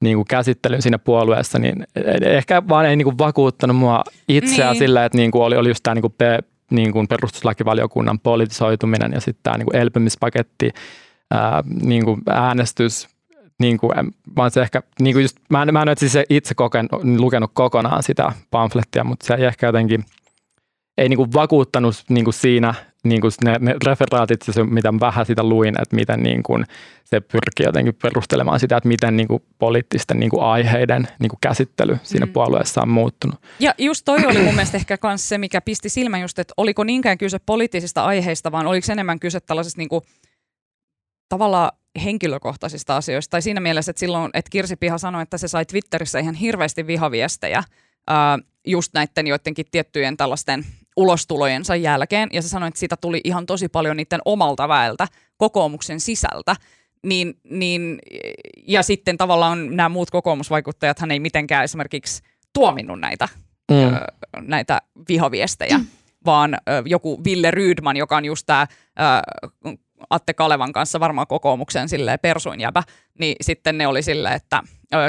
niin 0.00 0.16
kuin 0.16 0.26
käsittelyyn 0.28 0.82
siinä 0.82 0.98
puolueessa, 0.98 1.58
niin 1.58 1.86
ehkä 2.22 2.62
vaan 2.68 2.86
ei 2.86 2.96
niin 2.96 3.04
kuin 3.04 3.18
vakuuttanut 3.18 3.76
mua 3.76 4.04
itseä 4.28 4.70
niin. 4.70 4.78
sillä, 4.78 5.04
että 5.04 5.18
niin 5.18 5.30
kuin 5.30 5.42
oli, 5.42 5.56
oli 5.56 5.68
just 5.68 5.82
tämä 5.82 5.94
niin 5.94 6.02
kuin 6.02 6.14
pe, 6.18 6.38
niin 6.70 6.92
kuin 6.92 7.08
perustuslakivaliokunnan 7.08 8.18
politisoituminen 8.18 9.12
ja 9.12 9.20
sitten 9.20 9.42
tämä 9.42 9.58
niin 9.58 9.66
kuin 9.66 9.76
elpymispaketti, 9.76 10.70
ää, 11.30 11.62
niin 11.82 12.04
kuin 12.04 12.20
äänestys, 12.30 13.08
niin 13.58 13.78
kuin, 13.78 13.92
vaan 14.36 14.50
se 14.50 14.62
ehkä, 14.62 14.82
niin 15.00 15.14
kuin 15.14 15.22
just, 15.22 15.36
mä 15.50 15.62
en, 15.62 15.72
mä 15.72 15.82
en 15.82 15.88
ole 15.88 15.96
siis 15.98 16.14
itse 16.30 16.54
koken, 16.54 16.88
lukenut 17.18 17.50
kokonaan 17.54 18.02
sitä 18.02 18.32
pamflettia, 18.50 19.04
mutta 19.04 19.26
se 19.26 19.34
ei 19.34 19.44
ehkä 19.44 19.66
jotenkin, 19.66 20.04
ei 20.98 21.08
niin 21.08 21.16
kuin 21.16 21.32
vakuuttanut 21.32 21.94
niin 22.08 22.24
kuin 22.24 22.34
siinä 22.34 22.74
niin 23.04 23.20
kuin 23.20 23.32
ne, 23.44 23.56
ne 23.60 23.76
referaatit, 23.86 24.42
se, 24.42 24.64
mitä 24.64 24.94
vähän 25.00 25.26
sitä 25.26 25.44
luin, 25.44 25.82
että 25.82 25.96
miten 25.96 26.22
niin 26.22 26.42
kuin 26.42 26.64
se 27.04 27.20
pyrkii 27.20 27.66
jotenkin 27.66 27.94
perustelemaan 28.02 28.60
sitä, 28.60 28.76
että 28.76 28.88
miten 28.88 29.16
niin 29.16 29.28
kuin 29.28 29.42
poliittisten 29.58 30.20
niin 30.20 30.30
kuin 30.30 30.42
aiheiden 30.42 31.08
niin 31.18 31.28
kuin 31.28 31.38
käsittely 31.40 31.98
siinä 32.02 32.26
mm. 32.26 32.32
puolueessa 32.32 32.82
on 32.82 32.88
muuttunut. 32.88 33.40
Ja 33.58 33.74
just 33.78 34.02
toi 34.04 34.26
oli 34.26 34.38
mun 34.38 34.54
mielestä 34.54 34.76
ehkä 34.76 34.98
myös 35.02 35.28
se, 35.28 35.38
mikä 35.38 35.60
pisti 35.60 35.88
silmän 35.88 36.20
just, 36.20 36.38
että 36.38 36.54
oliko 36.56 36.84
niinkään 36.84 37.18
kyse 37.18 37.38
poliittisista 37.38 38.04
aiheista, 38.04 38.52
vaan 38.52 38.66
oliko 38.66 38.92
enemmän 38.92 39.20
kyse 39.20 39.40
tällaisesta 39.40 39.78
niin 39.78 39.88
kuin, 39.88 40.02
tavallaan 41.32 41.72
henkilökohtaisista 42.04 42.96
asioista. 42.96 43.30
Tai 43.30 43.42
siinä 43.42 43.60
mielessä, 43.60 43.90
että 43.90 44.00
silloin, 44.00 44.30
että 44.34 44.50
Kirsi 44.50 44.76
Piha 44.76 44.98
sanoi, 44.98 45.22
että 45.22 45.38
se 45.38 45.48
sai 45.48 45.64
Twitterissä 45.64 46.18
ihan 46.18 46.34
hirveästi 46.34 46.86
vihaviestejä 46.86 47.62
ää, 48.06 48.38
just 48.66 48.94
näiden 48.94 49.26
joidenkin 49.26 49.66
tiettyjen 49.70 50.16
tällaisten 50.16 50.64
ulostulojensa 50.96 51.76
jälkeen. 51.76 52.28
Ja 52.32 52.42
se 52.42 52.48
sanoi, 52.48 52.68
että 52.68 52.80
siitä 52.80 52.96
tuli 52.96 53.20
ihan 53.24 53.46
tosi 53.46 53.68
paljon 53.68 53.96
niiden 53.96 54.20
omalta 54.24 54.68
väeltä 54.68 55.08
kokoomuksen 55.36 56.00
sisältä. 56.00 56.56
Niin, 57.02 57.34
niin, 57.44 57.98
ja 58.66 58.82
sitten 58.82 59.18
tavallaan 59.18 59.76
nämä 59.76 59.88
muut 59.88 60.10
kokoomusvaikuttajat 60.10 60.98
hän 60.98 61.10
ei 61.10 61.20
mitenkään 61.20 61.64
esimerkiksi 61.64 62.22
tuominnut 62.52 63.00
näitä, 63.00 63.28
mm. 63.70 63.76
ö, 63.76 64.06
näitä 64.40 64.82
vihaviestejä, 65.08 65.78
mm. 65.78 65.86
vaan 66.24 66.54
ö, 66.54 66.82
joku 66.86 67.24
Ville 67.24 67.50
Rydman, 67.50 67.96
joka 67.96 68.16
on 68.16 68.24
just 68.24 68.46
tämä 68.46 68.66
Atte 70.10 70.34
Kalevan 70.34 70.72
kanssa 70.72 71.00
varmaan 71.00 71.26
kokoomuksen 71.26 71.88
silleen 71.88 72.18
persuinjäpä, 72.22 72.82
niin 73.18 73.36
sitten 73.40 73.78
ne 73.78 73.86
oli 73.86 74.02
silleen, 74.02 74.34
että 74.34 74.62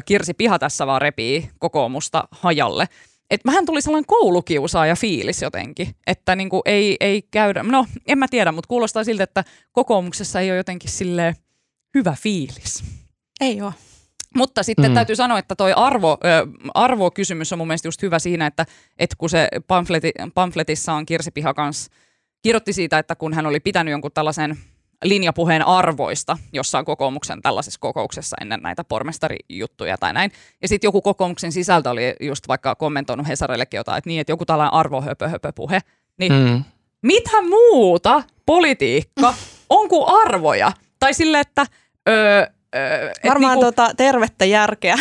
Kirsi 0.06 0.34
Piha 0.34 0.60
tässä 0.60 0.88
vaan 0.88 1.02
repii 1.02 1.50
kokoomusta 1.60 2.28
hajalle. 2.32 2.88
Että 3.30 3.50
vähän 3.52 3.66
tuli 3.66 3.82
sellainen 3.82 4.08
koulukiusaaja 4.08 4.96
fiilis 4.96 5.42
jotenkin, 5.42 5.96
että 6.08 6.36
niinku 6.36 6.62
ei, 6.66 6.98
ei 7.00 7.22
käydä, 7.22 7.64
no 7.64 7.86
en 8.08 8.18
mä 8.18 8.28
tiedä, 8.28 8.52
mutta 8.52 8.68
kuulostaa 8.68 9.04
siltä, 9.04 9.24
että 9.24 9.44
kokoomuksessa 9.72 10.40
ei 10.40 10.52
ole 10.52 10.58
jotenkin 10.58 10.90
sille 10.90 11.36
hyvä 11.94 12.16
fiilis. 12.20 12.84
Ei 13.42 13.62
ole. 13.62 13.74
Mutta 14.36 14.64
sitten 14.64 14.92
mm. 14.92 14.94
täytyy 14.96 15.16
sanoa, 15.16 15.40
että 15.40 15.56
toi 15.56 15.74
arvo, 15.74 16.18
ö, 16.26 16.48
arvokysymys 16.74 17.54
on 17.54 17.58
mun 17.58 17.68
mielestä 17.68 17.88
just 17.88 18.02
hyvä 18.02 18.20
siinä, 18.20 18.48
että, 18.48 18.66
että 19.00 19.16
kun 19.18 19.30
se 19.30 19.48
pamfleti, 19.68 20.12
pamfletissa 20.34 20.94
on 20.94 21.06
Kirsi 21.06 21.32
Piha 21.32 21.54
kanssa, 21.54 21.92
kirjoitti 22.42 22.74
siitä, 22.74 23.00
että 23.00 23.16
kun 23.16 23.34
hän 23.34 23.46
oli 23.46 23.60
pitänyt 23.60 23.92
jonkun 23.92 24.12
tällaisen 24.14 24.58
linjapuheen 25.04 25.68
arvoista 25.68 26.38
jossain 26.54 26.86
kokoomuksen 26.86 27.42
tällaisessa 27.42 27.80
kokouksessa 27.80 28.38
ennen 28.42 28.60
näitä 28.62 28.84
pormestarijuttuja 28.84 29.98
tai 29.98 30.14
näin. 30.14 30.32
Ja 30.62 30.68
sitten 30.68 30.88
joku 30.88 31.02
kokoomuksen 31.02 31.52
sisältö 31.52 31.90
oli 31.90 32.16
just 32.20 32.48
vaikka 32.48 32.76
kommentoinut 32.76 33.28
Hesarillekin 33.28 33.78
jotain, 33.78 33.98
että 33.98 34.10
niin, 34.10 34.22
että 34.22 34.32
joku 34.32 34.46
tällainen 34.46 34.74
arvohöpö-höpö-puhe. 34.74 35.80
Niin 36.20 36.34
mm. 36.34 36.64
mitä 37.02 37.42
muuta 37.42 38.24
politiikka 38.46 39.34
on 39.70 39.90
kuin 39.90 40.06
arvoja? 40.08 40.72
Tai 41.00 41.14
sille, 41.14 41.40
että 41.40 41.66
öö, 42.10 42.48
Varmaan 43.28 43.54
niinku, 43.54 43.66
tota, 43.66 43.92
tervettä 43.98 44.46
järkeä. 44.46 44.96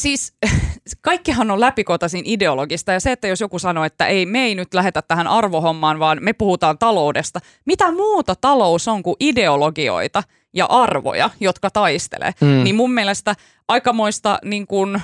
Siis 0.00 0.32
kaikkihan 1.00 1.50
on 1.50 1.60
läpikotaisin 1.60 2.22
ideologista 2.26 2.92
ja 2.92 3.00
se, 3.00 3.12
että 3.12 3.28
jos 3.28 3.40
joku 3.40 3.58
sanoo, 3.58 3.84
että 3.84 4.06
ei, 4.06 4.26
me 4.26 4.44
ei 4.44 4.54
nyt 4.54 4.74
lähetä 4.74 5.02
tähän 5.02 5.26
arvohommaan, 5.26 5.98
vaan 5.98 6.18
me 6.20 6.32
puhutaan 6.32 6.78
taloudesta. 6.78 7.40
Mitä 7.64 7.92
muuta 7.92 8.34
talous 8.34 8.88
on 8.88 9.02
kuin 9.02 9.16
ideologioita 9.20 10.22
ja 10.54 10.66
arvoja, 10.66 11.30
jotka 11.40 11.70
taistelee? 11.70 12.32
Mm. 12.40 12.64
Niin 12.64 12.76
mun 12.76 12.92
mielestä 12.92 13.34
aikamoista 13.68 14.38
niin 14.44 14.66
kuin, 14.66 15.00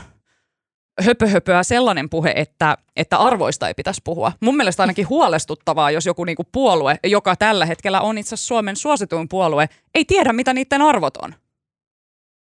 höpöhöpöä 1.00 1.62
sellainen 1.62 2.10
puhe, 2.10 2.32
että, 2.36 2.76
että 2.96 3.18
arvoista 3.18 3.68
ei 3.68 3.74
pitäisi 3.74 4.00
puhua. 4.04 4.32
Mun 4.40 4.56
mielestä 4.56 4.82
ainakin 4.82 5.08
huolestuttavaa, 5.08 5.90
jos 5.90 6.06
joku 6.06 6.24
niinku 6.24 6.44
puolue, 6.52 6.98
joka 7.04 7.36
tällä 7.36 7.66
hetkellä 7.66 8.00
on 8.00 8.18
itse 8.18 8.34
asiassa 8.34 8.48
Suomen 8.48 8.76
suosituin 8.76 9.28
puolue, 9.28 9.68
ei 9.94 10.04
tiedä, 10.04 10.32
mitä 10.32 10.54
niiden 10.54 10.82
arvot 10.82 11.16
on. 11.16 11.34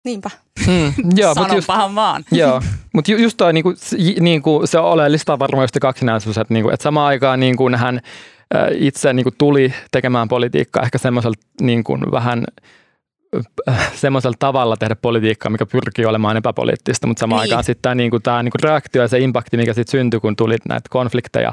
Niinpä. 0.05 0.31
Mm, 0.67 0.93
joo, 1.21 1.35
Sanonpahan 1.35 1.87
just, 1.87 1.95
vaan. 1.95 2.25
Joo, 2.41 2.63
mutta 2.95 3.11
ju, 3.11 3.19
just 3.19 3.37
toi, 3.37 3.53
niinku, 3.53 3.75
niinku, 4.21 4.63
se 4.65 4.79
oleellista 4.79 5.33
on 5.33 5.39
varmaan 5.39 5.63
just 5.63 5.77
kaksinaisuus, 5.81 6.39
että, 6.39 6.55
niinku, 6.55 6.71
että 6.71 6.85
samaan 6.85 7.07
aikaan 7.07 7.41
niinku, 7.41 7.71
hän 7.77 8.01
äh, 8.55 8.67
itse 8.75 9.13
niinku, 9.13 9.31
tuli 9.39 9.75
tekemään 9.91 10.29
politiikkaa 10.29 10.83
ehkä 10.83 10.99
semmoisella 10.99 11.37
niinku, 11.61 11.99
vähän 12.13 12.45
äh, 13.69 13.93
semmoisella 13.95 14.37
tavalla 14.39 14.77
tehdä 14.77 14.97
politiikkaa, 14.97 15.51
mikä 15.51 15.67
pyrkii 15.67 16.05
olemaan 16.05 16.37
epäpoliittista, 16.37 17.07
mutta 17.07 17.21
samaan 17.21 17.43
niin. 17.43 17.53
aikaan 17.53 17.65
sitten 17.65 17.83
tämä 17.83 17.95
niinku, 17.95 18.21
tää, 18.21 18.43
niinku, 18.43 18.59
reaktio 18.63 19.03
ja 19.03 19.09
se 19.09 19.19
impakti, 19.19 19.57
mikä 19.57 19.75
sitten 19.75 19.93
syntyi, 19.93 20.21
kun 20.21 20.37
tuli 20.37 20.57
näitä 20.69 20.89
konflikteja, 20.91 21.53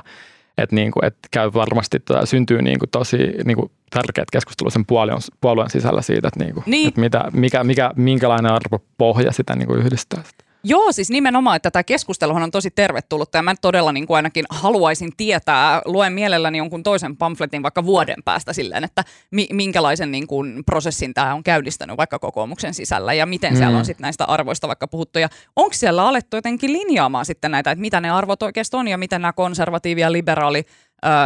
että 0.63 0.75
niinku, 0.75 0.99
et 1.03 1.17
käy 1.31 1.51
varmasti, 1.53 1.99
tota, 1.99 2.25
syntyy 2.25 2.61
niinku 2.61 2.87
tosi 2.87 3.17
niinku 3.45 3.71
tärkeät 3.89 4.31
keskustelut 4.31 4.73
sen 4.73 4.85
puolueen, 4.85 5.19
puolueen 5.41 5.69
sisällä 5.69 6.01
siitä, 6.01 6.27
että, 6.27 6.43
niinku, 6.43 6.63
niin. 6.65 6.87
että 6.87 7.01
mitä, 7.01 7.25
mikä, 7.33 7.63
mikä, 7.63 7.91
minkälainen 7.95 8.51
arvopohja 8.51 9.31
sitä 9.31 9.55
niinku 9.55 9.73
yhdistää. 9.73 10.23
Sitä. 10.23 10.48
Joo, 10.63 10.91
siis 10.91 11.09
nimenomaan, 11.09 11.55
että 11.55 11.71
tämä 11.71 11.83
keskusteluhan 11.83 12.43
on 12.43 12.51
tosi 12.51 12.71
tervetullut 12.71 13.33
ja 13.33 13.41
mä 13.41 13.55
todella 13.61 13.91
niin 13.91 14.07
kuin 14.07 14.15
ainakin 14.15 14.45
haluaisin 14.49 15.11
tietää, 15.17 15.81
luen 15.85 16.13
mielelläni 16.13 16.57
jonkun 16.57 16.83
toisen 16.83 17.17
pamfletin 17.17 17.63
vaikka 17.63 17.85
vuoden 17.85 18.23
päästä 18.25 18.53
silleen, 18.53 18.83
että 18.83 19.03
mi- 19.31 19.47
minkälaisen 19.53 20.11
niin 20.11 20.27
kuin 20.27 20.63
prosessin 20.65 21.13
tämä 21.13 21.33
on 21.33 21.43
käynnistänyt 21.43 21.97
vaikka 21.97 22.19
kokoomuksen 22.19 22.73
sisällä 22.73 23.13
ja 23.13 23.25
miten 23.25 23.53
mm. 23.53 23.57
siellä 23.57 23.77
on 23.77 23.85
sitten 23.85 24.03
näistä 24.03 24.25
arvoista 24.25 24.67
vaikka 24.67 24.87
puhuttu 24.87 25.19
ja 25.19 25.29
onko 25.55 25.73
siellä 25.73 26.07
alettu 26.07 26.37
jotenkin 26.37 26.73
linjaamaan 26.73 27.25
sitten 27.25 27.51
näitä, 27.51 27.71
että 27.71 27.81
mitä 27.81 28.01
ne 28.01 28.09
arvot 28.09 28.43
oikeasti 28.43 28.77
on 28.77 28.87
ja 28.87 28.97
miten 28.97 29.21
nämä 29.21 29.33
konservatiivi 29.33 30.01
ja 30.01 30.11
liberaali 30.11 30.65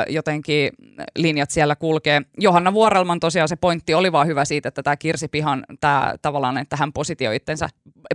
jotenkin 0.09 0.69
linjat 1.17 1.51
siellä 1.51 1.75
kulkee. 1.75 2.21
Johanna 2.37 2.73
Vuorelman 2.73 3.19
tosiaan 3.19 3.49
se 3.49 3.55
pointti 3.55 3.93
oli 3.93 4.11
vaan 4.11 4.27
hyvä 4.27 4.45
siitä, 4.45 4.69
että 4.69 4.83
tämä 4.83 4.97
Kirsi 4.97 5.27
Pihan, 5.27 5.65
tämä 5.79 6.15
tavallaan, 6.21 6.57
että 6.57 6.77
hän 6.77 6.93
positioi 6.93 7.35
itsensä, 7.35 7.69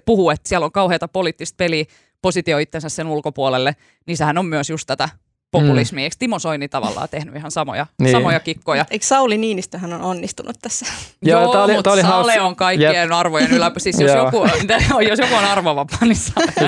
puhuu, 0.05 0.31
että 0.31 0.49
siellä 0.49 0.65
on 0.65 0.73
kauheata 0.73 1.09
poliittista 1.09 1.57
peliä, 1.57 1.85
positioi 2.23 2.63
itsensä 2.63 2.89
sen 2.89 3.07
ulkopuolelle, 3.07 3.77
niin 4.07 4.17
sehän 4.17 4.39
on 4.39 4.47
myös 4.47 4.71
just 4.71 4.87
tätä 4.87 5.09
populismi. 5.51 6.01
Mm. 6.01 6.05
Eikö 6.05 6.17
Timo 6.19 6.39
Soini 6.39 6.69
tavallaan 6.69 7.09
tehnyt 7.09 7.37
ihan 7.37 7.51
samoja, 7.51 7.87
niin. 8.03 8.13
samoja 8.13 8.41
kikkoja? 8.41 8.87
Eikö 8.91 9.07
Sauli 9.07 9.39
Niinistöhän 9.39 9.93
on 9.93 10.03
onnistunut 10.03 10.57
tässä? 10.63 10.87
Joo, 11.23 11.43
Joo 11.43 11.63
oli, 11.63 11.75
mutta 11.75 11.91
Sale 11.91 12.03
haus... 12.03 12.37
on 12.41 12.57
kaikkien 12.57 12.95
yep. 12.95 13.13
arvojen 13.13 13.51
yläpä. 13.51 13.81
Siis 13.81 14.01
jos, 14.01 14.11
joku, 14.25 14.47
jos 15.09 15.19
joku 15.19 15.35
on 15.35 15.45
arvovapaa, 15.45 15.99
niin 16.03 16.17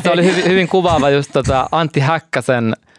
Se 0.02 0.10
oli 0.10 0.24
hyvin, 0.24 0.44
hyvin 0.44 0.68
kuvaava 0.68 1.10
just 1.10 1.30
tota 1.32 1.68
Antti 1.72 2.00
Häkkäsen– 2.00 2.76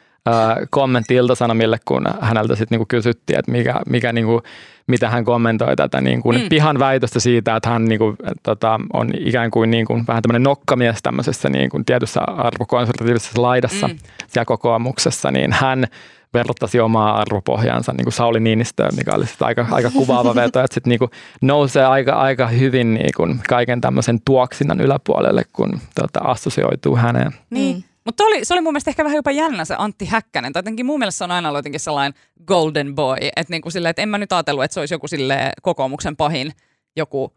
kommentti 0.70 1.16
Iltasanomille, 1.16 1.78
kun 1.86 2.06
häneltä 2.22 2.56
sitten 2.56 2.76
niinku 2.76 2.86
kysyttiin, 2.88 3.40
että 3.40 3.52
mikä, 3.52 3.82
mikä 3.90 4.14
niinku, 4.14 4.42
mitä 4.88 5.10
hän 5.10 5.26
kommentoi 5.26 5.76
tätä 5.76 6.02
niinku, 6.02 6.32
mm. 6.32 6.50
pihan 6.50 6.80
väitöstä 6.80 7.20
siitä, 7.20 7.56
että 7.56 7.70
hän 7.70 7.86
niinku, 7.86 8.16
tota, 8.44 8.80
on 8.94 9.10
ikään 9.20 9.52
kuin 9.52 9.72
niinku, 9.72 9.94
vähän 10.08 10.22
tämmöinen 10.22 10.44
nokkamies 10.44 11.00
tämmöisessä 11.04 11.50
niinku, 11.50 11.82
tietyssä 11.86 12.22
arvokonservatiivisessa 12.22 13.42
laidassa 13.42 13.88
mm. 13.88 13.98
siellä 14.28 14.46
kokoomuksessa, 14.46 15.32
niin 15.32 15.52
hän 15.52 15.88
verrattaisi 16.34 16.80
omaa 16.80 17.22
arvopohjaansa 17.22 17.92
niin 17.92 18.06
kuin 18.06 18.14
Sauli 18.14 18.40
Niinistöön, 18.40 18.92
mikä 18.96 19.12
oli 19.16 19.28
sit 19.28 19.42
aika, 19.42 19.68
aika 19.72 19.92
kuvaava 19.92 20.36
veto, 20.36 20.60
että 20.60 20.74
sitten 20.74 20.90
niin 20.90 21.10
nousee 21.42 21.86
aika, 21.86 22.14
aika 22.14 22.48
hyvin 22.48 22.94
niin 22.94 23.12
kuin 23.18 23.40
kaiken 23.50 23.82
tämmöisen 23.82 24.20
tuoksinnan 24.26 24.82
yläpuolelle, 24.82 25.44
kun 25.54 25.80
tota, 25.96 26.20
assosioituu 26.20 26.96
häneen. 26.96 27.32
Niin. 27.50 27.86
Mutta 28.06 28.24
se 28.44 28.54
oli 28.54 28.62
mun 28.62 28.74
mielestä 28.74 28.92
ehkä 28.92 29.04
vähän 29.04 29.16
jopa 29.16 29.32
jännä 29.32 29.66
se 29.66 29.76
Antti 29.78 30.06
Häkkänen. 30.06 30.54
Tai 30.54 30.60
jotenkin 30.60 30.86
mun 30.86 31.00
mielestä 31.00 31.18
se 31.18 31.24
on 31.24 31.32
aina 31.32 31.50
ollut 31.50 31.60
jotenkin 31.60 31.80
sellainen 31.80 32.22
golden 32.46 32.96
boy. 32.96 33.18
Että 33.22 33.54
niinku 33.54 33.72
sille, 33.72 33.90
että 33.90 34.02
en 34.02 34.10
mä 34.10 34.18
nyt 34.18 34.34
ajatellut, 34.34 34.64
että 34.64 34.74
se 34.74 34.80
olisi 34.80 34.94
joku 34.94 35.08
sille 35.08 35.52
kokoomuksen 35.62 36.16
pahin 36.16 36.52
joku 36.96 37.34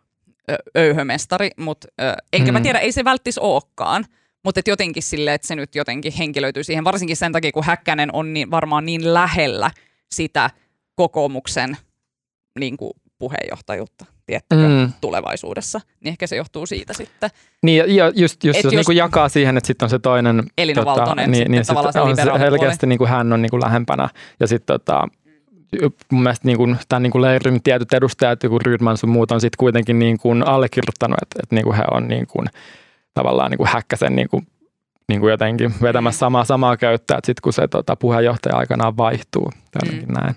ö, 0.50 0.56
öyhömestari, 0.76 1.50
mutta 1.56 1.88
enkä 2.32 2.52
mm. 2.52 2.54
mä 2.54 2.60
tiedä, 2.60 2.78
ei 2.78 2.92
se 2.92 3.04
välttis 3.04 3.38
olekaan. 3.38 4.04
Mutta 4.44 4.60
jotenkin 4.66 5.02
sille, 5.02 5.34
että 5.34 5.46
se 5.46 5.54
nyt 5.54 5.74
jotenkin 5.74 6.12
henkilöityy 6.12 6.64
siihen, 6.64 6.84
varsinkin 6.84 7.16
sen 7.16 7.32
takia, 7.32 7.52
kun 7.52 7.64
Häkkänen 7.64 8.14
on 8.14 8.32
niin, 8.32 8.50
varmaan 8.50 8.86
niin 8.86 9.14
lähellä 9.14 9.70
sitä 10.12 10.50
kokoomuksen 10.94 11.76
niin 12.58 12.76
kuin 12.76 12.92
puheenjohtajuutta 13.18 14.13
tiettäkö, 14.26 14.68
mm. 14.68 14.92
tulevaisuudessa, 15.00 15.80
niin 16.00 16.10
ehkä 16.10 16.26
se 16.26 16.36
johtuu 16.36 16.66
siitä 16.66 16.92
sitten. 16.92 17.30
Niin, 17.62 17.96
ja 17.96 18.12
just, 18.14 18.44
just 18.44 18.60
se 18.62 18.68
niin 18.68 18.84
kuin 18.84 18.96
jakaa 18.96 19.28
siihen, 19.28 19.56
että 19.56 19.66
sitten 19.66 19.86
on 19.86 19.90
se 19.90 19.98
toinen... 19.98 20.42
Elina 20.58 20.84
tota, 20.84 21.00
Valtonen, 21.00 21.30
niin, 21.30 21.50
niin 21.50 21.64
sit 21.64 21.76
on 21.76 22.16
se 22.16 22.22
selkeästi 22.38 22.86
niin 22.86 22.98
kuin 22.98 23.10
hän 23.10 23.32
on 23.32 23.42
niin 23.42 23.50
kuin 23.50 23.62
lähempänä, 23.62 24.08
ja 24.40 24.46
sitten 24.46 24.80
tota, 24.80 25.08
mun 26.12 26.22
mielestä 26.22 26.48
niin 26.48 26.56
kuin, 26.56 26.76
tämän 26.88 27.02
niin 27.02 27.10
kuin 27.10 27.22
leirin 27.22 27.62
tietyt 27.62 27.92
edustajat, 27.92 28.42
joku 28.42 28.58
Rydman 28.58 28.96
sun 28.96 29.10
muut 29.10 29.30
on 29.30 29.40
sitten 29.40 29.56
kuitenkin 29.58 29.98
niin 29.98 30.18
kuin 30.18 30.46
allekirjoittanut, 30.46 31.18
että, 31.22 31.40
että 31.42 31.54
niin 31.54 31.64
kuin 31.64 31.76
he 31.76 31.82
on 31.90 32.08
niin 32.08 32.26
kuin, 32.26 32.46
tavallaan 33.14 33.50
niin 33.50 33.58
kuin 33.58 33.68
häkkäsen 33.68 34.16
niin 34.16 34.28
kuin, 34.28 34.46
niin 35.08 35.20
kuin 35.20 35.30
jotenkin 35.30 35.74
vetämässä 35.82 36.18
samaa, 36.18 36.44
samaa 36.44 36.76
köyttä, 36.76 37.16
että 37.16 37.26
sitten 37.26 37.42
kun 37.42 37.52
se 37.52 37.68
tota, 37.68 37.96
puheenjohtaja 37.96 38.56
aikanaan 38.56 38.96
vaihtuu, 38.96 39.50
jotenkin 39.74 40.08
mm. 40.08 40.14
näin. 40.14 40.34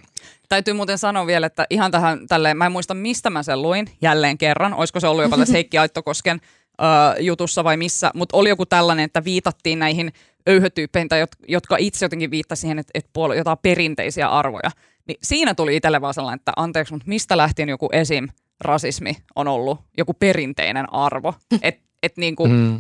Täytyy 0.50 0.74
muuten 0.74 0.98
sanoa 0.98 1.28
vielä, 1.28 1.48
että 1.48 1.66
ihan 1.70 1.92
tähän 1.92 2.28
tälleen, 2.28 2.58
mä 2.58 2.66
en 2.66 2.72
muista 2.72 2.94
mistä 2.94 3.30
mä 3.30 3.44
sen 3.44 3.62
luin 3.62 3.90
jälleen 4.02 4.38
kerran, 4.38 4.74
olisiko 4.74 5.00
se 5.00 5.08
ollut 5.08 5.24
jopa 5.24 5.38
tässä 5.38 5.54
Heikki 5.54 5.78
Aittokosken 5.78 6.42
uh, 6.82 7.24
jutussa 7.24 7.64
vai 7.64 7.78
missä, 7.78 8.12
mutta 8.14 8.38
oli 8.38 8.50
joku 8.50 8.66
tällainen, 8.66 9.06
että 9.06 9.24
viitattiin 9.24 9.80
näihin 9.80 10.14
öyhötyyppeihin, 10.50 11.10
tai 11.10 11.26
jotka 11.48 11.78
itse 11.80 12.06
jotenkin 12.06 12.32
viittasivat 12.32 12.62
siihen, 12.62 12.80
että, 12.80 12.92
että 12.94 13.10
puol- 13.20 13.38
jotain 13.38 13.58
perinteisiä 13.62 14.28
arvoja. 14.28 14.72
Niin 15.08 15.18
siinä 15.24 15.56
tuli 15.56 15.76
itselle 15.76 16.02
vaan 16.02 16.14
sellainen, 16.14 16.40
että 16.40 16.52
anteeksi, 16.56 16.94
mutta 16.94 17.08
mistä 17.08 17.38
lähtien 17.38 17.70
joku 17.70 17.90
esim. 17.92 18.28
rasismi 18.62 19.18
on 19.36 19.48
ollut 19.48 19.80
joku 19.98 20.14
perinteinen 20.14 20.94
arvo. 20.94 21.34
Että 21.62 21.82
et 22.04 22.18
niinku, 22.18 22.48
mm. 22.48 22.80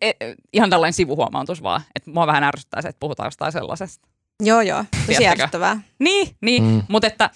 et, 0.00 0.16
ihan 0.52 0.70
tällainen 0.70 0.92
sivuhuomautus 0.92 1.62
vaan, 1.62 1.82
että 1.96 2.10
mua 2.10 2.26
vähän 2.26 2.44
ärsyttää 2.44 2.82
se, 2.82 2.88
että 2.88 3.00
puhutaan 3.00 3.26
jostain 3.26 3.52
sellaisesta. 3.52 4.08
Joo, 4.44 4.60
joo. 4.60 4.84
Tosi 5.06 5.26
ärsyttävää. 5.26 5.80
Niin, 5.98 6.36
niin. 6.40 6.64
Mm. 6.64 6.82
mutta 6.88 7.06
että 7.06 7.30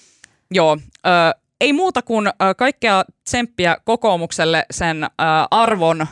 joo, 0.51 0.79
ö, 1.07 1.11
ei 1.61 1.73
muuta 1.73 2.03
kuin 2.03 2.27
ö, 2.27 2.31
kaikkea 2.57 3.05
tsemppiä 3.25 3.77
kokoomukselle 3.85 4.67
sen 4.71 5.05
ö, 5.05 5.09
arvon, 5.51 6.07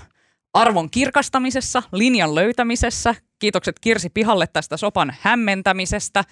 arvon 0.54 0.90
kirkastamisessa, 0.90 1.82
linjan 1.92 2.34
löytämisessä. 2.34 3.14
Kiitokset 3.38 3.78
Kirsi 3.80 4.10
Pihalle 4.10 4.46
tästä 4.46 4.76
sopan 4.76 5.16
hämmentämisestä. 5.20 6.24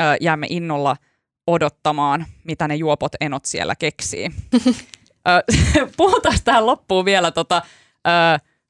Ö, 0.00 0.02
jäämme 0.20 0.46
innolla 0.50 0.96
odottamaan, 1.46 2.26
mitä 2.44 2.68
ne 2.68 2.74
juopot 2.74 3.12
enot 3.20 3.44
siellä 3.44 3.74
keksii. 3.74 4.30
Puhutaan 5.96 6.38
tähän 6.44 6.66
loppuun 6.66 7.04
vielä 7.04 7.30
tota, 7.30 7.62
ö, 8.06 8.10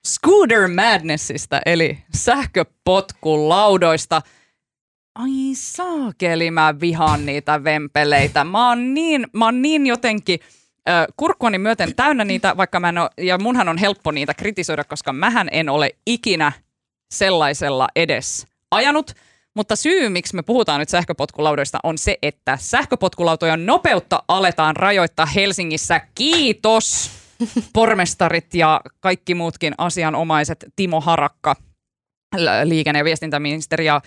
Scooter 0.07 0.68
Madnessista, 0.68 1.61
eli 1.66 1.99
sähköpotkulaudoista– 2.14 4.22
ai 5.14 5.54
saakeli, 5.54 6.50
mä 6.50 6.80
vihaan 6.80 7.26
niitä 7.26 7.64
vempeleitä. 7.64 8.44
Mä 8.44 8.68
oon 8.68 8.94
niin, 8.94 9.26
mä 9.32 9.44
oon 9.44 9.62
niin 9.62 9.86
jotenkin 9.86 10.40
kurkkuani 11.16 11.58
myöten 11.58 11.94
täynnä 11.94 12.24
niitä, 12.24 12.56
vaikka 12.56 12.80
mä 12.80 12.88
en 12.88 12.98
ole, 12.98 13.11
ja 13.18 13.38
munhan 13.38 13.68
on 13.68 13.78
helppo 13.78 14.11
niitä 14.11 14.34
kritisoida, 14.34 14.84
koska 14.84 15.12
mähän 15.12 15.48
en 15.52 15.68
ole 15.68 15.90
ikinä 16.06 16.52
sellaisella 17.12 17.88
edes 17.96 18.46
ajanut. 18.70 19.12
Mutta 19.54 19.76
syy, 19.76 20.08
miksi 20.08 20.36
me 20.36 20.42
puhutaan 20.42 20.80
nyt 20.80 20.88
sähköpotkulaudoista, 20.88 21.78
on 21.82 21.98
se, 21.98 22.18
että 22.22 22.56
sähköpotkulautojen 22.61 23.66
nopeutta 23.66 24.22
aletaan 24.28 24.76
rajoittaa 24.76 25.26
Helsingissä. 25.26 26.00
Kiitos 26.14 27.11
pormestarit 27.72 28.54
ja 28.54 28.80
kaikki 29.00 29.34
muutkin 29.34 29.74
asianomaiset. 29.78 30.64
Timo 30.76 31.00
Harakka– 31.00 31.56
liikenne- 32.64 32.99
ja 32.99 33.05
viestintäministeri 33.05 33.87
ja 33.87 34.01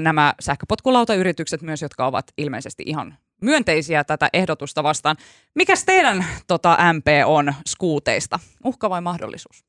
nämä 0.00 0.34
sähköpotkulautayritykset 0.40 1.62
myös, 1.62 1.82
jotka 1.82 2.06
ovat 2.06 2.26
ilmeisesti 2.38 2.82
ihan 2.86 3.14
myönteisiä 3.42 4.04
tätä 4.04 4.28
ehdotusta 4.32 4.82
vastaan. 4.82 5.16
Mikäs 5.54 5.84
teidän 5.84 6.26
tota, 6.46 6.78
MP 6.92 7.06
on 7.24 7.54
skuuteista? 7.66 8.38
Uhka 8.64 8.90
vai 8.90 9.00
mahdollisuus? 9.00 9.64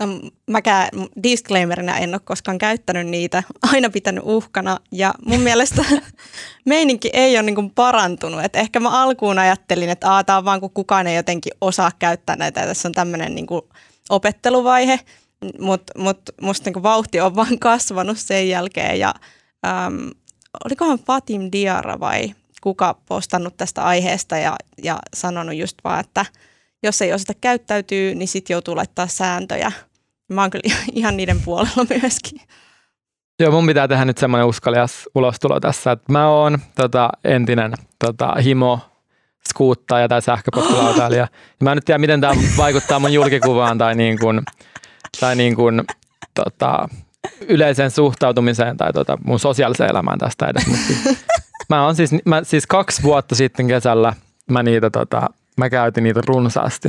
No, 0.00 0.06
mäkään 0.50 0.88
disclaimerina 1.22 1.98
en 1.98 2.14
ole 2.14 2.20
koskaan 2.24 2.58
käyttänyt 2.58 3.06
niitä, 3.06 3.42
aina 3.72 3.90
pitänyt 3.90 4.24
uhkana 4.26 4.78
ja 4.92 5.14
mun 5.26 5.40
mielestä 5.40 5.84
meininki 6.66 7.10
ei 7.12 7.36
ole 7.36 7.42
niin 7.42 7.70
parantunut. 7.70 8.44
Et 8.44 8.56
ehkä 8.56 8.80
mä 8.80 9.02
alkuun 9.02 9.38
ajattelin, 9.38 9.90
että 9.90 10.10
on 10.10 10.44
vaan 10.44 10.60
kun 10.60 10.70
kukaan 10.70 11.06
ei 11.06 11.16
jotenkin 11.16 11.52
osaa 11.60 11.90
käyttää 11.98 12.36
näitä 12.36 12.60
ja 12.60 12.66
tässä 12.66 12.88
on 12.88 12.92
tämmöinen 12.92 13.34
niin 13.34 13.46
opetteluvaihe, 14.10 15.00
mutta 15.60 15.92
mut, 15.98 16.20
musta 16.40 16.64
niinku 16.64 16.82
vauhti 16.82 17.20
on 17.20 17.36
vaan 17.36 17.58
kasvanut 17.68 18.18
sen 18.18 18.48
jälkeen 18.48 18.98
ja 18.98 19.14
äm, 19.66 20.10
olikohan 20.64 20.98
Fatim 20.98 21.48
Diara 21.52 22.00
vai 22.00 22.34
kuka 22.60 22.94
postannut 23.08 23.56
tästä 23.56 23.82
aiheesta 23.82 24.36
ja, 24.36 24.56
ja 24.82 24.98
sanonut 25.16 25.54
just 25.54 25.76
vaan, 25.84 26.00
että 26.00 26.26
jos 26.82 27.02
ei 27.02 27.12
osata 27.12 27.32
käyttäytyy, 27.40 28.14
niin 28.14 28.28
sitten 28.28 28.54
joutuu 28.54 28.76
laittaa 28.76 29.06
sääntöjä. 29.06 29.72
Mä 30.28 30.40
oon 30.40 30.50
kyllä 30.50 30.74
ihan 30.92 31.16
niiden 31.16 31.40
puolella 31.40 31.86
myöskin. 31.90 32.40
Joo, 33.40 33.50
mun 33.50 33.66
pitää 33.66 33.88
tehdä 33.88 34.04
nyt 34.04 34.18
semmoinen 34.18 34.46
uskalias 34.46 35.08
ulostulo 35.14 35.60
tässä, 35.60 35.92
että 35.92 36.12
mä 36.12 36.28
oon 36.28 36.58
tota, 36.74 37.10
entinen 37.24 37.72
tota, 38.04 38.34
himo 38.44 38.80
skuuttaja 39.48 40.08
tai 40.08 40.22
sähköpotkulautailija. 40.22 41.28
Mä 41.62 41.72
en 41.72 41.76
nyt 41.76 41.84
tiedä, 41.84 41.98
miten 41.98 42.20
tämä 42.20 42.34
vaikuttaa 42.56 42.98
mun 42.98 43.12
julkikuvaan 43.12 43.78
tai 43.78 43.94
niin 43.94 44.18
kuin, 44.18 44.42
tai 45.20 45.36
niin 45.36 45.56
kuin, 45.56 45.82
tota, 46.34 46.88
yleiseen 47.48 47.90
suhtautumiseen 47.90 48.76
tai 48.76 48.92
tota, 48.92 49.18
mun 49.24 49.40
sosiaaliseen 49.40 49.90
elämään 49.90 50.18
tästä 50.18 50.46
edes. 50.46 50.64
Siis, 50.86 51.18
mä 51.68 51.86
on 51.86 51.96
siis, 51.96 52.10
mä, 52.24 52.44
siis 52.44 52.66
kaksi 52.66 53.02
vuotta 53.02 53.34
sitten 53.34 53.68
kesällä 53.68 54.12
mä, 54.50 54.62
niitä, 54.62 54.90
tota, 54.90 55.26
mä 55.56 55.70
käytin 55.70 56.04
niitä 56.04 56.20
runsaasti 56.26 56.88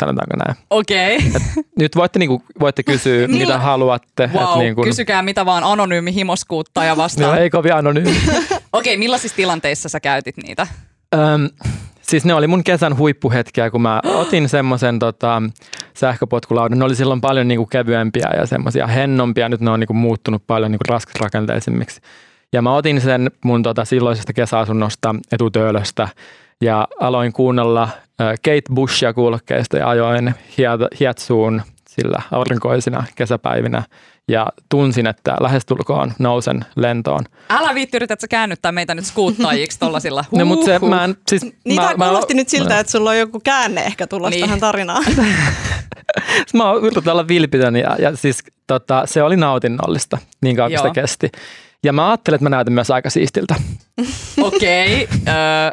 sanotaanko 0.00 0.36
näin. 0.36 0.56
Okei. 0.70 1.16
Okay. 1.16 1.40
nyt 1.78 1.96
voitte, 1.96 2.18
niinku, 2.18 2.42
voitte 2.60 2.82
kysyä, 2.82 3.26
niin. 3.26 3.38
mitä 3.38 3.58
haluatte. 3.58 4.30
Wow, 4.34 4.42
et 4.42 4.58
niinku, 4.58 4.82
kysykää 4.82 5.22
mitä 5.22 5.46
vaan 5.46 5.64
anonyymi 5.64 6.14
himoskuuttaja 6.14 6.96
vastaan. 7.02 7.34
no, 7.34 7.40
ei 7.40 7.50
kovin 7.50 7.74
anonyymi. 7.74 8.16
Okei, 8.32 8.60
okay, 8.72 8.96
millaisissa 8.96 9.36
tilanteissa 9.36 9.88
sä 9.88 10.00
käytit 10.00 10.36
niitä? 10.36 10.66
Öm, 11.14 11.48
Siis 12.10 12.24
ne 12.24 12.34
oli 12.34 12.46
mun 12.46 12.64
kesän 12.64 12.98
huippuhetkiä, 12.98 13.70
kun 13.70 13.82
mä 13.82 14.00
otin 14.04 14.48
semmoisen 14.48 14.98
tota, 14.98 15.42
sähköpotkulaudan. 16.00 16.78
Ne 16.78 16.84
oli 16.84 16.94
silloin 16.94 17.20
paljon 17.20 17.48
niinku 17.48 17.66
kevyempiä 17.66 18.30
ja 18.36 18.46
semmoisia 18.46 18.86
hennompia. 18.86 19.48
Nyt 19.48 19.60
ne 19.60 19.70
on 19.70 19.80
niinku 19.80 19.94
muuttunut 19.94 20.42
paljon 20.46 20.70
niinku 20.70 20.84
raskasrakenteisemmiksi. 20.88 22.00
Ja 22.52 22.62
mä 22.62 22.74
otin 22.74 23.00
sen 23.00 23.30
mun 23.44 23.62
tota, 23.62 23.84
silloisesta 23.84 24.32
kesäasunnosta 24.32 25.14
etutöölöstä 25.32 26.08
ja 26.60 26.88
aloin 27.00 27.32
kuunnella 27.32 27.88
Kate 28.18 28.74
Bushia 28.74 29.12
kuulokkeista 29.12 29.76
ja 29.76 29.88
ajoin 29.88 30.34
Hietsuun 31.00 31.62
sillä 31.88 32.22
aurinkoisina 32.32 33.04
kesäpäivinä 33.14 33.82
ja 34.28 34.46
tunsin, 34.68 35.06
että 35.06 35.36
lähestulkoon 35.40 36.12
nousen 36.18 36.64
lentoon. 36.76 37.24
Älä 37.50 37.74
viitti 37.74 37.96
yrität 37.96 38.20
sä 38.20 38.28
käännyttää 38.28 38.72
meitä 38.72 38.94
nyt 38.94 39.06
skuuttajiksi 39.06 39.78
tollasilla. 39.78 40.24
no, 40.32 40.44
mutta 40.44 40.66
se, 40.66 40.78
mä 40.78 41.04
en, 41.04 41.16
siis, 41.28 41.42
niin 41.42 41.82
mä, 41.82 41.94
kuulosti 41.94 42.34
mä, 42.34 42.40
nyt 42.40 42.48
siltä, 42.48 42.74
mä, 42.74 42.80
että 42.80 42.90
sulla 42.90 43.10
on 43.10 43.18
joku 43.18 43.40
käänne 43.40 43.84
ehkä 43.84 44.06
tulossa 44.06 44.30
niin. 44.30 44.44
tähän 44.44 44.60
tarinaan. 44.60 45.04
mä 46.54 46.72
yritän 46.82 47.12
olla 47.12 47.28
vilpitön 47.28 47.76
ja, 47.76 47.96
ja 47.98 48.16
siis 48.16 48.44
tota, 48.66 49.02
se 49.04 49.22
oli 49.22 49.36
nautinnollista 49.36 50.18
niin 50.42 50.56
kauan 50.56 50.72
kuin 50.72 50.82
se 50.82 51.00
kesti. 51.00 51.30
Ja 51.84 51.92
mä 51.92 52.08
ajattelin, 52.10 52.34
että 52.34 52.44
mä 52.44 52.56
näytän 52.56 52.72
myös 52.72 52.90
aika 52.90 53.10
siistiltä. 53.10 53.54
Okei, 54.42 55.04
okay, 55.04 55.18
äh, 55.28 55.72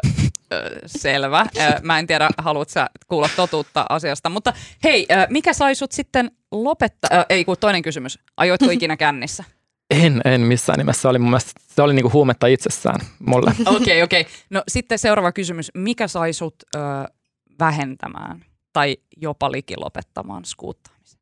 selvä. 0.86 1.46
Mä 1.82 1.98
en 1.98 2.06
tiedä, 2.06 2.28
haluatko 2.38 2.72
sä 2.72 2.90
kuulla 3.08 3.28
totuutta 3.36 3.86
asiasta. 3.88 4.30
Mutta 4.30 4.52
hei, 4.84 5.06
mikä 5.30 5.52
sai 5.52 5.74
sut 5.74 5.92
sitten 5.92 6.30
lopettaa? 6.52 7.18
Äh, 7.18 7.26
ei, 7.28 7.44
kun 7.44 7.56
toinen 7.60 7.82
kysymys. 7.82 8.18
Ajoitko 8.36 8.70
ikinä 8.70 8.96
kännissä? 9.06 9.44
En, 9.90 10.20
en 10.24 10.40
missään 10.40 10.78
nimessä. 10.78 11.02
Se 11.02 11.08
oli 11.08 11.18
mun 11.18 11.30
mielestä, 11.30 11.52
se 11.66 11.82
oli 11.82 11.94
niinku 11.94 12.10
huumetta 12.12 12.46
itsessään 12.46 13.00
mulle. 13.26 13.52
Okei, 13.66 13.72
okei. 13.72 14.02
Okay, 14.02 14.20
okay. 14.20 14.24
No 14.50 14.62
sitten 14.68 14.98
seuraava 14.98 15.32
kysymys. 15.32 15.70
Mikä 15.74 16.08
sai 16.08 16.32
sut 16.32 16.54
äh, 16.76 16.82
vähentämään 17.60 18.44
tai 18.72 18.96
jopa 19.20 19.52
liki 19.52 19.74
lopettamaan 19.76 20.44
skuuttaamisen? 20.44 21.20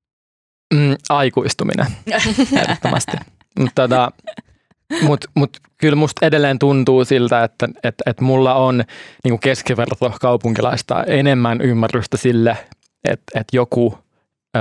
Mm, 0.75 0.97
aikuistuminen, 1.09 1.87
ehdottomasti. 2.63 3.17
Mutta 3.59 3.83
tota, 3.83 4.13
Mutta 5.03 5.31
mut 5.35 5.57
kyllä 5.79 5.97
musta 5.97 6.27
edelleen 6.27 6.59
tuntuu 6.59 7.05
siltä, 7.05 7.45
että 7.45 7.69
et, 7.83 7.95
et 8.07 8.21
mulla 8.21 8.55
on 8.55 8.85
niinku 9.25 9.39
keskiverto 9.39 10.13
kaupunkilaista 10.21 11.05
enemmän 11.05 11.61
ymmärrystä 11.61 12.17
sille, 12.17 12.57
että 13.05 13.41
et 13.41 13.49
joku 13.53 13.99
ö, 14.57 14.61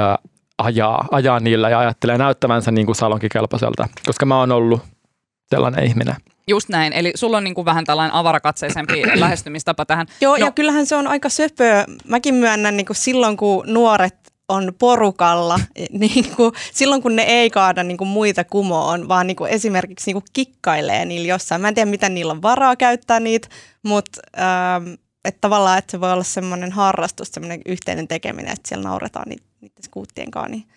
ajaa, 0.58 1.08
ajaa 1.12 1.40
niillä 1.40 1.70
ja 1.70 1.80
ajattelee 1.80 2.18
näyttävänsä 2.18 2.72
niinku 2.72 2.94
salonkikelpoiselta, 2.94 3.88
koska 4.06 4.26
mä 4.26 4.40
oon 4.40 4.52
ollut 4.52 4.82
sellainen 5.50 5.84
ihminen. 5.84 6.16
Just 6.48 6.70
näin, 6.70 6.94
eli 6.94 7.12
sulla 7.16 7.38
on 7.38 7.44
niin 7.44 7.56
kuin 7.56 7.66
vähän 7.66 7.86
tällainen 7.86 8.14
avarakatseisempi 8.14 9.02
lähestymistapa 9.16 9.86
tähän. 9.86 10.08
Joo, 10.22 10.38
no. 10.38 10.46
ja 10.46 10.52
kyllähän 10.52 10.86
se 10.86 10.96
on 10.96 11.08
aika 11.08 11.30
söpöä. 11.30 11.86
Mäkin 12.08 12.36
myönnän 12.36 12.78
niin 12.78 12.86
kuin 12.86 12.98
silloin, 12.98 13.38
kun 13.38 13.64
nuoret 13.68 14.16
on 14.50 14.74
porukalla, 14.80 15.60
niin 15.92 16.36
kuin, 16.36 16.52
silloin 16.74 17.02
kun 17.02 17.16
ne 17.16 17.24
ei 17.24 17.50
kaada 17.50 17.84
niin 17.84 17.98
kuin 17.98 18.08
muita 18.08 18.44
kumoon, 18.44 19.08
vaan 19.08 19.28
niin 19.28 19.38
kuin 19.38 19.52
esimerkiksi 19.52 20.06
niin 20.06 20.16
kuin 20.16 20.26
kikkailee 20.34 21.06
niillä 21.06 21.28
jossain. 21.28 21.62
Mä 21.62 21.68
en 21.68 21.76
tiedä, 21.76 21.92
mitä 21.92 22.10
niillä 22.10 22.32
on 22.32 22.42
varaa 22.42 22.76
käyttää 22.76 23.20
niitä, 23.20 23.48
mutta 23.84 24.22
ähm, 24.40 24.94
että 25.26 25.42
tavallaan 25.42 25.78
että 25.78 25.92
se 25.92 26.02
voi 26.02 26.12
olla 26.12 26.24
semmoinen 26.24 26.72
harrastus, 26.72 27.28
semmoinen 27.32 27.62
yhteinen 27.66 28.08
tekeminen, 28.08 28.52
että 28.52 28.68
siellä 28.68 28.90
nauretaan 28.90 29.30
niiden, 29.30 29.46
niiden 29.62 29.84
skuuttien 29.84 30.32
kanssa. 30.32 30.52
Niin 30.52 30.68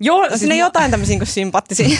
Joo, 0.00 0.28
siis 0.28 0.42
ne 0.42 0.56
jotain 0.56 0.90
tämmöisiä 0.90 1.18
niin 1.18 1.26
sympaattisia. 1.40 1.98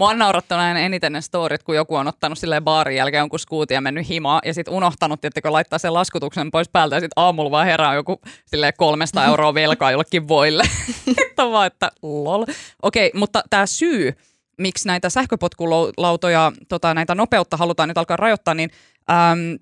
Mua 0.00 0.08
on 0.08 0.18
naurattanut 0.18 0.64
aina 0.64 0.80
eniten 0.80 1.12
ne 1.12 1.20
storit, 1.20 1.62
kun 1.62 1.76
joku 1.76 1.96
on 1.96 2.08
ottanut 2.08 2.38
sille 2.38 2.60
baarin 2.60 2.96
jälkeen 2.96 3.20
jonkun 3.20 3.38
skuutin 3.38 3.74
ja 3.74 3.80
mennyt 3.80 4.08
himaa 4.08 4.40
ja 4.44 4.54
sitten 4.54 4.74
unohtanut, 4.74 5.24
että 5.24 5.52
laittaa 5.52 5.78
sen 5.78 5.94
laskutuksen 5.94 6.50
pois 6.50 6.68
päältä 6.68 6.96
ja 6.96 7.00
sitten 7.00 7.22
aamulla 7.22 7.50
vaan 7.50 7.66
herää 7.66 7.94
joku 7.94 8.20
sille 8.46 8.72
300 8.72 9.26
euroa 9.26 9.54
velkaa 9.54 9.90
jollekin 9.90 10.28
voille. 10.28 10.64
että 11.26 11.50
vaan, 11.50 11.66
että 11.66 11.90
lol. 12.02 12.44
Okei, 12.82 13.06
okay, 13.08 13.18
mutta 13.18 13.42
tämä 13.50 13.66
syy, 13.66 14.12
miksi 14.58 14.88
näitä 14.88 15.10
sähköpotkulautoja, 15.10 16.52
tota, 16.68 16.94
näitä 16.94 17.14
nopeutta 17.14 17.56
halutaan 17.56 17.88
nyt 17.88 17.98
alkaa 17.98 18.16
rajoittaa, 18.16 18.54
niin 18.54 18.70
äm, 19.10 19.58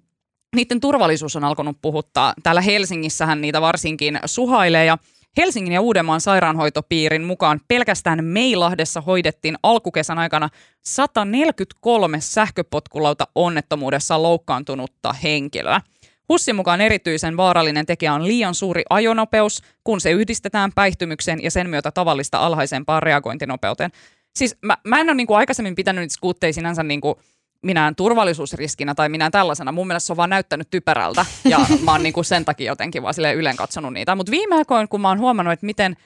niiden 0.56 0.80
turvallisuus 0.80 1.36
on 1.36 1.44
alkanut 1.44 1.76
puhuttaa. 1.82 2.34
Täällä 2.42 2.60
Helsingissähän 2.60 3.40
niitä 3.40 3.60
varsinkin 3.60 4.20
suhailee 4.24 4.84
ja 4.84 4.98
Helsingin 5.38 5.72
ja 5.72 5.80
Uudenmaan 5.80 6.20
sairaanhoitopiirin 6.20 7.24
mukaan 7.24 7.60
pelkästään 7.68 8.24
Meilahdessa 8.24 9.00
hoidettiin 9.00 9.56
alkukesän 9.62 10.18
aikana 10.18 10.48
143 10.84 12.20
sähköpotkulauta 12.20 13.28
onnettomuudessa 13.34 14.22
loukkaantunutta 14.22 15.12
henkilöä. 15.12 15.80
Hussin 16.28 16.56
mukaan 16.56 16.80
erityisen 16.80 17.36
vaarallinen 17.36 17.86
tekijä 17.86 18.14
on 18.14 18.26
liian 18.26 18.54
suuri 18.54 18.82
ajonopeus, 18.90 19.62
kun 19.84 20.00
se 20.00 20.10
yhdistetään 20.10 20.72
päihtymykseen 20.74 21.42
ja 21.42 21.50
sen 21.50 21.70
myötä 21.70 21.90
tavallista 21.90 22.38
alhaisempaan 22.38 23.02
reagointinopeuteen. 23.02 23.90
Siis 24.36 24.56
mä, 24.62 24.76
mä 24.84 25.00
en 25.00 25.08
ole 25.08 25.14
niin 25.14 25.26
kuin 25.26 25.38
aikaisemmin 25.38 25.74
pitänyt 25.74 26.10
skuutteja 26.10 26.52
sinänsä 26.52 26.82
niin 26.82 27.00
kuin 27.00 27.14
minään 27.62 27.94
turvallisuusriskinä 27.94 28.94
tai 28.94 29.08
minään 29.08 29.32
tällaisena. 29.32 29.72
Mun 29.72 29.86
mielestä 29.86 30.06
se 30.06 30.12
on 30.12 30.16
vaan 30.16 30.30
näyttänyt 30.30 30.70
typerältä 30.70 31.26
ja 31.44 31.58
mä 31.84 31.92
oon 31.92 32.02
niinku 32.02 32.22
sen 32.22 32.44
takia 32.44 32.72
jotenkin 32.72 33.02
vaan 33.02 33.14
silleen 33.14 33.36
ylen 33.36 33.56
katsonut 33.56 33.92
niitä. 33.92 34.14
Mutta 34.14 34.30
viime 34.30 34.56
aikoina, 34.56 34.86
kun 34.86 35.00
mä 35.00 35.08
oon 35.08 35.18
huomannut, 35.18 35.52
että 35.52 35.66
miten, 35.66 35.96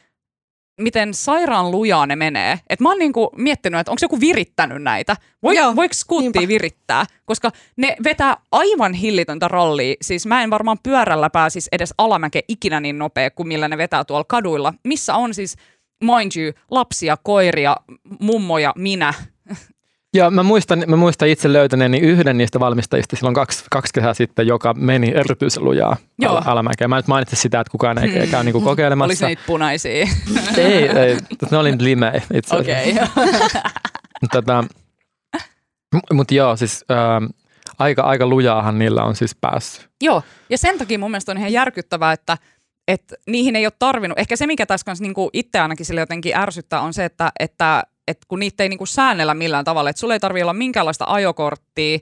miten 0.81 1.15
sairaan 1.15 1.71
lujaa 1.71 2.07
ne 2.07 2.17
menee, 2.17 2.53
että 2.69 2.83
mä 2.83 2.89
oon 2.89 2.99
niinku 2.99 3.31
miettinyt, 3.37 3.81
että 3.81 3.91
onko 3.91 3.99
joku 4.03 4.21
virittänyt 4.21 4.83
näitä. 4.83 5.17
Voi, 5.43 5.57
Joo, 5.57 5.77
voiko 5.77 5.95
skuuttia 5.95 6.49
virittää? 6.49 7.07
Koska 7.25 7.51
ne 7.77 7.97
vetää 8.05 8.37
aivan 8.53 8.93
hillitöntä 8.93 9.49
rallia. 9.49 9.95
Siis 10.03 10.27
mä 10.27 10.43
en 10.43 10.51
varmaan 10.51 10.79
pyörällä 10.83 11.31
pääsisi 11.31 11.69
edes 11.73 11.95
alamäke 11.99 12.43
ikinä 12.49 12.81
niin 12.81 12.99
nopea 12.99 13.31
kuin 13.31 13.49
millä 13.49 13.69
ne 13.69 13.79
vetää 13.79 14.05
tuolla 14.05 14.25
kaduilla, 14.29 14.75
missä 14.85 15.15
on 15.15 15.35
siis 15.35 15.57
mind 16.03 16.33
you, 16.37 16.53
lapsia, 16.71 17.17
koiria, 17.17 17.77
mummoja, 18.21 18.73
minä, 18.77 19.15
Joo, 20.15 20.31
mä 20.31 20.43
muistan, 20.43 20.85
mä 20.87 20.97
muistan 20.97 21.29
itse 21.29 21.53
löytäneeni 21.53 21.99
yhden 21.99 22.39
niistä 22.39 22.61
valmistajista 22.61 23.17
silloin 23.17 23.35
kaksi, 23.35 23.65
kaksi 23.71 23.93
kesää 23.95 24.15
sitten, 24.15 24.47
joka 24.47 24.75
meni 24.75 25.13
erityisen 25.15 25.65
lujaa 25.65 25.97
Joo. 26.19 26.43
alamäkeen. 26.45 26.91
Mä 26.91 26.97
nyt 26.97 27.07
mainitsin 27.07 27.39
sitä, 27.39 27.61
että 27.61 27.71
kukaan 27.71 27.99
ei 27.99 28.19
hmm. 28.19 28.31
käy 28.31 28.45
niinku 28.45 28.61
kokeilemassa. 28.61 29.27
Oliko 29.27 29.27
niitä 29.27 29.43
punaisia? 29.47 30.09
ei, 30.57 30.89
ei, 30.89 31.17
ne 31.51 31.59
oli 31.59 31.75
limei 31.79 32.21
itse 32.35 32.57
Okei. 32.57 32.93
Okay. 32.93 33.63
tota, 34.33 34.65
Mutta 36.13 36.35
joo, 36.35 36.57
siis 36.57 36.85
äh, 36.91 37.29
aika, 37.79 38.03
aika 38.03 38.27
lujaahan 38.27 38.79
niillä 38.79 39.03
on 39.03 39.17
siis 39.17 39.35
päässyt. 39.35 39.89
Joo, 40.01 40.23
ja 40.51 40.59
sen 40.59 40.79
takia 40.79 40.99
mun 40.99 41.11
mielestä 41.11 41.33
on 41.33 41.39
ihan 41.39 41.53
järkyttävää, 41.53 42.13
että 42.13 42.39
et 42.89 43.15
niihin 43.27 43.57
ei 43.57 43.67
ole 43.67 43.73
tarvinnut. 43.79 44.19
Ehkä 44.19 44.37
se, 44.37 44.47
mikä 44.47 44.67
tässä 44.67 44.85
kanssa 44.85 45.03
niinku 45.03 45.31
itse 45.33 45.61
ainakin 45.61 45.87
sille 45.87 46.01
jotenkin 46.01 46.37
ärsyttää, 46.37 46.81
on 46.81 46.95
se, 46.95 47.05
että, 47.05 47.33
että 47.41 47.83
että 48.09 48.27
kun 48.29 48.39
niitä 48.39 48.63
ei 48.63 48.69
niinku 48.69 48.87
säännellä 48.87 49.35
millään 49.35 49.65
tavalla, 49.65 49.91
että 49.91 50.01
sulla 50.01 50.15
ei 50.15 50.21
tarvitse 50.21 50.45
olla 50.45 50.53
minkäänlaista 50.53 51.05
ajokorttia, 51.09 51.99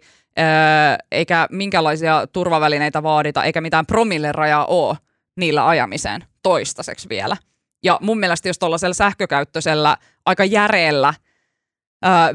eikä 1.10 1.46
minkälaisia 1.50 2.26
turvavälineitä 2.32 3.02
vaadita, 3.02 3.44
eikä 3.44 3.60
mitään 3.60 3.86
promillerajaa 3.86 4.66
ole 4.66 4.96
niillä 5.36 5.68
ajamiseen 5.68 6.24
toistaiseksi 6.42 7.08
vielä. 7.08 7.36
Ja 7.82 7.98
mun 8.02 8.18
mielestä 8.18 8.48
jos 8.48 8.58
tuollaisella 8.58 8.94
sähkökäyttöisellä 8.94 9.96
aika 10.26 10.44
järeellä 10.44 11.14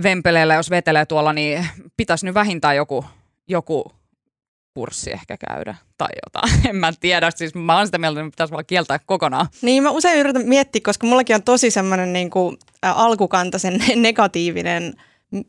vempeleellä, 0.04 0.54
jos 0.54 0.70
vetelee 0.70 1.06
tuolla, 1.06 1.34
niin 1.34 1.68
pitäisi 1.98 2.26
nyt 2.26 2.36
vähintään 2.36 2.76
joku, 2.76 3.06
joku 3.48 3.92
kurssi 4.76 5.12
ehkä 5.12 5.38
käydä 5.50 5.76
tai 5.98 6.10
jotain. 6.26 6.60
En 6.70 6.76
mä 6.76 6.94
tiedä, 7.00 7.32
siis 7.36 7.56
mä 7.56 7.78
oon 7.78 7.86
sitä 7.86 7.98
mieltä, 7.98 8.20
että 8.20 8.32
pitäisi 8.32 8.54
vaan 8.54 8.66
kieltää 8.66 9.00
kokonaan. 9.06 9.48
Niin 9.62 9.84
mä 9.84 9.90
usein 9.90 10.20
yritän 10.20 10.48
miettiä, 10.48 10.82
koska 10.84 11.08
mullakin 11.08 11.36
on 11.36 11.44
tosi 11.44 11.72
semmoinen 11.72 12.14
niin 12.14 12.32
alkukantaisen 12.82 13.80
negatiivinen 13.96 14.94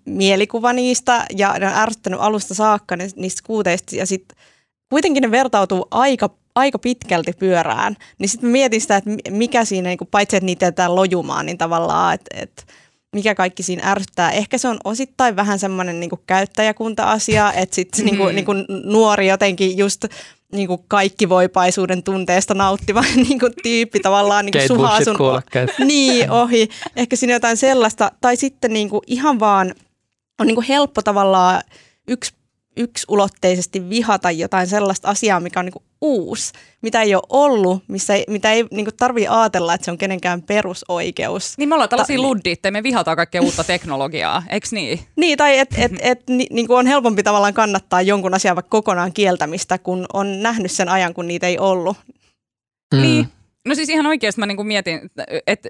mielikuva 0.05 0.73
niistä 0.73 1.27
ja 1.37 1.55
ne 1.59 1.67
on 1.67 1.75
ärsyttänyt 1.75 2.21
alusta 2.21 2.55
saakka 2.55 2.97
niistä 2.97 3.43
kuuteista 3.47 3.97
ja 3.97 4.07
sitten 4.07 4.39
kuitenkin 4.91 5.23
ne 5.23 5.31
vertautuu 5.31 5.89
aika 5.91 6.31
aika 6.55 6.79
pitkälti 6.79 7.33
pyörään, 7.33 7.97
niin 8.19 8.29
sitten 8.29 8.51
mietin 8.51 8.81
sitä, 8.81 8.97
että 8.97 9.11
mikä 9.31 9.65
siinä, 9.65 9.89
niin 9.89 9.99
kuin, 9.99 10.09
paitsi 10.11 10.37
että 10.37 10.45
niitä 10.45 10.67
jätetään 10.67 10.97
lojumaan, 10.97 11.47
niin 11.47 11.59
tavallaan, 11.59 12.15
että, 12.15 12.37
että 12.43 12.63
mikä 13.17 13.35
kaikki 13.35 13.63
siinä 13.63 13.91
ärsyttää. 13.91 14.31
Ehkä 14.31 14.59
se 14.59 14.69
on 14.69 14.79
osittain 14.85 15.37
vähän 15.37 15.59
semmoinen 15.59 16.01
niin 16.01 16.11
käyttäjäkunta-asia, 16.27 17.53
että 17.53 17.75
sitten 17.75 18.05
mm. 18.05 18.19
niin 18.19 18.35
niin 18.35 18.67
nuori 18.85 19.29
jotenkin 19.29 19.79
just 19.79 20.05
niin 20.53 20.69
kuin 20.69 20.81
voipaisuuden 21.29 22.03
tunteesta 22.03 22.55
nauttiva 22.55 23.05
niin 23.29 23.39
kuin 23.39 23.53
tyyppi 23.63 24.01
tavallaan 24.01 24.47
niin 24.47 24.53
kuin 24.53 24.69
suhaa 24.69 25.05
sun... 25.05 25.17
Niin, 25.87 26.31
ohi. 26.31 26.69
Ehkä 26.97 27.17
siinä 27.17 27.33
jotain 27.33 27.57
sellaista. 27.57 28.13
Tai 28.21 28.37
sitten 28.37 28.73
niin 28.73 28.91
kuin 28.91 29.03
ihan 29.07 29.41
vaan 29.41 29.75
on 30.41 30.47
niin 30.47 30.55
kuin 30.55 30.67
helppo 30.67 31.03
tavallaan 31.03 31.63
yksi 32.09 32.33
yksulotteisesti 32.77 33.89
vihata 33.89 34.31
jotain 34.31 34.67
sellaista 34.67 35.09
asiaa, 35.09 35.41
mikä 35.41 35.61
on 35.61 35.67
niin 35.67 35.85
uusi, 36.01 36.53
mitä 36.83 37.03
ei 37.03 37.15
ole 37.15 37.23
ollut, 37.29 37.83
missä 37.89 38.15
ei, 38.15 38.25
mitä 38.29 38.53
ei 38.53 38.65
niin 38.71 38.87
tarvitse 38.97 39.29
ajatella, 39.29 39.75
että 39.75 39.85
se 39.85 39.91
on 39.91 39.99
kenenkään 39.99 40.43
perusoikeus. 40.43 41.59
Niin 41.59 41.69
me 41.69 41.75
ollaan 41.75 41.89
tällaisia 41.89 42.17
Ta- 42.17 42.23
luddit, 42.23 42.61
me 42.71 42.83
vihataan 42.83 43.17
kaikkea 43.17 43.43
uutta 43.43 43.65
teknologiaa, 43.65 44.43
eikö 44.51 44.69
niin? 44.73 45.01
Niin, 45.17 45.39
tai 45.39 45.59
että 45.59 45.77
et, 45.79 45.93
et, 46.01 46.29
ni, 46.29 46.47
niin 46.51 46.67
on 46.71 46.87
helpompi 46.87 47.23
tavallaan 47.23 47.55
kannattaa 47.55 48.03
jonkun 48.03 48.35
asian 48.35 48.57
vaikka 48.57 48.71
kokonaan 48.71 49.13
kieltämistä, 49.13 49.79
kun 49.79 50.07
on 50.13 50.43
nähnyt 50.43 50.71
sen 50.71 50.89
ajan, 50.89 51.15
kun 51.15 51.27
niitä 51.27 51.47
ei 51.47 51.59
ollut. 51.59 51.97
Mm. 52.95 53.01
Niin, 53.01 53.29
No 53.67 53.75
siis 53.75 53.89
ihan 53.89 54.07
oikeasti 54.07 54.41
mä 54.41 54.47
niinku 54.47 54.65
mietin, 54.65 55.01
että 55.47 55.69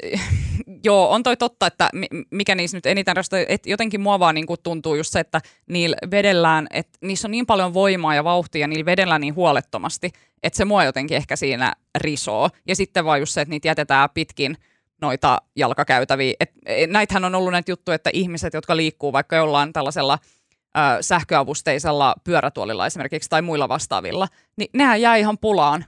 joo, 0.84 1.10
on 1.10 1.22
toi 1.22 1.36
totta, 1.36 1.66
että 1.66 1.90
mikä 2.30 2.54
niissä 2.54 2.76
nyt 2.76 2.86
eniten 2.86 3.16
rastoi, 3.16 3.46
että 3.48 3.70
jotenkin 3.70 4.00
mua 4.00 4.18
vaan 4.18 4.34
niinku 4.34 4.56
tuntuu 4.56 4.94
just 4.94 5.12
se, 5.12 5.20
että 5.20 5.40
niillä 5.68 5.96
vedellään, 6.10 6.66
että 6.70 6.98
niissä 7.02 7.28
on 7.28 7.32
niin 7.32 7.46
paljon 7.46 7.74
voimaa 7.74 8.14
ja 8.14 8.24
vauhtia 8.24 8.60
ja 8.60 8.66
niillä 8.66 8.86
vedellään 8.86 9.20
niin 9.20 9.34
huolettomasti, 9.34 10.10
että 10.42 10.56
se 10.56 10.64
mua 10.64 10.84
jotenkin 10.84 11.16
ehkä 11.16 11.36
siinä 11.36 11.72
risoo. 11.98 12.50
Ja 12.68 12.76
sitten 12.76 13.04
vaan 13.04 13.20
just 13.20 13.32
se, 13.32 13.40
että 13.40 13.50
niitä 13.50 13.68
jätetään 13.68 14.08
pitkin 14.14 14.56
noita 15.00 15.42
jalkakäytäviä. 15.56 16.34
Et, 16.40 16.50
e, 16.66 16.86
näitähän 16.86 17.24
on 17.24 17.34
ollut 17.34 17.52
näitä 17.52 17.72
juttuja, 17.72 17.94
että 17.94 18.10
ihmiset, 18.12 18.54
jotka 18.54 18.76
liikkuu 18.76 19.12
vaikka 19.12 19.36
jollain 19.36 19.72
tällaisella 19.72 20.18
ö, 20.22 20.80
sähköavusteisella 21.00 22.14
pyörätuolilla 22.24 22.86
esimerkiksi 22.86 23.30
tai 23.30 23.42
muilla 23.42 23.68
vastaavilla, 23.68 24.28
niin 24.56 24.70
nehän 24.72 25.00
jää 25.00 25.16
ihan 25.16 25.38
pulaan 25.38 25.84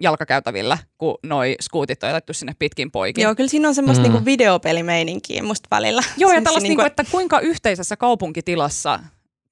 jalkakäytävillä, 0.00 0.78
kun 0.98 1.18
noi 1.22 1.56
skuutit 1.60 2.02
on 2.02 2.08
jätetty 2.08 2.34
sinne 2.34 2.52
pitkin 2.58 2.90
poikin. 2.90 3.22
Joo, 3.22 3.34
kyllä 3.34 3.48
siinä 3.48 3.68
on 3.68 3.74
semmoista 3.74 4.04
mm. 4.04 4.12
niinku 4.12 4.24
videopelimeininkiä 4.24 5.42
musta 5.42 5.68
välillä. 5.70 6.02
Joo, 6.16 6.32
ja 6.32 6.42
tällaista, 6.42 6.68
niinku, 6.68 6.84
että 6.84 7.04
kuinka 7.10 7.40
yhteisessä 7.40 7.96
kaupunkitilassa 7.96 9.00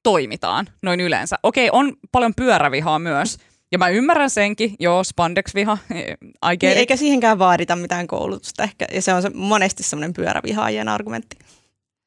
toimitaan 0.03 0.67
noin 0.83 1.01
yleensä. 1.01 1.37
Okei, 1.43 1.69
on 1.73 1.97
paljon 2.13 2.35
pyörävihaa 2.35 2.99
myös, 2.99 3.39
ja 3.73 3.79
mä 3.79 3.89
ymmärrän 3.89 4.31
senkin, 4.31 4.75
joo, 4.79 5.05
spandex-viha, 5.05 5.79
I 6.53 6.57
get 6.57 6.71
niin, 6.71 6.79
Eikä 6.79 6.97
siihenkään 6.97 7.39
vaadita 7.39 7.77
mitään 7.77 8.07
koulutusta 8.07 8.63
ehkä, 8.63 8.87
ja 8.93 9.03
se 9.03 9.15
on 9.15 9.23
se, 9.23 9.31
monesti 9.35 9.83
semmoinen 9.83 10.15
pyörävihaajien 10.15 10.89
argumentti. 10.89 11.37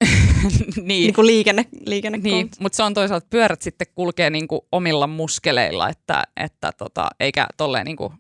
niin. 0.76 0.88
niin 0.88 1.14
kuin 1.14 1.28
liikenne, 1.28 1.66
liikenne 1.86 2.18
niin, 2.18 2.50
mutta 2.60 2.76
se 2.76 2.84
on 2.84 2.94
toisaalta, 2.94 3.28
pyörät 3.30 3.62
sitten 3.62 3.88
kulkee 3.96 4.30
niin 4.30 4.48
kuin 4.48 4.62
omilla 4.72 5.08
muskeleilla, 5.08 5.90
että, 5.90 6.24
että 6.38 6.72
tota, 6.78 7.08
eikä 7.20 7.48
tolleen 7.58 7.86
niin 7.86 7.98
kuin 7.98 8.14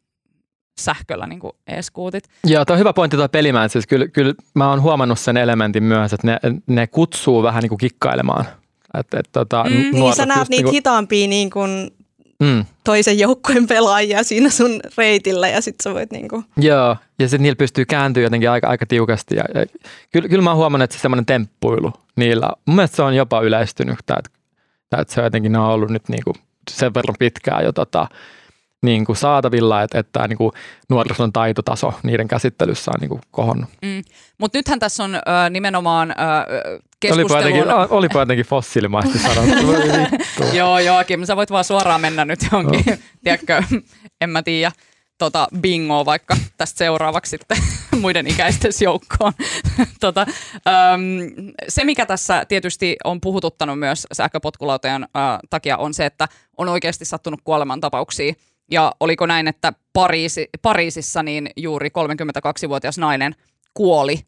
sähköllä 0.79 1.27
niin 1.27 1.39
kuin 1.39 1.51
e-skuutit. 1.67 2.23
Joo, 2.43 2.65
tuo 2.65 2.73
on 2.73 2.79
hyvä 2.79 2.93
pointti 2.93 3.17
tuo 3.17 3.29
pelimään. 3.29 3.69
Siis 3.69 3.87
kyllä, 3.87 4.07
kyllä 4.07 4.33
mä 4.55 4.69
oon 4.69 4.81
huomannut 4.81 5.19
sen 5.19 5.37
elementin 5.37 5.83
myös, 5.83 6.13
että 6.13 6.27
ne, 6.27 6.37
ne 6.67 6.87
kutsuu 6.87 7.43
vähän 7.43 7.61
niin 7.61 7.69
kuin 7.69 7.79
kikkailemaan. 7.79 8.45
Et, 8.99 9.13
et, 9.13 9.29
tota, 9.31 9.63
Mm, 9.63 9.91
Niin 9.91 10.15
sä 10.15 10.25
näet 10.25 10.39
niitä 10.49 10.61
niinku- 10.61 10.71
hitaampia 10.71 11.27
niin 11.27 11.49
kuin 11.49 11.91
mm, 12.41 12.65
toisen 12.83 13.19
joukkueen 13.19 13.67
pelaajia 13.67 14.23
siinä 14.23 14.49
sun 14.49 14.79
reitillä 14.97 15.47
ja 15.47 15.61
sit 15.61 15.75
sä 15.83 15.93
voit 15.93 16.11
niinku, 16.11 16.43
Joo, 16.57 16.97
ja 17.19 17.27
sitten 17.27 17.43
niillä 17.43 17.55
pystyy 17.55 17.85
kääntyä 17.85 18.23
jotenkin 18.23 18.49
aika, 18.49 18.67
aika 18.67 18.85
tiukasti. 18.85 19.35
Ja, 19.35 19.43
ja, 19.55 19.65
kyllä, 20.11 20.29
kyllä 20.29 20.43
mä 20.43 20.49
oon 20.49 20.57
huomannut, 20.57 20.83
että 20.83 20.97
se 20.97 21.01
semmoinen 21.01 21.25
temppuilu 21.25 21.93
niillä, 22.15 22.49
mun 22.65 22.75
mielestä 22.75 22.95
se 22.95 23.01
on 23.01 23.15
jopa 23.15 23.41
yleistynyt, 23.41 23.99
että, 23.99 24.17
että 24.97 25.13
se 25.13 25.19
on 25.19 25.25
jotenkin, 25.25 25.51
ne 25.51 25.59
on 25.59 25.65
ollut 25.65 25.89
nyt 25.89 26.09
niinku 26.09 26.33
sen 26.69 26.93
verran 26.93 27.15
pitkään 27.19 27.63
jo 27.63 27.71
tota, 27.71 28.07
niin 28.81 29.05
kuin 29.05 29.15
saatavilla, 29.15 29.81
että, 29.81 29.99
että 29.99 30.27
niin 30.27 30.37
kuin 30.37 30.51
nuorison 30.89 31.33
taitotaso 31.33 31.93
niiden 32.03 32.27
käsittelyssä 32.27 32.91
on 32.91 32.99
niin 33.01 33.09
kuin 33.09 33.21
kohonnut. 33.31 33.69
Mm. 33.81 34.01
Mutta 34.37 34.57
nythän 34.57 34.79
tässä 34.79 35.03
on 35.03 35.15
ö, 35.15 35.19
nimenomaan 35.49 36.11
ö, 36.11 36.79
Olipa 37.11 37.37
jotenkin, 37.37 37.63
olipa 37.89 38.19
jotenkin 38.19 38.45
fossiilimaisesti 38.45 39.19
sanottu. 39.19 39.71
Joo, 40.57 40.79
joo, 40.79 41.03
Kim, 41.03 41.25
sä 41.25 41.35
voit 41.35 41.51
vaan 41.51 41.63
suoraan 41.63 42.01
mennä 42.01 42.25
nyt 42.25 42.39
johonkin, 42.43 42.83
tiedätkö, 43.23 43.63
en 44.21 44.29
mä 44.29 44.43
tiedä, 44.43 44.71
tota, 45.17 45.47
bingoa 45.61 46.05
vaikka 46.05 46.37
tästä 46.57 46.77
seuraavaksi 46.77 47.29
sitten 47.29 47.57
muiden 48.01 48.27
ikäisten 48.27 48.71
joukkoon. 48.81 49.33
tota, 49.99 50.21
äm, 50.21 51.53
se, 51.67 51.83
mikä 51.83 52.05
tässä 52.05 52.45
tietysti 52.47 52.95
on 53.03 53.21
puhututtanut 53.21 53.79
myös 53.79 54.07
sähköpotkulautojen 54.13 55.03
äh, 55.03 55.39
takia, 55.49 55.77
on 55.77 55.93
se, 55.93 56.05
että 56.05 56.27
on 56.57 56.69
oikeasti 56.69 57.05
sattunut 57.05 57.39
kuolemantapauksia. 57.43 58.33
Ja 58.71 58.91
oliko 58.99 59.25
näin, 59.25 59.47
että 59.47 59.73
Pariisi, 59.93 60.49
Pariisissa 60.61 61.23
niin 61.23 61.49
juuri 61.57 61.89
32-vuotias 61.89 62.97
nainen 62.97 63.35
kuoli 63.73 64.19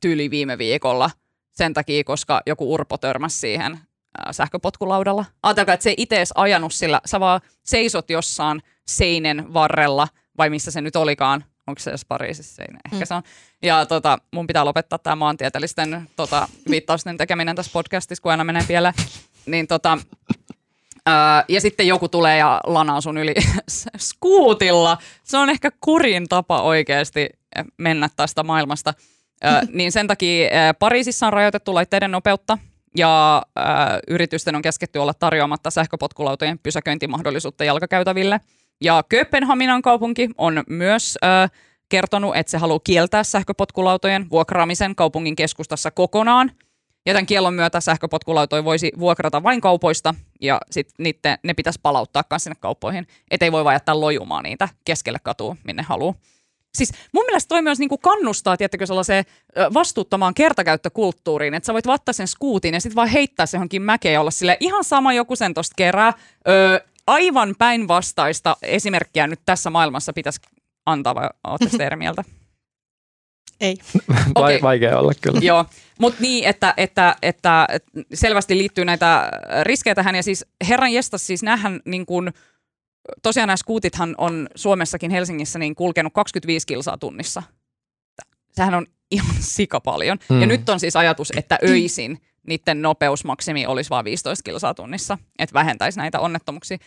tyyli 0.00 0.30
viime 0.30 0.58
viikolla 0.58 1.10
sen 1.54 1.74
takia, 1.74 2.04
koska 2.04 2.40
joku 2.46 2.74
urpo 2.74 2.98
törmäsi 2.98 3.38
siihen 3.38 3.78
ää, 4.18 4.32
sähköpotkulaudalla. 4.32 5.24
Ajatelkaa, 5.42 5.74
että 5.74 5.84
se 5.84 5.94
itse 5.96 6.16
edes 6.16 6.32
ajanut 6.34 6.72
sillä, 6.74 7.00
sä 7.06 7.20
vaan 7.20 7.40
seisot 7.62 8.10
jossain 8.10 8.62
seinen 8.86 9.54
varrella, 9.54 10.08
vai 10.38 10.50
missä 10.50 10.70
se 10.70 10.80
nyt 10.80 10.96
olikaan, 10.96 11.44
onko 11.66 11.78
se 11.78 11.90
edes 11.90 12.04
Pariisissa 12.04 12.54
seinä, 12.54 12.78
ehkä 12.84 13.04
Mm. 13.04 13.06
se 13.06 13.14
on. 13.14 13.22
Ja 13.62 13.86
tota, 13.86 14.18
mun 14.32 14.46
pitää 14.46 14.64
lopettaa 14.64 14.98
tämä 14.98 15.16
maantieteellisten 15.16 16.08
tota, 16.16 16.48
viittausten 16.70 17.16
tekeminen 17.16 17.56
tässä 17.56 17.72
podcastissa, 17.72 18.22
kun 18.22 18.30
aina 18.30 18.44
menee 18.44 18.64
vielä. 18.68 18.92
Niin 19.46 19.66
tota, 19.66 19.98
ää, 21.06 21.44
ja 21.48 21.60
sitten 21.60 21.86
joku 21.86 22.08
tulee 22.08 22.38
ja 22.38 22.60
lanaa 22.66 23.00
sun 23.00 23.18
yli 23.18 23.34
skuutilla. 23.98 24.98
Se 25.24 25.36
on 25.38 25.50
ehkä 25.50 25.70
kurin 25.80 26.28
tapa 26.28 26.62
oikeasti 26.62 27.28
mennä 27.78 28.08
tästä 28.16 28.42
maailmasta. 28.42 28.94
Niin 29.72 29.92
sen 29.92 30.06
takia 30.06 30.50
Pariisissa 30.78 31.26
on 31.26 31.32
rajoitettu 31.32 31.74
laitteiden 31.74 32.10
nopeutta 32.10 32.58
ja 32.96 33.42
ö, 33.58 33.62
yritysten 34.08 34.56
on 34.56 34.62
kesketty 34.62 34.98
olla 34.98 35.14
tarjoamatta 35.14 35.70
sähköpotkulautojen 35.70 36.58
pysäköintimahdollisuutta 36.58 37.64
jalkakäytäville. 37.64 38.40
Ja 38.80 39.04
Kööpenhaminan 39.08 39.82
kaupunki 39.82 40.30
on 40.38 40.64
myös 40.68 41.18
ö, 41.24 41.48
kertonut, 41.88 42.36
että 42.36 42.50
se 42.50 42.58
haluaa 42.58 42.80
kieltää 42.84 43.24
sähköpotkulautojen 43.24 44.30
vuokraamisen 44.30 44.94
kaupungin 44.94 45.36
keskustassa 45.36 45.90
kokonaan. 45.90 46.52
Ja 47.06 47.14
tämän 47.14 47.26
kiellon 47.26 47.54
myötä 47.54 47.80
sähköpotkulautoja 47.80 48.64
voisi 48.64 48.92
vuokrata 48.98 49.42
vain 49.42 49.60
kaupoista 49.60 50.14
ja 50.40 50.60
sitten 50.70 50.94
niitten, 50.98 51.38
ne 51.42 51.54
pitäisi 51.54 51.80
palauttaa 51.82 52.24
myös 52.30 52.44
sinne 52.44 52.56
kauppoihin. 52.60 53.06
Että 53.30 53.46
ei 53.46 53.52
voi 53.52 53.64
vaan 53.64 53.74
jättää 53.74 54.00
lojumaan 54.00 54.44
niitä 54.44 54.68
keskelle 54.84 55.18
katua, 55.22 55.56
minne 55.64 55.82
haluaa. 55.82 56.14
Siis 56.74 56.92
mun 57.12 57.24
mielestä 57.24 57.48
toi 57.48 57.62
myös 57.62 57.78
niinku 57.78 57.98
kannustaa, 57.98 58.56
tiettäkö, 58.56 58.86
sellaiseen 58.86 59.24
ö, 59.58 59.70
vastuuttomaan 59.74 60.34
kertakäyttökulttuuriin, 60.34 61.54
että 61.54 61.66
sä 61.66 61.72
voit 61.72 61.86
vattaa 61.86 62.12
sen 62.12 62.28
skuutin 62.28 62.74
ja 62.74 62.80
sitten 62.80 62.96
vaan 62.96 63.08
heittää 63.08 63.46
se 63.46 63.56
johonkin 63.56 63.82
mäkeen 63.82 64.12
ja 64.12 64.20
olla 64.20 64.30
sille 64.30 64.56
ihan 64.60 64.84
sama 64.84 65.12
joku 65.12 65.36
sen 65.36 65.54
tosta 65.54 65.74
kerää. 65.76 66.12
Ö, 66.48 66.80
aivan 67.06 67.54
päinvastaista 67.58 68.56
esimerkkiä 68.62 69.26
nyt 69.26 69.40
tässä 69.44 69.70
maailmassa 69.70 70.12
pitäisi 70.12 70.40
antaa, 70.86 71.14
vai 71.14 71.28
ootte 71.44 71.68
sitä 71.68 71.86
eri 71.86 71.96
mieltä? 71.96 72.24
ei. 73.60 73.76
Vai, 74.34 74.54
Okei. 74.54 74.62
Vaikea 74.62 74.98
olla 74.98 75.12
kyllä. 75.20 75.40
Joo, 75.42 75.64
mutta 75.98 76.22
niin, 76.22 76.44
että, 76.44 76.74
että, 76.76 77.16
että, 77.22 77.66
että 77.72 78.00
selvästi 78.14 78.58
liittyy 78.58 78.84
näitä 78.84 79.30
riskejä 79.62 79.94
tähän 79.94 80.14
ja 80.14 80.22
siis 80.22 80.46
herran 80.68 80.92
jestas 80.92 81.26
siis 81.26 81.42
näähän 81.42 81.80
niin 81.84 82.06
kuin, 82.06 82.32
tosiaan 83.22 83.46
nämä 83.46 83.56
skuutithan 83.56 84.14
on 84.18 84.48
Suomessakin 84.54 85.10
Helsingissä 85.10 85.58
niin 85.58 85.74
kulkenut 85.74 86.12
25 86.12 86.66
kilsaa 86.66 86.98
tunnissa. 86.98 87.42
Sehän 88.52 88.74
on 88.74 88.86
ihan 89.10 89.36
sika 89.56 89.80
paljon. 89.80 90.18
Mm. 90.30 90.40
Ja 90.40 90.46
nyt 90.46 90.68
on 90.68 90.80
siis 90.80 90.96
ajatus, 90.96 91.32
että 91.36 91.58
öisin 91.64 92.18
niiden 92.46 92.82
nopeusmaksimi 92.82 93.66
olisi 93.66 93.90
vain 93.90 94.04
15 94.04 94.42
kilsaa 94.42 94.74
tunnissa, 94.74 95.18
että 95.38 95.54
vähentäisi 95.54 95.98
näitä 95.98 96.20
onnettomuuksia. 96.20 96.78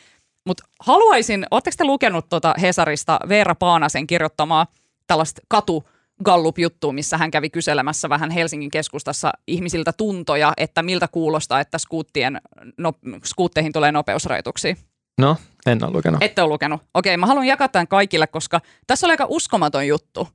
Mutta 0.46 0.64
haluaisin, 0.80 1.46
oletteko 1.52 1.76
te 1.78 1.84
lukenut 1.84 2.30
tuota 2.30 2.54
Hesarista 2.62 3.20
Veera 3.30 3.56
Paanasen 3.56 4.08
kirjoittamaa 4.08 4.68
tällaista 5.08 5.42
katu 5.48 5.90
Gallup-juttua, 6.24 6.94
missä 6.94 7.18
hän 7.18 7.32
kävi 7.32 7.50
kyselemässä 7.50 8.10
vähän 8.10 8.32
Helsingin 8.32 8.72
keskustassa 8.72 9.32
ihmisiltä 9.48 9.94
tuntoja, 9.94 10.54
että 10.58 10.84
miltä 10.84 11.08
kuulostaa, 11.08 11.60
että 11.60 11.78
skuuttien, 11.78 12.42
no, 12.78 12.94
skuutteihin 13.24 13.74
tulee 13.74 13.92
nopeusrajoituksia. 13.92 14.76
No, 15.18 15.38
en 15.66 15.84
ole 15.84 15.92
lukenut. 15.92 16.24
Ette 16.24 16.42
ole 16.42 16.50
lukenut. 16.50 16.82
Okei, 16.94 17.18
mä 17.18 17.26
haluan 17.26 17.48
jakaa 17.48 17.68
tämän 17.68 17.88
kaikille, 17.88 18.28
koska 18.28 18.62
tässä 18.88 19.08
oli 19.08 19.14
aika 19.14 19.26
uskomaton 19.30 19.88
juttu, 19.88 20.28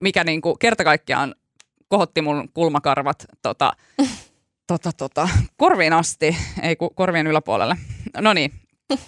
mikä 0.00 0.24
niinku 0.24 0.56
kerta 0.56 0.84
kaikkiaan 0.84 1.34
kohotti 1.88 2.22
mun 2.22 2.48
kulmakarvat 2.54 3.24
tota, 3.42 3.72
tota, 4.66 4.90
tota, 4.92 5.28
korviin 5.56 5.92
asti, 5.92 6.36
ei 6.62 6.76
ku, 6.76 6.90
korvien 6.90 7.26
yläpuolelle. 7.26 7.76
No 8.20 8.32
niin. 8.32 8.52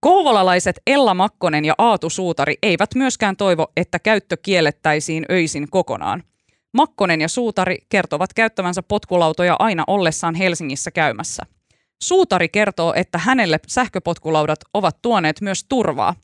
Kouvolalaiset 0.00 0.80
Ella 0.86 1.14
Makkonen 1.14 1.64
ja 1.64 1.74
Aatu 1.78 2.10
Suutari 2.10 2.58
eivät 2.62 2.94
myöskään 2.94 3.36
toivo, 3.36 3.72
että 3.76 3.98
käyttö 3.98 4.36
kiellettäisiin 4.36 5.26
öisin 5.30 5.70
kokonaan. 5.70 6.22
Makkonen 6.72 7.20
ja 7.20 7.28
Suutari 7.28 7.78
kertovat 7.88 8.34
käyttävänsä 8.34 8.82
potkulautoja 8.82 9.56
aina 9.58 9.84
ollessaan 9.86 10.34
Helsingissä 10.34 10.90
käymässä. 10.90 11.42
Suutari 12.02 12.48
kertoo, 12.48 12.94
että 12.94 13.18
hänelle 13.18 13.60
sähköpotkulaudat 13.68 14.58
ovat 14.74 15.02
tuoneet 15.02 15.40
myös 15.40 15.64
turvaa. 15.68 16.14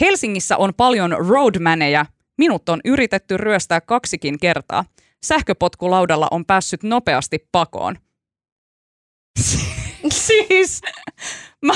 Helsingissä 0.00 0.56
on 0.56 0.74
paljon 0.76 1.16
roadmaneja. 1.18 2.06
Minut 2.38 2.68
on 2.68 2.80
yritetty 2.84 3.36
ryöstää 3.36 3.80
kaksikin 3.80 4.38
kertaa. 4.38 4.84
Sähköpotkulaudalla 5.24 6.28
on 6.30 6.44
päässyt 6.44 6.82
nopeasti 6.82 7.48
pakoon. 7.52 7.96
siis, 10.10 10.80
mä, 11.62 11.72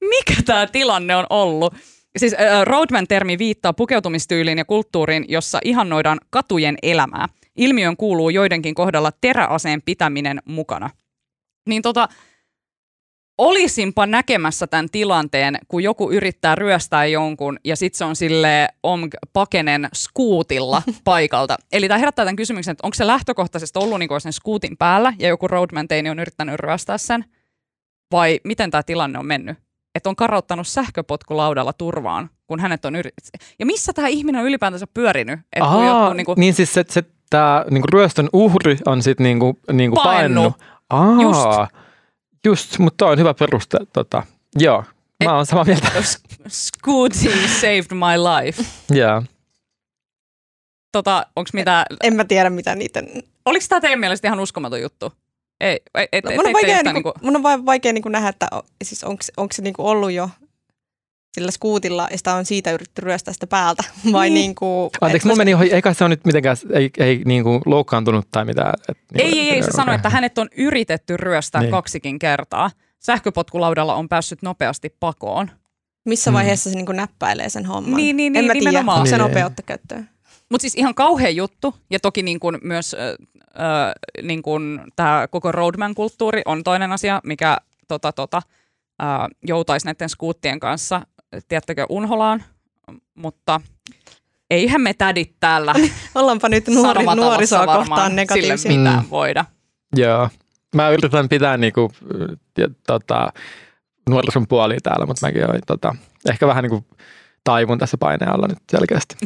mikä 0.00 0.34
tämä 0.44 0.66
tilanne 0.66 1.16
on 1.16 1.26
ollut? 1.30 1.74
Siis 2.16 2.34
äh, 2.34 2.64
roadman-termi 2.64 3.38
viittaa 3.38 3.72
pukeutumistyyliin 3.72 4.58
ja 4.58 4.64
kulttuuriin, 4.64 5.24
jossa 5.28 5.58
ihannoidaan 5.64 6.18
katujen 6.30 6.76
elämää. 6.82 7.28
Ilmiön 7.56 7.96
kuuluu 7.96 8.30
joidenkin 8.30 8.74
kohdalla 8.74 9.12
teräaseen 9.20 9.82
pitäminen 9.82 10.42
mukana. 10.44 10.90
Niin 11.68 11.82
tota, 11.82 12.08
olisinpa 13.38 14.06
näkemässä 14.06 14.66
tämän 14.66 14.88
tilanteen, 14.92 15.58
kun 15.68 15.82
joku 15.82 16.10
yrittää 16.10 16.54
ryöstää 16.54 17.06
jonkun 17.06 17.58
ja 17.64 17.76
sitten 17.76 17.98
se 17.98 18.04
on 18.04 18.16
sille 18.16 18.68
om 18.82 19.08
pakenen 19.32 19.88
skuutilla 19.94 20.82
paikalta. 21.04 21.56
Eli 21.72 21.88
tämä 21.88 21.98
herättää 21.98 22.24
tämän 22.24 22.36
kysymyksen, 22.36 22.72
että 22.72 22.86
onko 22.86 22.94
se 22.94 23.06
lähtökohtaisesti 23.06 23.78
ollut 23.78 23.98
niin 23.98 24.20
sen 24.20 24.32
skuutin 24.32 24.76
päällä 24.76 25.12
ja 25.18 25.28
joku 25.28 25.48
roadman 25.48 25.88
teini 25.88 26.10
on 26.10 26.18
yrittänyt 26.18 26.60
ryöstää 26.60 26.98
sen? 26.98 27.24
Vai 28.12 28.40
miten 28.44 28.70
tämä 28.70 28.82
tilanne 28.82 29.18
on 29.18 29.26
mennyt? 29.26 29.58
Että 29.94 30.08
on 30.08 30.16
karauttanut 30.16 30.66
sähköpotkulaudalla 30.68 31.72
turvaan, 31.72 32.30
kun 32.46 32.60
hänet 32.60 32.84
on 32.84 32.96
yrittänyt. 32.96 33.54
Ja 33.58 33.66
missä 33.66 33.92
tämä 33.92 34.08
ihminen 34.08 34.40
on 34.40 34.46
ylipäätänsä 34.46 34.86
pyörinyt? 34.94 35.40
Et 35.52 35.60
kun 35.60 35.62
Ahaa, 35.68 35.86
jotkut 35.86 36.16
niinku- 36.16 36.34
niin 36.36 36.54
siis 36.54 36.74
se, 36.74 36.84
se 36.88 37.02
tämä 37.30 37.64
niinku 37.70 37.86
ryöstön 37.92 38.28
uhri 38.32 38.76
on 38.86 39.02
sitten 39.02 39.24
niinku, 39.24 39.58
niinku 39.72 39.96
Paennut. 39.96 40.54
paennut. 40.88 41.22
Just. 41.22 41.44
Aa, 41.50 41.62
just, 41.62 41.72
mutta 42.78 43.06
on 43.06 43.18
hyvä 43.18 43.34
peruste. 43.34 43.78
Tota. 43.92 44.22
Joo, 44.58 44.84
mä 45.24 45.36
oon 45.36 45.46
samaa 45.46 45.64
mieltä. 45.64 45.88
Scooty 46.48 47.48
saved 47.60 47.86
my 47.92 48.18
life. 48.44 48.64
Joo. 48.90 49.22
Tota, 50.92 51.26
onko 51.36 51.50
mitä, 51.52 51.86
En 52.02 52.14
mä 52.14 52.24
tiedä, 52.24 52.50
mitä 52.50 52.74
niiden... 52.74 53.08
oliko 53.44 53.66
tämä 53.68 53.80
teidän 53.80 54.00
mielestä 54.00 54.28
ihan 54.28 54.40
uskomaton 54.40 54.80
juttu? 54.82 55.12
Ei, 55.60 55.80
et, 55.94 56.08
et, 56.12 56.24
No, 56.24 56.30
mun, 56.30 56.46
on 56.46 56.52
vaikea, 56.52 56.74
niinku, 56.82 56.92
niinku, 56.92 57.12
mun 57.22 57.36
on 57.36 57.42
vai- 57.42 57.66
vaikea 57.66 57.92
niinku 57.92 58.08
nähdä, 58.08 58.28
että 58.28 58.48
siis 58.84 59.04
onko, 59.04 59.22
onko 59.36 59.52
se 59.54 59.62
niinku 59.62 59.88
ollut 59.88 60.12
jo 60.12 60.30
sillä 61.38 61.50
skuutilla 61.50 62.08
ja 62.10 62.18
sitä 62.18 62.34
on 62.34 62.44
siitä 62.44 62.70
yritetty 62.72 63.00
ryöstää 63.02 63.34
sitä 63.34 63.46
päältä. 63.46 63.84
Vai 64.12 64.30
Niin. 64.30 64.34
niinku, 64.34 64.90
Anteeksi, 65.00 65.28
mulla 65.28 65.38
meni 65.38 65.54
ohi. 65.54 65.72
Eikä 65.72 65.94
se 65.94 66.04
on 66.04 66.10
nyt 66.10 66.24
mitenkään, 66.24 66.56
ei, 66.72 66.90
ei 66.98 67.22
niinku 67.24 67.60
loukkaantunut 67.66 68.28
tai 68.30 68.44
mitään. 68.44 68.72
Et, 68.88 68.98
ei, 69.14 69.24
niinku, 69.24 69.38
ei, 69.40 69.50
ei, 69.50 69.62
se 69.62 69.70
sanoi, 69.70 69.94
että 69.94 70.10
hänet 70.10 70.38
on 70.38 70.48
yritetty 70.56 71.16
ryöstää 71.16 71.60
Niin. 71.60 71.70
kaksikin 71.70 72.18
kertaa. 72.18 72.70
Sähköpotkulaudalla 73.00 73.94
on 73.94 74.08
päässyt 74.08 74.42
nopeasti 74.42 74.94
pakoon. 75.00 75.50
Missä 76.04 76.30
Mm. 76.30 76.34
vaiheessa 76.34 76.70
se 76.70 76.76
niin 76.76 76.86
kuin 76.86 76.96
näppäilee 76.96 77.48
sen 77.48 77.66
homman? 77.66 77.96
Niin, 77.96 78.16
niin, 78.16 78.26
en 78.36 78.40
niin, 78.40 78.46
mä 78.46 78.52
tiedä, 78.52 78.70
nimenomaan. 78.70 78.98
onko 78.98 79.10
se 79.10 79.18
Niin. 79.18 79.28
nopeutta 79.28 79.62
käyttöön. 79.62 80.08
Mutta 80.50 80.62
siis 80.62 80.74
ihan 80.74 80.94
kauhea 80.94 81.30
juttu, 81.30 81.74
ja 81.90 82.00
toki 82.00 82.22
niin 82.22 82.40
kuin 82.40 82.58
myös 82.62 82.94
äh, 82.94 83.00
äh, 83.64 83.92
niin 84.22 84.42
kuin 84.42 84.80
tämä 84.96 85.28
koko 85.30 85.52
roadman-kulttuuri 85.52 86.42
on 86.44 86.64
toinen 86.64 86.92
asia, 86.92 87.20
mikä 87.24 87.56
tota, 87.88 88.12
tota, 88.12 88.36
äh, 89.02 89.08
joutaisi 89.46 89.86
näiden 89.86 90.08
skuuttien 90.08 90.60
kanssa, 90.60 91.02
tiedättekö, 91.48 91.86
unholaan, 91.88 92.44
mutta 93.14 93.60
eihän 94.50 94.80
me 94.80 94.94
tädit 94.94 95.34
täällä 95.40 95.74
Ollaanpa 96.14 96.48
nyt 96.48 96.68
nuori, 96.68 97.04
nuorisoa 97.16 97.66
kohtaan 97.66 98.16
negatiivisia. 98.16 98.56
Sille 98.56 98.78
mitään 98.78 99.04
Mm. 99.04 99.10
voida. 99.10 99.44
Joo. 99.96 100.28
Mä 100.74 100.90
yritän 100.90 101.28
pitää 101.28 101.56
niinku, 101.56 101.92
tota, 102.86 103.32
nuorison 104.08 104.46
puolia 104.48 104.78
täällä, 104.82 105.06
mutta 105.06 105.26
mäkin 105.26 105.50
olen 105.50 105.60
tota, 105.66 105.94
ehkä 106.30 106.46
vähän 106.46 106.62
niinku 106.62 106.84
taivun 107.44 107.78
tässä 107.78 107.96
paineen 107.98 108.32
alla 108.34 108.46
nyt 108.46 108.58
selkeästi. 108.70 109.16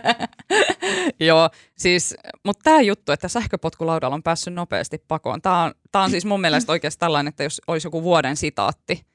Joo, 1.20 1.50
siis, 1.78 2.14
mutta 2.44 2.62
tämä 2.64 2.80
juttu, 2.80 3.12
että 3.12 3.28
sähköpotkulaudalla 3.28 4.14
on 4.14 4.22
päässyt 4.22 4.54
nopeasti 4.54 5.04
pakoon, 5.08 5.42
tämä 5.42 5.62
on, 5.64 5.74
tää 5.92 6.02
on 6.02 6.10
siis 6.10 6.24
mun 6.24 6.40
mielestä 6.40 6.72
oikeasti 6.72 6.98
tällainen, 6.98 7.28
että 7.28 7.42
jos 7.42 7.62
olisi 7.66 7.86
joku 7.86 8.02
vuoden 8.02 8.36
sitaatti 8.36 9.06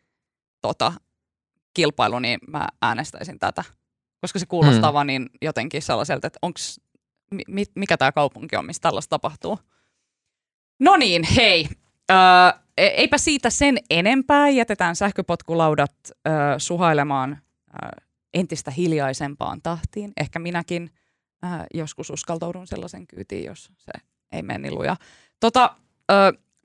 tota, 0.61 0.93
kilpailu, 1.75 2.19
niin 2.19 2.39
mä 2.47 2.67
äänestäisin 2.81 3.39
tätä. 3.39 3.63
Koska 4.21 4.39
se 4.39 4.45
kuulostaa 4.45 4.89
Hmm. 4.89 4.93
vaan 4.93 5.07
niin 5.07 5.29
jotenkin 5.41 5.81
sellaiselta, 5.81 6.27
että 6.27 6.39
onks, 6.41 6.81
mi, 7.47 7.63
mikä 7.75 7.97
tämä 7.97 8.11
kaupunki 8.11 8.55
on, 8.55 8.65
missä 8.65 8.81
tällaista 8.81 9.09
tapahtuu. 9.09 9.59
No 10.79 10.97
niin, 10.97 11.23
hei. 11.35 11.67
Öö, 12.11 12.17
e- 12.77 12.85
eipä 12.87 13.17
siitä 13.17 13.49
sen 13.49 13.77
enempää. 13.89 14.49
Jätetään 14.49 14.95
sähköpotkulaudat 14.95 15.93
öö, 16.27 16.33
suhailemaan 16.59 17.31
öö, 17.83 17.89
entistä 18.33 18.71
hiljaisempaan 18.71 19.61
tahtiin. 19.61 20.13
Ehkä 20.17 20.39
minäkin 20.39 20.91
äh, 21.45 21.65
joskus 21.73 22.09
uskaltaudun 22.09 22.67
sellaisen 22.67 23.07
kyytiin, 23.07 23.45
jos 23.45 23.71
se 23.77 23.91
ei 24.31 24.41
mene 24.41 24.59
niin 24.59 24.75
luja. 24.75 24.95
Tota, 25.39 25.75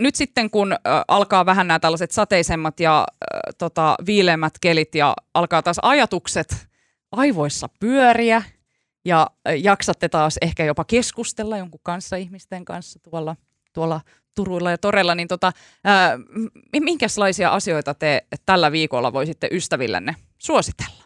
nyt 0.01 0.15
sitten 0.15 0.51
kun 0.51 0.77
alkaa 1.09 1.47
vähän 1.47 1.67
nämä 1.67 1.79
tällaiset 1.79 2.11
sateisemmat 2.11 2.81
ja 2.81 3.01
äh, 3.01 3.55
tota, 3.59 3.97
viileämmät 4.07 4.55
kelit 4.61 4.95
ja 4.95 5.17
alkaa 5.35 5.63
taas 5.63 5.79
ajatukset 5.83 6.69
aivoissa 7.13 7.69
pyöriä 7.81 8.43
ja 9.05 9.31
äh, 9.49 9.55
jaksatte 9.63 10.09
taas 10.09 10.39
ehkä 10.43 10.65
jopa 10.65 10.85
keskustella 10.85 11.59
jonkun 11.59 11.81
kanssa 11.83 12.17
ihmisten 12.17 12.65
kanssa 12.65 12.99
tuolla, 12.99 13.37
tuolla 13.73 14.01
Turuilla 14.35 14.71
ja 14.71 14.79
Torella, 14.79 15.15
niin 15.15 15.29
tota, 15.29 15.53
äh, 15.87 16.11
minkälaisia 16.81 17.51
asioita 17.51 17.95
te 17.95 18.27
tällä 18.47 18.73
viikolla 18.73 19.13
voisitte 19.13 19.49
ystävillenne 19.53 20.17
suositella? 20.39 21.05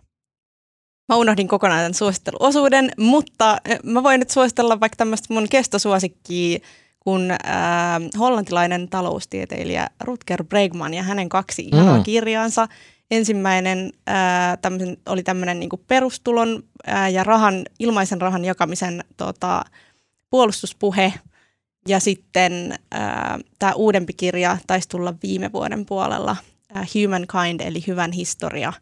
Mä 1.08 1.16
unohdin 1.16 1.48
kokonaan 1.48 1.80
tämän 1.80 1.94
suositteluosuuden, 1.94 2.90
mutta 2.98 3.58
mä 3.82 4.02
voin 4.02 4.20
nyt 4.20 4.30
suositella 4.30 4.80
vaikka 4.80 4.96
tämmöistä 4.96 5.34
mun 5.34 5.48
kestosuosikkiä, 5.50 6.58
kun 7.04 7.30
äh, 7.30 7.38
hollantilainen 8.18 8.88
taloustieteilijä 8.88 9.86
Rutger 10.00 10.44
Bregman 10.44 10.94
ja 10.94 11.02
hänen 11.02 11.28
kaksi 11.28 11.62
ihanaa 11.62 11.96
Mm. 11.96 12.02
kirjaansa. 12.04 12.68
Ensimmäinen 13.10 13.92
äh, 14.08 14.58
tämmösen, 14.62 14.96
oli 15.06 15.22
tämmöinen 15.22 15.60
niinku 15.60 15.76
perustulon 15.76 16.62
äh, 16.88 17.12
ja 17.12 17.24
rahan, 17.24 17.62
ilmaisen 17.78 18.20
rahan 18.20 18.44
jakamisen 18.44 19.04
tota, 19.16 19.64
puolustuspuhe. 20.30 21.12
Ja 21.88 22.00
sitten 22.00 22.74
äh, 22.94 23.00
tämä 23.58 23.72
uudempi 23.72 24.12
kirja 24.12 24.58
taisi 24.66 24.88
tulla 24.88 25.14
viime 25.22 25.52
vuoden 25.52 25.86
puolella, 25.86 26.36
äh, 26.76 26.86
Humankind 26.94 27.60
eli 27.60 27.84
hyvän 27.86 28.12
historia. 28.12 28.72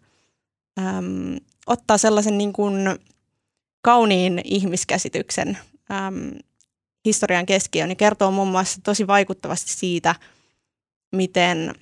Ähm, 0.81 1.35
ottaa 1.67 1.99
sellaisen 1.99 2.39
niin 2.39 2.53
kuin 2.53 2.75
kauniin 3.81 4.41
ihmiskäsityksen 4.45 5.59
äm, 5.91 6.31
historian 7.05 7.47
keskiöön 7.47 7.91
ja 7.91 7.97
kertoo 7.97 8.31
muun 8.31 8.49
muassa 8.49 8.81
tosi 8.85 9.07
vaikuttavasti 9.07 9.73
siitä, 9.73 10.15
miten 11.13 11.75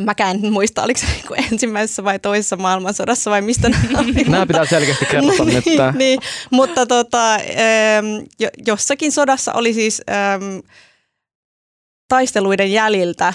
Mäkään 0.00 0.44
en 0.44 0.52
muista, 0.52 0.82
oliko 0.82 1.00
se 1.00 1.06
niinku 1.06 1.34
ensimmäisessä 1.34 2.04
vai 2.04 2.18
toisessa 2.18 2.56
maailmansodassa 2.56 3.30
vai 3.30 3.42
mistä 3.42 3.68
nämä 3.68 3.98
oli. 3.98 4.24
Nämä 4.24 4.46
pitää 4.46 4.66
selkeästi 4.66 5.06
kertoa 5.06 5.44
nyt. 5.44 5.66
niin, 5.66 5.76
tää. 5.76 5.92
niin, 5.98 6.20
mutta 6.50 6.86
tota, 6.86 7.38
jossakin 8.66 9.12
sodassa 9.12 9.52
oli 9.52 9.74
siis 9.74 10.02
äm, 10.10 10.62
taisteluiden 12.08 12.72
jäljiltä 12.72 13.26
äm, 13.26 13.34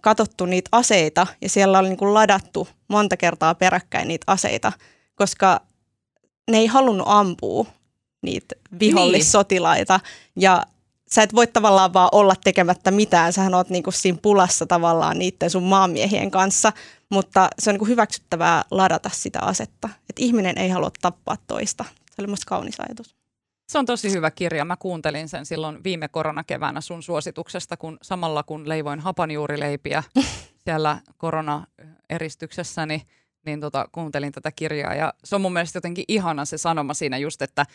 katsottu 0.00 0.46
niitä 0.46 0.68
aseita 0.72 1.26
ja 1.40 1.48
siellä 1.48 1.78
oli 1.78 1.88
niinku 1.88 2.14
ladattu 2.14 2.68
monta 2.88 3.16
kertaa 3.16 3.54
peräkkäin 3.54 4.08
niitä 4.08 4.24
aseita, 4.26 4.72
koska 5.14 5.60
ne 6.50 6.58
ei 6.58 6.66
halunnut 6.66 7.06
ampua 7.10 7.66
niitä 8.22 8.54
vihollissotilaita 8.80 10.00
ja 10.36 10.62
sä 11.10 11.22
et 11.22 11.34
voi 11.34 11.46
tavallaan 11.46 11.92
vaan 11.92 12.08
olla 12.12 12.34
tekemättä 12.44 12.90
mitään, 12.90 13.32
sähän 13.32 13.54
oot 13.54 13.70
niinku 13.70 13.90
siinä 13.90 14.18
pulassa 14.22 14.66
tavallaan 14.66 15.18
niiden 15.18 15.50
sun 15.50 15.62
maamiehien 15.62 16.30
kanssa, 16.30 16.72
mutta 17.10 17.48
se 17.58 17.70
on 17.70 17.74
niinku 17.74 17.86
hyväksyttävää 17.86 18.64
ladata 18.70 19.10
sitä 19.12 19.40
asetta, 19.42 19.88
että 19.88 20.22
ihminen 20.22 20.58
ei 20.58 20.68
halua 20.68 20.90
tappaa 21.00 21.36
toista. 21.46 21.84
Se 21.84 22.22
oli 22.22 22.26
musta 22.26 22.46
kaunis 22.48 22.80
ajatus. 22.80 23.16
Se 23.68 23.78
on 23.78 23.86
tosi 23.86 24.12
hyvä 24.12 24.30
kirja. 24.30 24.64
Mä 24.64 24.76
kuuntelin 24.76 25.28
sen 25.28 25.46
silloin 25.46 25.84
viime 25.84 26.08
koronakeväänä 26.08 26.80
sun 26.80 27.02
suosituksesta, 27.02 27.76
kun 27.76 27.98
samalla 28.02 28.42
kun 28.42 28.68
leivoin 28.68 29.00
hapanjuurileipiä 29.00 30.02
siellä 30.64 31.00
koronaeristyksessä, 31.16 32.86
niin, 32.86 33.02
niin 33.46 33.60
tota, 33.60 33.88
kuuntelin 33.92 34.32
tätä 34.32 34.52
kirjaa. 34.52 34.94
Ja 34.94 35.14
se 35.24 35.34
on 35.34 35.40
mun 35.40 35.52
mielestä 35.52 35.76
jotenkin 35.76 36.04
ihana 36.08 36.44
se 36.44 36.58
sanoma 36.58 36.94
siinä 36.94 37.18
just, 37.18 37.42
että 37.42 37.66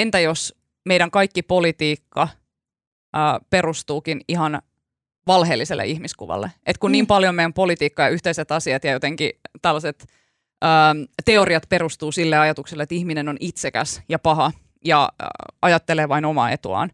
entä 0.00 0.20
jos 0.20 0.54
meidän 0.84 1.10
kaikki 1.10 1.42
politiikka 1.42 2.28
ää, 3.12 3.40
perustuukin 3.50 4.20
ihan 4.28 4.62
valheelliselle 5.26 5.86
ihmiskuvalle. 5.86 6.50
Et 6.66 6.78
kun 6.78 6.90
mm. 6.90 6.92
niin 6.92 7.06
paljon 7.06 7.34
meidän 7.34 7.52
politiikka 7.52 8.02
ja 8.02 8.08
yhteiset 8.08 8.52
asiat 8.52 8.84
ja 8.84 8.92
jotenkin 8.92 9.30
tällaiset 9.62 10.06
ää, 10.62 10.94
teoriat 11.24 11.62
perustuu 11.68 12.12
sille 12.12 12.38
ajatukselle, 12.38 12.82
että 12.82 12.94
ihminen 12.94 13.28
on 13.28 13.36
itsekäs 13.40 14.02
ja 14.08 14.18
paha 14.18 14.52
ja 14.84 15.08
ää, 15.18 15.28
ajattelee 15.62 16.08
vain 16.08 16.24
omaa 16.24 16.50
etuaan, 16.50 16.90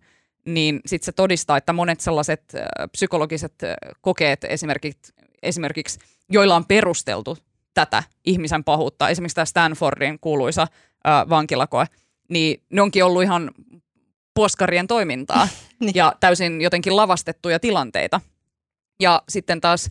niin 0.46 0.80
sitten 0.86 1.07
se 1.07 1.12
todistaa, 1.12 1.57
että 1.57 1.72
monet 1.72 2.00
sellaiset 2.00 2.55
ää, 2.55 2.88
psykologiset 2.92 3.62
ää, 3.62 3.76
kokeet 4.00 4.44
esimerkiksi, 4.44 5.12
esimerkiksi, 5.42 5.98
joilla 6.30 6.57
on 6.57 6.66
perusteltu 6.66 7.38
tätä 7.74 8.02
ihmisen 8.24 8.64
pahuutta, 8.64 9.09
esimerkiksi 9.09 9.34
tämä 9.34 9.44
Stanfordin 9.44 10.18
kuuluisa 10.20 10.66
ää, 11.05 11.28
vankilakoe, 11.28 11.86
niin 12.29 12.62
ne 12.70 12.83
onkin 12.83 13.05
ollut 13.05 13.22
ihan 13.22 13.51
puoskarien 14.35 14.87
toimintaa 14.87 15.49
Niin. 15.81 15.93
ja 15.95 16.12
täysin 16.20 16.61
jotenkin 16.61 16.97
lavastettuja 16.97 17.61
tilanteita. 17.61 18.20
Ja 19.01 19.22
sitten 19.29 19.61
taas 19.61 19.91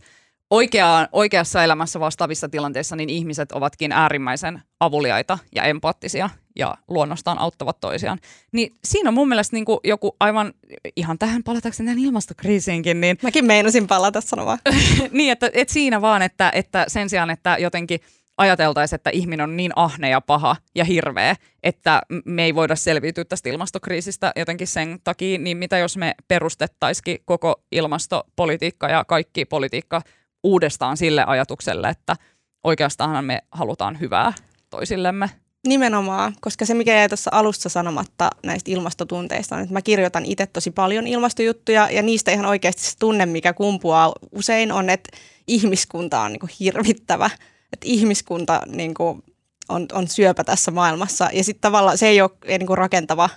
oikeaa, 0.50 1.08
oikeassa 1.12 1.64
elämässä 1.64 2.00
vastaavissa 2.00 2.48
tilanteissa 2.48 2.96
niin 2.96 3.10
ihmiset 3.10 3.52
ovatkin 3.52 3.92
äärimmäisen 3.92 4.62
avuliaita 4.80 5.38
ja 5.54 5.64
empaattisia 5.64 6.30
ja 6.56 6.74
luonnostaan 6.88 7.38
auttavat 7.38 7.80
toisiaan. 7.80 8.18
Niin 8.52 8.74
siinä 8.84 9.10
on 9.10 9.14
mun 9.14 9.28
mielestä 9.28 9.56
niin 9.56 9.64
kuin 9.64 9.78
joku 9.84 10.16
aivan, 10.20 10.52
ihan 10.96 11.18
tähän 11.18 11.42
palatakseni 11.42 11.86
tähän 11.86 12.04
ilmastokriisiinkin, 12.04 13.00
niin 13.00 13.18
Mäkin 13.22 13.44
meinasin 13.44 13.86
palata 13.86 14.20
sanomaan. 14.20 14.58
niin, 15.10 15.32
että, 15.32 15.50
että 15.52 15.74
siinä 15.74 16.00
vaan, 16.00 16.22
että, 16.22 16.50
että 16.54 16.84
sen 16.88 17.10
sijaan, 17.10 17.30
että 17.30 17.56
jotenkin 17.58 18.00
ajateltaisiin, 18.36 18.96
että 18.96 19.10
ihminen 19.10 19.44
on 19.44 19.56
niin 19.56 19.72
ahne 19.76 20.08
ja 20.08 20.20
paha 20.20 20.56
ja 20.74 20.84
hirveä, 20.84 21.36
että 21.62 22.02
me 22.24 22.44
ei 22.44 22.54
voida 22.54 22.76
selviytyä 22.76 23.24
tästä 23.24 23.48
ilmastokriisistä 23.48 24.32
jotenkin 24.36 24.66
sen 24.66 24.98
takia, 25.04 25.38
niin 25.38 25.56
mitä 25.56 25.78
jos 25.78 25.96
me 25.96 26.14
perustettaisikin 26.28 27.18
koko 27.24 27.62
ilmastopolitiikka 27.72 28.88
ja 28.88 29.04
kaikki 29.04 29.44
politiikka 29.44 30.02
uudestaan 30.42 30.96
sille 30.96 31.24
ajatukselle, 31.26 31.88
että 31.88 32.16
oikeastaan 32.64 33.24
me 33.24 33.42
halutaan 33.50 34.00
hyvää 34.00 34.32
toisillemme. 34.70 35.30
Nimenomaan, 35.66 36.34
koska 36.40 36.66
se 36.66 36.74
mikä 36.74 36.94
jäi 36.94 37.08
tuossa 37.08 37.30
alussa 37.34 37.68
sanomatta 37.68 38.30
näistä 38.46 38.70
ilmastotunteista 38.70 39.54
on, 39.54 39.62
että 39.62 39.72
mä 39.72 39.82
kirjoitan 39.82 40.24
itse 40.24 40.46
tosi 40.46 40.70
paljon 40.70 41.06
ilmastojuttuja 41.06 41.90
ja 41.90 42.02
niistä 42.02 42.30
ihan 42.30 42.46
oikeasti 42.46 42.82
se 42.82 42.98
tunne, 42.98 43.26
mikä 43.26 43.52
kumpuaa 43.52 44.12
usein 44.32 44.72
on, 44.72 44.90
että 44.90 45.16
ihmiskunta 45.46 46.20
on 46.20 46.32
niin 46.32 46.50
hirvittävä, 46.60 47.30
että 47.74 47.86
ihmiskunta 47.88 48.62
niin 48.66 48.94
kuin 48.94 49.22
on, 49.68 49.86
on 49.92 50.08
syöpä 50.08 50.44
tässä 50.44 50.70
maailmassa 50.70 51.28
ja 51.32 51.44
sitten 51.44 51.60
tavallaan 51.60 51.98
se 51.98 52.06
ei 52.06 52.20
ole 52.20 52.30
ei 52.44 52.58
niin 52.58 52.66
kuin 52.66 52.78
rakentava 52.78 53.28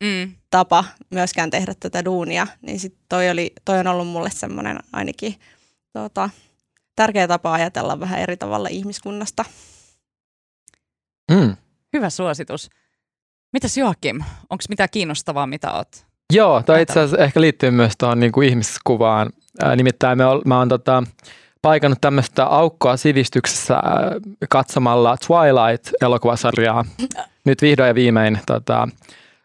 Mm. 0.00 0.32
tapa 0.50 0.84
myöskään 1.10 1.50
tehdä 1.50 1.74
tätä 1.80 2.04
duunia, 2.04 2.46
niin 2.62 2.80
sit 2.80 2.94
toi, 3.08 3.30
oli, 3.30 3.52
toi 3.64 3.78
on 3.78 3.86
ollut 3.86 4.08
mulle 4.08 4.30
semmoinen 4.30 4.78
ainakin 4.92 5.34
tota, 5.92 6.30
tärkeä 6.96 7.28
tapa 7.28 7.52
ajatella 7.52 8.00
vähän 8.00 8.20
eri 8.20 8.36
tavalla 8.36 8.68
ihmiskunnasta. 8.68 9.44
Mm. 11.32 11.56
Hyvä 11.92 12.10
suositus. 12.10 12.70
Mitäs 13.52 13.76
Joakim, 13.76 14.22
onko 14.50 14.64
mitään 14.68 14.88
kiinnostavaa, 14.92 15.46
mitä 15.46 15.72
oot? 15.72 16.06
Joo, 16.32 16.62
toi 16.62 16.82
itse 16.82 17.00
asiassa 17.00 17.24
ehkä 17.24 17.40
liittyy 17.40 17.70
myös 17.70 17.92
tuohon 17.98 18.20
niin 18.20 18.32
kuin 18.32 18.48
ihmiskuvaan. 18.48 19.30
Ää, 19.62 19.76
nimittäin 19.76 20.18
me 20.18 20.26
ol, 20.26 20.40
mä 20.44 20.58
oon 20.58 20.68
tota, 20.68 21.02
paikannut 21.64 22.00
tämmöistä 22.00 22.44
aukkoa 22.44 22.96
sivistyksessä 22.96 23.74
äh, 23.74 23.82
katsomalla 24.50 25.16
Twilight-elokuvasarjaa. 25.26 26.84
Nyt 27.44 27.62
vihdoin 27.62 27.88
ja 27.88 27.94
viimein 27.94 28.38
tota, 28.46 28.88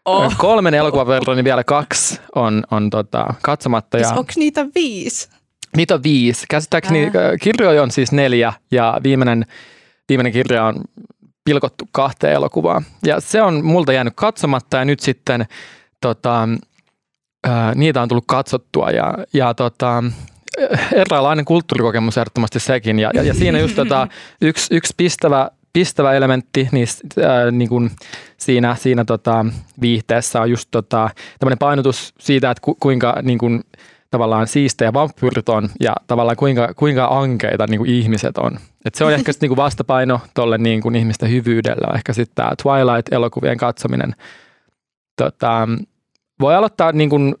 oh. 0.04 0.34
kolmen 0.38 0.74
elokuvan 0.74 1.06
verran, 1.06 1.36
niin 1.36 1.44
vielä 1.44 1.64
kaksi 1.64 2.20
on, 2.34 2.64
on 2.70 2.90
tota, 2.90 3.34
katsomatta. 3.42 3.98
Ja... 3.98 4.04
Siis 4.04 4.18
Onko 4.18 4.32
niitä 4.36 4.66
viisi? 4.74 5.28
Niitä 5.76 5.94
on 5.94 6.02
viisi. 6.02 6.46
Käsittääkseni 6.50 7.04
äh. 7.04 7.12
kirjoja 7.42 7.82
on 7.82 7.90
siis 7.90 8.12
neljä 8.12 8.52
ja 8.70 9.00
viimeinen, 9.02 9.46
viimeinen 10.08 10.32
kirja 10.32 10.64
on 10.64 10.84
pilkottu 11.44 11.88
kahteen 11.92 12.34
elokuvaan. 12.34 12.84
Ja 13.04 13.20
se 13.20 13.42
on 13.42 13.64
multa 13.64 13.92
jäänyt 13.92 14.14
katsomatta 14.16 14.76
ja 14.76 14.84
nyt 14.84 15.00
sitten 15.00 15.46
tota, 16.00 16.48
ää, 17.46 17.74
niitä 17.74 18.02
on 18.02 18.08
tullut 18.08 18.24
katsottua 18.26 18.90
ja, 18.90 19.14
ja 19.32 19.54
tota, 19.54 20.04
eräänlainen 20.92 21.44
kulttuurikokemus 21.44 22.18
ehdottomasti 22.18 22.60
sekin. 22.60 22.98
Ja, 22.98 23.10
ja, 23.14 23.22
ja 23.22 23.34
siinä 23.34 23.58
just 23.58 23.76
tota, 23.76 24.08
yksi, 24.42 24.74
yksi 24.74 24.94
pistävä, 24.96 25.50
pistävä 25.72 26.12
elementti 26.12 26.68
niin, 26.72 26.86
ää, 27.26 27.50
niin 27.50 27.68
kuin 27.68 27.90
siinä, 28.36 28.74
siinä 28.74 29.04
tota, 29.04 29.46
viihteessä 29.80 30.40
on 30.40 30.50
just 30.50 30.68
tota, 30.70 31.10
tämmöinen 31.38 31.58
painotus 31.58 32.14
siitä, 32.18 32.50
että 32.50 32.62
ku, 32.64 32.74
kuinka 32.74 33.16
niin 33.22 33.38
kuin, 33.38 33.60
tavallaan 34.10 34.46
siistejä 34.46 34.92
vampyyrit 34.92 35.48
on 35.48 35.68
ja 35.80 35.92
tavallaan 36.06 36.36
kuinka, 36.36 36.74
kuinka 36.76 37.08
ankeita 37.10 37.66
niin 37.66 37.78
kuin 37.78 37.90
ihmiset 37.90 38.38
on. 38.38 38.58
Et 38.84 38.94
se 38.94 39.04
on 39.04 39.12
ehkä 39.12 39.32
sitten 39.32 39.46
niin 39.46 39.56
kuin 39.56 39.64
vastapaino 39.64 40.20
tuolle 40.34 40.58
niin 40.58 40.80
kuin 40.82 40.94
ihmisten 40.94 41.30
hyvyydellä. 41.30 41.94
Ehkä 41.94 42.12
sitten 42.12 42.34
tämä 42.34 42.52
Twilight-elokuvien 42.62 43.56
katsominen. 43.56 44.14
Tota, 45.16 45.68
voi 46.40 46.54
aloittaa 46.54 46.92
niin 46.92 47.10
kuin 47.10 47.34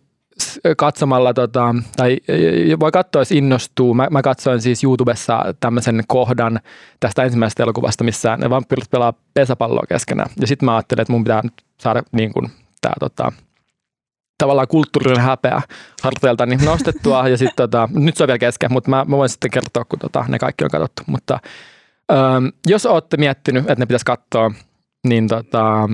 katsomalla, 0.76 1.34
tota, 1.34 1.74
tai 1.96 2.18
voi 2.80 2.92
katsoa, 2.92 3.20
jos 3.20 3.32
innostuu. 3.32 3.94
Mä, 3.94 4.08
mä 4.10 4.22
katsoin 4.22 4.60
siis 4.60 4.84
YouTubessa 4.84 5.54
tämmöisen 5.60 6.02
kohdan 6.08 6.60
tästä 7.00 7.22
ensimmäisestä 7.22 7.62
elokuvasta, 7.62 8.04
missä 8.04 8.36
ne 8.36 8.50
vampyyrit 8.50 8.90
pelaa 8.90 9.14
pesäpalloa 9.34 9.84
keskenään. 9.88 10.30
Ja 10.40 10.46
sitten 10.46 10.66
mä 10.66 10.76
ajattelin, 10.76 11.02
että 11.02 11.12
mun 11.12 11.24
pitää 11.24 11.42
saada 11.80 12.02
niin 12.12 12.32
kuin, 12.32 12.50
tää, 12.80 12.92
tota, 13.00 13.32
tavallaan 14.38 14.68
kulttuurinen 14.68 15.22
häpeä 15.22 15.62
harteilta 16.02 16.46
niin 16.46 16.64
nostettua. 16.64 17.28
ja 17.28 17.38
sit, 17.38 17.56
tota, 17.56 17.88
nyt 17.92 18.16
se 18.16 18.22
on 18.22 18.26
vielä 18.26 18.38
kesken, 18.38 18.72
mutta 18.72 18.90
mä, 18.90 19.04
mä 19.04 19.16
voin 19.16 19.28
sitten 19.28 19.50
kertoa, 19.50 19.84
kun 19.84 19.98
tota, 19.98 20.24
ne 20.28 20.38
kaikki 20.38 20.64
on 20.64 20.70
katsottu. 20.70 21.02
Mutta 21.06 21.38
ähm, 22.12 22.46
jos 22.66 22.86
olette 22.86 23.16
miettinyt, 23.16 23.62
että 23.62 23.82
ne 23.82 23.86
pitäisi 23.86 24.04
katsoa, 24.04 24.50
niin 25.06 25.28
tota, 25.28 25.88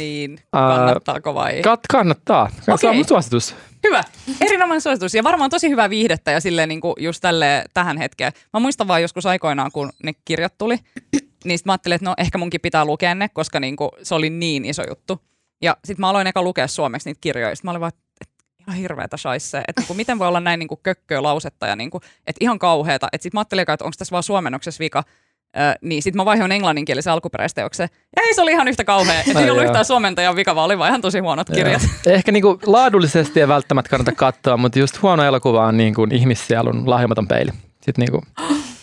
niin, 0.00 0.38
kannattaako 0.50 1.34
vai? 1.34 1.62
Kat, 1.62 1.80
kannattaa. 1.90 2.50
Okay. 2.62 2.78
Se 2.78 2.88
on 2.88 2.96
mun 2.96 3.08
suositus. 3.08 3.54
Hyvä. 3.84 4.04
Erinomainen 4.40 4.80
suositus 4.80 5.14
ja 5.14 5.24
varmaan 5.24 5.50
tosi 5.50 5.68
hyvää 5.68 5.90
viihdettä 5.90 6.30
ja 6.30 6.40
silleen 6.40 6.68
niin 6.68 6.80
kuin 6.80 6.94
just 6.98 7.20
tälle 7.20 7.64
tähän 7.74 7.98
hetkeen. 7.98 8.32
Mä 8.52 8.60
muistan 8.60 8.88
vaan 8.88 9.02
joskus 9.02 9.26
aikoinaan, 9.26 9.72
kun 9.72 9.90
ne 10.02 10.12
kirjat 10.24 10.58
tuli, 10.58 10.78
niin 11.44 11.58
sit 11.58 11.66
mä 11.66 11.72
ajattelin, 11.72 11.94
että 11.94 12.04
no 12.04 12.14
ehkä 12.18 12.38
munkin 12.38 12.60
pitää 12.60 12.84
lukea 12.84 13.14
ne, 13.14 13.28
koska 13.28 13.60
niin 13.60 13.76
kuin 13.76 13.90
se 14.02 14.14
oli 14.14 14.30
niin 14.30 14.64
iso 14.64 14.82
juttu. 14.88 15.20
Ja 15.62 15.76
sitten 15.84 16.00
mä 16.00 16.08
aloin 16.08 16.26
eka 16.26 16.42
lukea 16.42 16.68
suomeksi 16.68 17.08
niitä 17.08 17.18
kirjoja. 17.20 17.54
Sitten 17.56 17.68
mä 17.68 17.70
olin 17.70 17.80
vaan, 17.80 17.92
että 18.20 18.44
ihan 18.60 18.76
hirveätä 18.76 19.16
shaisse. 19.16 19.62
Että 19.68 19.82
niin 19.88 19.96
miten 19.96 20.18
voi 20.18 20.28
olla 20.28 20.40
näin 20.40 20.58
niin 20.58 20.68
kuin 20.68 20.80
kökköä 20.82 21.22
lausetta 21.22 21.66
ja 21.66 21.76
niin 21.76 21.90
kuin, 21.90 22.02
että 22.26 22.38
ihan 22.40 22.58
kauheata. 22.58 23.08
Että 23.12 23.22
sitten 23.22 23.36
mä 23.36 23.40
ajattelin, 23.40 23.62
että 23.62 23.84
onko 23.84 23.94
tässä 23.98 24.12
vaan 24.12 24.22
suomennoksessa 24.22 24.80
vika. 24.80 25.04
Öö, 25.58 25.72
niin 25.80 26.02
sitten 26.02 26.16
mä 26.16 26.24
vaihoin 26.24 26.52
englanninkielisen 26.52 27.12
alkuperäisteokseen. 27.12 27.88
Ja 28.16 28.22
ei 28.22 28.34
se 28.34 28.42
oli 28.42 28.52
ihan 28.52 28.68
yhtä 28.68 28.84
kauhea. 28.84 29.22
Ei 29.38 29.50
ollut 29.50 29.64
yhtään 29.64 29.84
suomentajan 29.84 30.36
vika, 30.36 30.54
vaan 30.54 30.64
oli 30.64 30.78
vaan 30.78 30.88
ihan 30.88 31.00
tosi 31.00 31.18
huonot 31.18 31.50
kirjat. 31.54 31.82
Ehkä 32.06 32.32
niinku 32.32 32.58
laadullisesti 32.66 33.40
ei 33.40 33.48
välttämättä 33.48 33.90
kannata 33.90 34.12
katsoa, 34.12 34.56
mutta 34.56 34.78
just 34.78 35.02
huono 35.02 35.24
elokuva 35.24 35.66
on 35.66 35.76
niin 35.76 35.94
kuin 35.94 36.14
ihmissielun 36.14 36.90
lahjomaton 36.90 37.28
peili. 37.28 37.50
Sitten 37.80 37.94
niinku, 38.02 38.22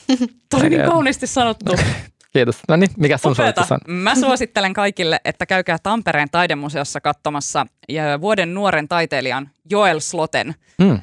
Tämä 0.50 0.62
oli 0.62 0.70
niin 0.70 0.86
kauniisti 0.86 1.28
sanottu. 1.28 1.76
Kiitos. 2.34 2.60
No 2.70 2.76
niin, 2.76 2.90
mikä 2.98 3.18
sun 3.18 3.36
suositus 3.36 3.72
on? 3.72 3.80
Mä 3.88 4.16
suosittelen 4.16 4.74
kaikille, 4.74 5.20
että 5.26 5.46
käykää 5.46 5.78
Tampereen 5.84 6.28
taidemuseossa 6.32 7.02
katsomassa 7.02 7.66
vuoden 8.22 8.54
nuoren 8.54 8.88
taiteilijan 8.88 9.50
Joel 9.70 10.00
Sloten 10.00 10.56
mm. 10.78 10.92
ö, 10.92 11.00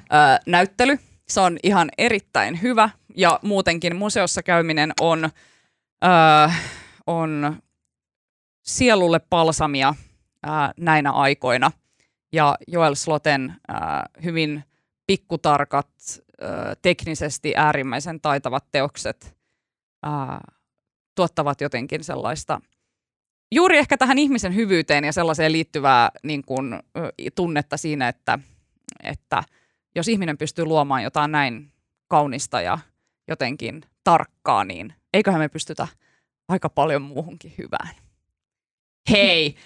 näyttely. 0.46 0.98
Se 1.28 1.40
on 1.40 1.56
ihan 1.62 1.88
erittäin 1.98 2.62
hyvä 2.62 2.90
ja 3.16 3.38
muutenkin 3.42 3.96
museossa 3.96 4.42
käyminen 4.42 4.92
on, 5.00 5.30
on 7.06 7.56
sielulle 8.62 9.18
palsamia 9.18 9.94
näinä 10.76 11.10
aikoina. 11.12 11.70
Ja 12.32 12.56
Joel 12.68 12.94
Sloten 12.94 13.54
hyvin 14.24 14.64
pikkutarkat, 15.06 15.88
ö, 16.42 16.76
teknisesti 16.82 17.52
äärimmäisen 17.56 18.20
taitavat 18.20 18.64
teokset 18.72 19.36
tuottavat 21.14 21.60
jotenkin 21.60 22.04
sellaista 22.04 22.60
juuri 23.54 23.78
ehkä 23.78 23.96
tähän 23.96 24.18
ihmisen 24.18 24.54
hyvyyteen 24.54 25.04
ja 25.04 25.12
sellaiseen 25.12 25.52
liittyvää 25.52 26.10
niin 26.22 26.44
kuin, 26.44 26.80
tunnetta 27.34 27.76
siinä, 27.76 28.08
että, 28.08 28.38
että 29.02 29.42
jos 29.94 30.08
ihminen 30.08 30.38
pystyy 30.38 30.64
luomaan 30.64 31.02
jotain 31.02 31.32
näin 31.32 31.72
kaunista 32.08 32.60
ja 32.60 32.78
jotenkin 33.28 33.82
tarkkaa, 34.04 34.64
niin 34.64 34.94
eiköhän 35.14 35.40
me 35.40 35.48
pystytä 35.48 35.88
aika 36.48 36.68
paljon 36.68 37.02
muuhunkin 37.02 37.54
hyvään. 37.58 37.90
Hei, 39.10 39.56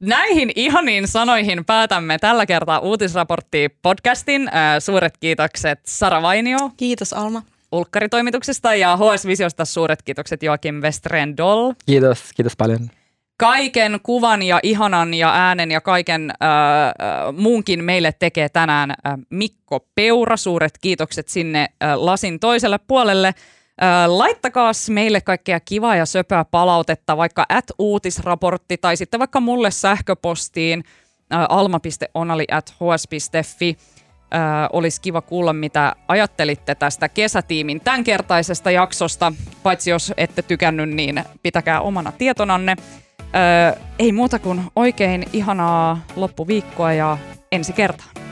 näihin 0.00 0.52
ihaniin 0.56 1.08
sanoihin 1.08 1.64
päätämme 1.64 2.18
tällä 2.18 2.46
kertaa 2.46 2.78
uutisraportti 2.78 3.68
podcastin. 3.82 4.50
Suuret 4.78 5.16
kiitokset 5.20 5.80
Sara 5.86 6.22
Vainio. 6.22 6.58
Kiitos 6.76 7.12
Alma. 7.12 7.42
Ulkkaritoimituksesta 7.72 8.74
ja 8.74 8.96
HS 8.96 9.26
Visiosta 9.26 9.64
suuret 9.64 10.02
kiitokset 10.02 10.42
Joakim 10.42 10.74
Westren 10.74 11.36
Doll. 11.36 11.72
Kiitos, 11.86 12.32
kiitos 12.36 12.56
paljon. 12.56 12.90
Kaiken 13.38 14.00
kuvan 14.02 14.42
ja 14.42 14.60
ihanan 14.62 15.14
ja 15.14 15.34
äänen 15.34 15.70
ja 15.70 15.80
kaiken 15.80 16.30
äh, 16.30 17.34
muunkin 17.36 17.84
meille 17.84 18.12
tekee 18.18 18.48
tänään 18.48 18.90
äh, 18.90 18.96
Mikko 19.30 19.86
Peura. 19.94 20.36
Suuret 20.36 20.78
kiitokset 20.80 21.28
sinne 21.28 21.60
äh, 21.82 21.94
lasin 21.94 22.40
toiselle 22.40 22.78
puolelle. 22.86 23.34
Laittakaa 24.06 24.72
meille 24.90 25.20
kaikkea 25.20 25.60
kivaa 25.60 25.96
ja 25.96 26.06
söpöä 26.06 26.44
palautetta, 26.44 27.16
vaikka 27.16 27.46
at 27.48 27.64
uutisraportti 27.78 28.76
tai 28.78 28.96
sitten 28.96 29.20
vaikka 29.20 29.40
mulle 29.40 29.70
sähköpostiin 29.70 30.84
äh, 31.32 31.46
alma.onali 31.48 32.44
at 32.50 32.70
hs.fi 32.70 33.76
olisi 34.72 35.00
kiva 35.00 35.20
kuulla, 35.20 35.52
mitä 35.52 35.96
ajattelitte 36.08 36.74
tästä 36.74 37.08
kesätiimin 37.08 37.80
tämänkertaisesta 37.80 38.70
jaksosta. 38.70 39.32
Paitsi 39.62 39.90
jos 39.90 40.12
ette 40.16 40.42
tykännyt, 40.42 40.90
niin 40.90 41.24
pitäkää 41.42 41.80
omana 41.80 42.12
tietonanne. 42.12 42.76
Ei 43.98 44.12
muuta 44.12 44.38
kuin 44.38 44.62
oikein 44.76 45.24
ihanaa 45.32 46.00
loppuviikkoa 46.16 46.92
ja 46.92 47.18
ensi 47.52 47.72
kertaan. 47.72 48.25